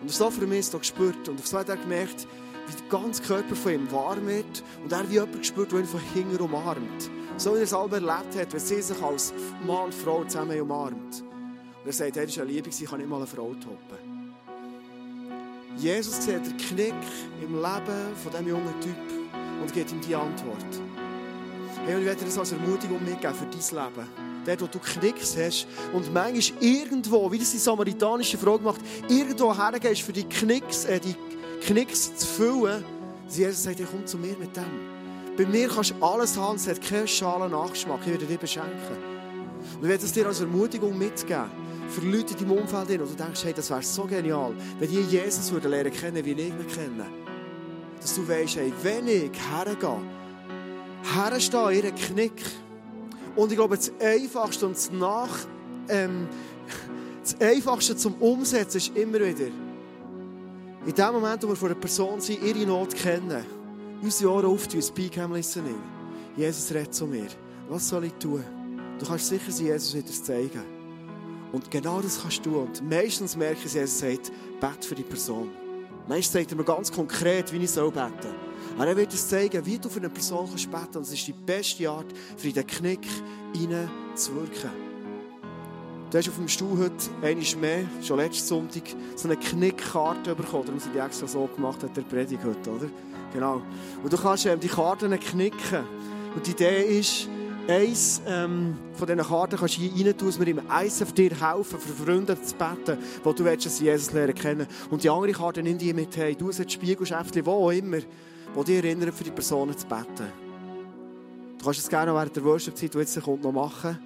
Und 0.03 0.21
hat 0.21 0.33
für 0.33 0.47
mich 0.47 0.67
so 0.67 0.79
gespürt. 0.79 1.29
Und 1.29 1.47
so 1.47 1.59
hat 1.59 1.69
er 1.71 1.77
gemerkt, 1.77 2.29
wie 2.67 2.73
der 2.77 2.89
ganze 2.89 3.23
Körper 3.23 3.57
von 3.57 3.73
ihm 3.73 3.91
warm 3.91 4.27
wird. 4.27 4.63
Und 4.85 4.93
er 4.93 5.09
wie 5.09 5.15
jemand 5.15 5.39
gespürt, 5.39 5.73
der 5.73 5.81
ihn 5.81 5.87
von 5.87 6.01
hinten 6.15 6.37
umarmt. 6.37 7.11
So 7.39 7.53
wie 7.53 7.59
er 7.59 7.63
es 7.65 7.71
selber 7.71 7.97
erlebt 7.97 8.35
hat, 8.35 8.53
wenn 8.53 8.61
sie 8.61 8.81
sich 8.81 9.03
als 9.03 9.35
Mann 9.67 9.85
und 9.85 9.95
Frau 9.95 10.25
zusammen 10.25 10.59
umarmt. 10.61 11.23
Und 11.23 11.87
er 11.87 11.93
sagt, 11.93 12.17
das 12.17 12.25
ist 12.25 12.39
eine 12.39 12.51
Liebe, 12.51 12.71
ich 12.71 12.85
kann 12.85 12.99
nicht 12.99 13.09
mal 13.09 13.17
eine 13.17 13.27
Frau 13.27 13.53
toppen. 13.55 14.35
Jesus 15.77 16.17
sieht 16.25 16.47
den 16.47 16.57
Knick 16.57 16.95
im 17.43 17.57
Leben 17.57 18.17
von 18.23 18.33
diesem 18.33 18.49
jungen 18.49 18.81
Typ 18.81 18.97
und 19.61 19.73
gibt 19.73 19.93
ihm 19.93 20.01
die 20.01 20.15
Antwort. 20.15 20.65
Hey, 21.85 21.95
und 21.95 22.01
ich 22.01 22.07
werde 22.07 22.21
dir 22.21 22.27
das 22.27 22.39
als 22.39 22.53
Ermutigung 22.53 23.05
mitgeben 23.05 23.37
für 23.37 23.45
dein 23.45 23.85
Leben. 23.85 24.09
Dort, 24.47 24.63
wo 24.63 24.67
du 24.67 24.79
Knicks 24.79 25.37
hast 25.37 25.67
und 25.93 26.13
manchmal 26.15 26.63
irgendwo, 26.63 27.31
wie 27.31 27.39
das 27.39 27.51
die 27.51 27.59
samaritanische 27.59 28.39
Frau 28.39 28.57
gemacht 28.57 28.81
irgendwo 29.09 29.55
hergehst, 29.55 30.01
für 30.03 30.13
die 30.13 30.25
Knicks, 30.25 30.87
äh, 30.87 30.99
die 30.99 31.15
Knicks 31.67 32.17
zu 32.17 32.27
füllen. 32.27 32.83
Jesus 33.29 33.65
sagt, 33.65 33.79
hey, 33.79 33.87
komm 33.91 34.07
zu 34.07 34.17
mir 34.17 34.37
mit 34.39 34.57
dem. 34.57 34.96
Bei 35.37 35.45
mir 35.45 35.69
kannst 35.69 35.91
du 35.91 36.03
alles 36.03 36.37
haben, 36.39 36.57
es 36.57 36.67
hat 36.67 36.81
keinen 36.81 37.07
schalen 37.07 37.51
Nachgeschmack. 37.51 38.01
Ich 38.03 38.13
werde 38.13 38.25
dir 38.25 38.39
beschenken. 38.39 38.97
Und 39.75 39.83
ich 39.83 39.89
werde 39.89 40.05
es 40.05 40.13
dir 40.13 40.27
als 40.27 40.41
Ermutigung 40.41 40.97
mitgeben. 40.97 41.51
Für 41.89 42.01
Leute 42.01 42.33
in 42.33 42.49
deinem 42.49 42.59
Umfeld, 42.59 43.01
wo 43.01 43.05
du 43.05 43.15
denkst, 43.15 43.45
hey, 43.45 43.53
das 43.53 43.69
wäre 43.71 43.83
so 43.83 44.05
genial, 44.05 44.55
wenn 44.79 44.89
die 44.89 45.03
Jesus 45.03 45.53
würden 45.53 45.71
lernen 45.71 45.93
kennen, 45.93 46.25
wie 46.25 46.33
ich 46.33 46.49
ihn 46.49 46.67
kenne. 46.67 47.07
Dass 48.01 48.15
du 48.15 48.27
weißt, 48.27 48.57
hey, 48.57 48.73
wenn 48.83 49.07
ich 49.09 49.31
hergehe, 49.53 50.01
herstehe, 51.15 51.73
ihren 51.73 51.95
Knick. 51.95 52.43
Und 53.37 53.53
ich 53.53 53.59
glaube, 53.59 53.77
das 53.77 53.93
Einfachste 54.01 54.67
und 54.67 54.77
das 54.77 54.91
Nach... 54.91 55.31
Ähm, 55.89 56.29
das 57.23 57.41
Einfachste 57.41 57.97
zum 57.97 58.15
Umsetzen 58.15 58.77
ist 58.77 58.97
immer 58.97 59.15
wieder, 59.15 59.47
in 60.87 60.95
dem 60.95 61.13
Moment, 61.13 61.43
wo 61.43 61.49
wir 61.49 61.57
vor 61.57 61.69
einer 61.69 61.79
Person 61.79 62.21
sind, 62.21 62.41
ihre 62.41 62.65
Not 62.65 62.95
kennen 62.95 63.45
unsere 64.07 64.33
Ohren 64.33 64.47
auftun, 64.47 64.81
Speak 64.81 65.17
Listening. 65.17 65.83
Jesus 66.37 66.73
redet 66.73 66.95
zu 66.95 67.07
mir. 67.07 67.27
Was 67.69 67.89
soll 67.89 68.05
ich 68.05 68.13
tun? 68.13 68.45
Du 69.01 69.05
kannst 69.05 69.27
sicher 69.27 69.51
sein, 69.51 69.67
Jesus 69.67 69.95
wird 69.95 70.09
es 70.09 70.23
zeigen. 70.23 70.63
Und 71.53 71.69
genau 71.73 72.01
das 72.01 72.23
kannst 72.23 72.47
du. 72.47 72.61
Und 72.61 72.89
meistens 72.89 73.37
merke 73.37 73.59
ich, 73.65 73.75
Jesus 73.75 73.99
sagt, 73.99 74.31
bett 74.61 74.85
für 74.85 74.95
die 74.95 75.03
Person. 75.03 75.51
Meistens 76.07 76.33
sagt 76.35 76.53
er 76.53 76.57
mir 76.57 76.65
ganz 76.65 76.93
konkret, 76.93 77.53
wie 77.53 77.57
ich 77.57 77.71
soll 77.71 77.91
beten 77.91 78.13
soll. 78.23 78.35
Aber 78.77 78.87
er 78.87 78.97
wird 78.97 79.13
es 79.13 79.29
zeigen, 79.29 79.67
wie 79.67 79.79
du 79.79 79.89
für 79.89 79.99
eine 79.99 80.09
Person 80.09 80.49
beten 80.49 80.71
kannst. 80.71 80.97
Und 80.97 81.03
es 81.03 81.13
ist 81.13 81.27
die 81.27 81.33
beste 81.33 81.91
Art, 81.91 82.07
für 82.37 82.53
den 82.53 82.67
Knick 82.67 83.07
hineinzuwirken. 83.55 84.71
Du 86.13 86.19
hast 86.19 86.29
auf 86.29 86.37
dem 86.37 86.49
Stuhl 86.49 86.79
heute 86.79 86.95
einmal 87.23 87.57
mehr, 87.61 87.85
schon 88.01 88.19
letzten 88.19 88.47
Sonntag, 88.47 88.85
so 89.17 89.27
eine 89.27 89.37
Knickkarte 89.37 90.37
bekommen. 90.37 90.67
Darum 90.67 90.79
sind 90.79 90.95
die 90.95 91.01
extra 91.01 91.27
so 91.27 91.49
gemacht, 91.49 91.83
hat 91.83 91.97
der 91.97 92.03
Predigt 92.03 92.45
heute, 92.45 92.71
oder? 92.71 92.89
Genau. 93.37 93.61
Und 94.03 94.11
du 94.11 94.17
kannst 94.17 94.47
ähm, 94.47 94.59
die 94.59 94.67
Karten 94.67 95.21
knicken. 95.21 95.85
Und 96.35 96.47
die 96.47 96.53
Idee 96.53 96.99
ist, 96.99 97.29
eins 97.69 98.23
ähm, 98.27 98.79
von 98.95 99.07
diesen 99.07 99.23
Karten 99.23 99.59
kannst 99.59 99.77
du 99.77 99.83
hier 99.83 100.07
rein 100.07 100.17
tun, 100.17 100.29
dass 100.29 100.41
wir 100.41 100.47
ihm 100.47 100.63
eins 100.71 101.03
auf 101.03 101.13
dir 101.13 101.31
helfen, 101.39 101.79
für 101.79 102.05
Freunde 102.05 102.41
zu 102.41 102.55
beten, 102.55 102.97
wo 103.23 103.35
du 103.35 103.45
willst, 103.45 103.79
Jesus 103.79 104.13
lernen 104.15 104.35
kennen. 104.35 104.67
Und 104.89 105.05
die 105.05 105.11
andere 105.11 105.33
Karte 105.33 105.63
nimm 105.63 105.77
die 105.77 105.93
mit, 105.93 106.17
hey, 106.17 106.35
du 106.35 106.49
hast 106.49 106.63
ein 106.63 106.71
Spiegelschäftchen, 106.71 107.45
wo 107.45 107.67
auch 107.67 107.71
immer, 107.73 107.99
wo 108.55 108.63
dich 108.63 108.77
erinnert, 108.77 109.13
für 109.13 109.25
die 109.25 109.31
Personen 109.31 109.77
zu 109.77 109.87
beten. 109.87 110.33
Du 111.59 111.65
kannst 111.67 111.81
es 111.81 111.89
gerne 111.91 112.15
während 112.15 112.35
der 112.35 112.43
Worship-Zeit, 112.43 112.95
die 112.95 112.99
jetzt 112.99 113.23
kommt, 113.23 113.45
noch 113.45 113.53
machen. 113.53 113.99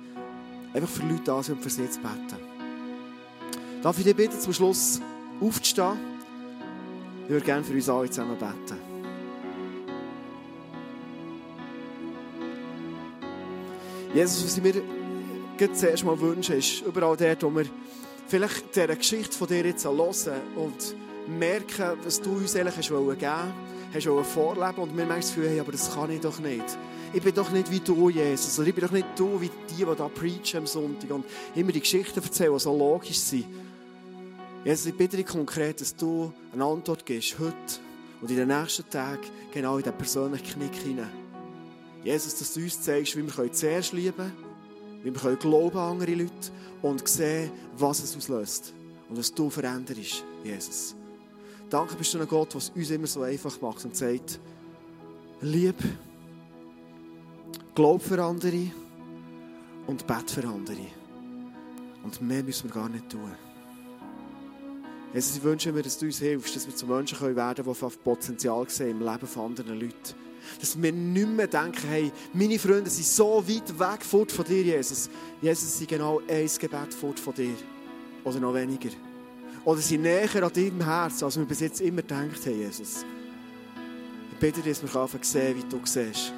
Einfach 0.74 0.88
für 0.88 1.06
Leute 1.06 1.22
da 1.24 1.40
sind 1.40 1.54
und 1.54 1.62
für 1.62 1.70
sie 1.70 1.88
zu 1.88 2.00
beten. 2.00 2.36
Darf 3.80 3.96
ich 3.96 4.04
dich 4.04 4.16
bitten, 4.16 4.40
zum 4.40 4.52
Schluss 4.52 5.00
aufzustehen? 5.40 5.98
Ich 7.26 7.30
würde 7.30 7.46
gerne 7.46 7.62
für 7.62 7.74
uns 7.74 7.88
alle 7.88 8.10
zusammen 8.10 8.36
beten. 8.36 8.99
Jesus, 14.14 14.44
was 14.44 14.56
ich 14.58 14.62
mir 14.62 15.72
zuerst 15.72 16.04
mal 16.04 16.18
wünsche, 16.18 16.54
ist 16.54 16.82
überall 16.82 17.16
dort, 17.16 17.42
wo 17.42 17.50
wir 17.50 17.66
vielleicht 18.26 18.74
diese 18.74 18.96
Geschichte 18.96 19.36
von 19.36 19.48
dir 19.48 19.64
jetzt 19.64 19.84
hören 19.84 20.40
und 20.56 20.94
merken, 21.28 21.98
was 22.02 22.20
du 22.20 22.32
uns 22.32 22.56
eigentlich 22.56 22.90
hast, 22.90 22.92
hast 23.94 24.32
vorleben 24.32 24.82
und 24.82 24.96
wir 24.96 25.04
merken 25.04 25.20
das 25.20 25.34
Gefühl, 25.34 25.48
hey, 25.48 25.60
aber 25.60 25.72
das 25.72 25.94
kann 25.94 26.10
ich 26.10 26.20
doch 26.20 26.38
nicht 26.40 26.76
ich 27.12 27.22
bin 27.22 27.34
doch 27.34 27.50
nicht 27.50 27.70
wie 27.70 27.80
du, 27.80 28.08
Jesus. 28.08 28.58
Oder 28.58 28.68
ich 28.68 28.74
bin 28.74 28.84
doch 28.84 28.92
nicht 28.92 29.06
du, 29.16 29.40
wie 29.40 29.50
die, 29.70 29.84
die 29.84 29.84
da 29.84 30.08
preachen 30.08 30.58
am 30.58 30.66
Sonntag 30.66 31.10
und 31.10 31.24
immer 31.54 31.72
die 31.72 31.80
Geschichten 31.80 32.22
erzählen, 32.22 32.52
die 32.52 32.60
so 32.60 32.76
logisch 32.76 33.18
sind. 33.18 33.46
Jesus, 34.64 34.86
ich 34.86 34.96
bitte 34.96 35.16
dich 35.16 35.26
konkret, 35.26 35.80
dass 35.80 35.96
du 35.96 36.32
eine 36.52 36.64
Antwort 36.64 37.04
gibst, 37.04 37.38
heute 37.38 37.56
und 38.20 38.30
in 38.30 38.36
den 38.36 38.48
nächsten 38.48 38.88
Tagen, 38.88 39.22
genau 39.52 39.78
in 39.78 39.82
diesen 39.82 39.96
persönlichen 39.96 40.46
Knick 40.46 40.74
hinein. 40.74 41.19
Jesus, 42.04 42.38
dass 42.38 42.54
du 42.54 42.60
uns 42.60 42.80
zeigst, 42.80 43.16
wie 43.16 43.26
wir 43.26 43.52
zuerst 43.52 43.92
lieben 43.92 44.16
können, 44.16 44.32
wie 45.02 45.14
wir 45.14 45.36
glauben 45.36 45.78
an 45.78 45.92
andere 45.92 46.14
Leute 46.14 46.50
und 46.82 47.06
sehen, 47.06 47.50
was 47.76 48.02
es 48.02 48.16
auslöst 48.16 48.72
und 49.08 49.18
was 49.18 49.32
du 49.34 49.50
veränderst, 49.50 50.24
Jesus. 50.42 50.94
Danke 51.68 51.94
bist 51.94 52.14
du 52.14 52.20
ein 52.20 52.26
Gott, 52.26 52.52
der 52.52 52.58
es 52.58 52.70
uns 52.70 52.90
immer 52.90 53.06
so 53.06 53.22
einfach 53.22 53.60
macht 53.60 53.84
und 53.84 53.96
sagt, 53.96 54.40
lieb, 55.40 55.76
Glaub 57.74 58.02
für 58.02 58.22
andere 58.22 58.70
und 59.86 60.06
bet 60.06 60.30
für 60.30 60.46
andere. 60.46 60.86
Und 62.02 62.20
mehr 62.20 62.42
müssen 62.42 62.68
wir 62.68 62.74
gar 62.74 62.88
nicht 62.88 63.08
tun. 63.08 63.32
Jesus, 65.14 65.36
ich 65.36 65.42
wünsche 65.42 65.72
mir, 65.72 65.82
dass 65.82 65.96
du 65.98 66.06
uns 66.06 66.18
hilfst, 66.18 66.54
dass 66.54 66.66
wir 66.66 66.74
zu 66.74 66.86
Menschen 66.86 67.18
werden 67.36 67.64
können, 67.64 67.76
die 67.80 67.98
Potenzial 68.04 68.68
sehen 68.68 69.00
im 69.00 69.06
Leben 69.06 69.26
von 69.26 69.46
anderen 69.46 69.80
Leuten. 69.80 70.14
Dass 70.58 70.80
wir 70.80 70.92
nicht 70.92 71.28
mehr 71.28 71.46
denken, 71.46 71.88
hey, 71.88 72.12
meine 72.32 72.58
Freunde 72.58 72.90
sind 72.90 73.06
so 73.06 73.42
weit 73.46 73.78
weg 73.78 74.04
von 74.04 74.44
dir, 74.44 74.62
Jesus. 74.62 75.08
Jesus, 75.40 75.78
sind 75.78 75.88
genau 75.88 76.20
ein 76.28 76.50
Gebet 76.58 76.94
fort 76.94 77.18
von 77.18 77.34
dir. 77.34 77.54
Oder 78.24 78.40
noch 78.40 78.54
weniger. 78.54 78.90
Oder 79.64 79.80
sie 79.80 79.98
näher 79.98 80.42
an 80.42 80.52
deinem 80.52 80.84
Herz, 80.84 81.22
als 81.22 81.38
wir 81.38 81.44
bis 81.44 81.60
jetzt 81.60 81.80
immer 81.80 82.02
gedacht 82.02 82.46
haben, 82.46 82.58
Jesus. 82.58 83.04
Ich 84.32 84.38
bitte 84.38 84.60
dich, 84.60 84.78
dass 84.78 84.94
wir 84.94 85.08
sehen 85.22 85.56
wie 85.56 85.68
du 85.68 85.80
siehst. 85.84 86.32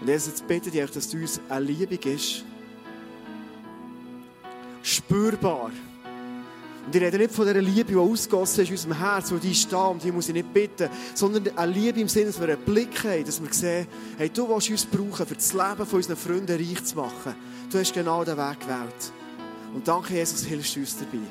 Und 0.00 0.08
Jesus, 0.08 0.28
jetzt 0.28 0.46
bitte 0.46 0.70
ich, 0.70 0.90
dass 0.90 1.08
du 1.08 1.18
uns 1.18 1.40
eine 1.48 1.64
Liebe 1.64 1.96
gibst. 1.96 2.44
Spürbar. 4.82 5.70
Und 6.88 6.96
ich 6.96 7.02
rede 7.02 7.18
nicht 7.18 7.34
von 7.34 7.46
dieser 7.46 7.60
Liebe, 7.60 7.92
die 7.92 7.96
ausgossen 7.96 8.62
ist 8.62 8.70
in 8.70 8.74
unserem 8.74 8.96
Herz, 8.96 9.30
die 9.42 9.54
steht 9.54 9.74
und 9.74 10.02
die 10.02 10.10
muss 10.10 10.28
ich 10.28 10.32
nicht 10.32 10.54
bitten, 10.54 10.88
sondern 11.12 11.54
eine 11.54 11.70
Liebe 11.70 12.00
im 12.00 12.08
Sinne, 12.08 12.28
dass 12.28 12.40
wir 12.40 12.48
einen 12.48 12.64
Blick 12.64 13.04
haben, 13.04 13.26
dass 13.26 13.42
wir 13.42 13.52
sehen, 13.52 13.86
hey, 14.16 14.30
du 14.30 14.48
willst 14.48 14.70
uns 14.70 14.86
brauchen, 14.86 15.26
für 15.26 15.34
das 15.34 15.52
Leben 15.52 15.86
von 15.86 15.96
unseren 15.98 16.16
Freunden 16.16 16.56
reich 16.56 16.82
zu 16.82 16.96
machen. 16.96 17.34
Du 17.70 17.78
hast 17.78 17.92
genau 17.92 18.24
den 18.24 18.38
Weg 18.38 18.60
gewählt. 18.60 19.12
Und 19.74 19.86
danke, 19.86 20.14
Jesus, 20.14 20.44
hilfst 20.44 20.76
du 20.76 20.80
uns 20.80 20.96
dabei. 20.96 21.22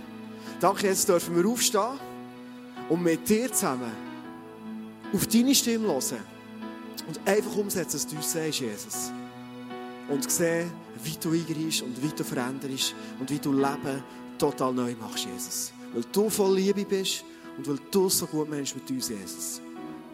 Danke, 0.59 0.85
Jesus, 0.85 1.07
dürfen 1.07 1.35
wir 1.35 1.49
aufstehen 1.49 1.99
und 2.89 3.01
mit 3.01 3.27
dir 3.27 3.51
zusammen 3.51 3.91
auf 5.11 5.25
deine 5.25 5.55
Stimme 5.55 5.87
hören. 5.87 6.19
Und 7.07 7.19
einfach 7.25 7.55
umsetzen, 7.55 7.95
was 7.95 8.05
du 8.05 8.21
sagst, 8.21 8.59
Jesus. 8.59 9.11
Und 10.07 10.29
sehen, 10.29 10.69
wie 11.03 11.17
du 11.19 11.31
eingreifst 11.31 11.81
und 11.81 11.99
wie 12.03 12.15
du 12.15 12.23
veränderst 12.23 12.93
und 13.19 13.31
wie 13.31 13.39
du 13.39 13.51
Leben 13.53 14.03
total 14.37 14.73
neu 14.73 14.95
machst, 14.99 15.25
Jesus. 15.25 15.71
Weil 15.93 16.03
du 16.11 16.29
voll 16.29 16.55
Liebe 16.55 16.85
bist 16.85 17.23
und 17.57 17.67
weil 17.67 17.79
du 17.91 18.09
so 18.09 18.25
gut 18.25 18.49
meinst 18.49 18.75
mit 18.75 18.89
uns, 18.89 19.09
Jesus. 19.09 19.61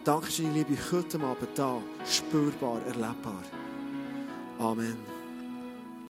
Danke 0.04 0.28
deine 0.36 0.52
Liebe 0.52 0.76
heute 0.92 1.18
Abend 1.20 1.48
da, 1.54 1.80
spürbar, 2.04 2.80
erlebbar. 2.86 3.42
Amen. 4.58 5.13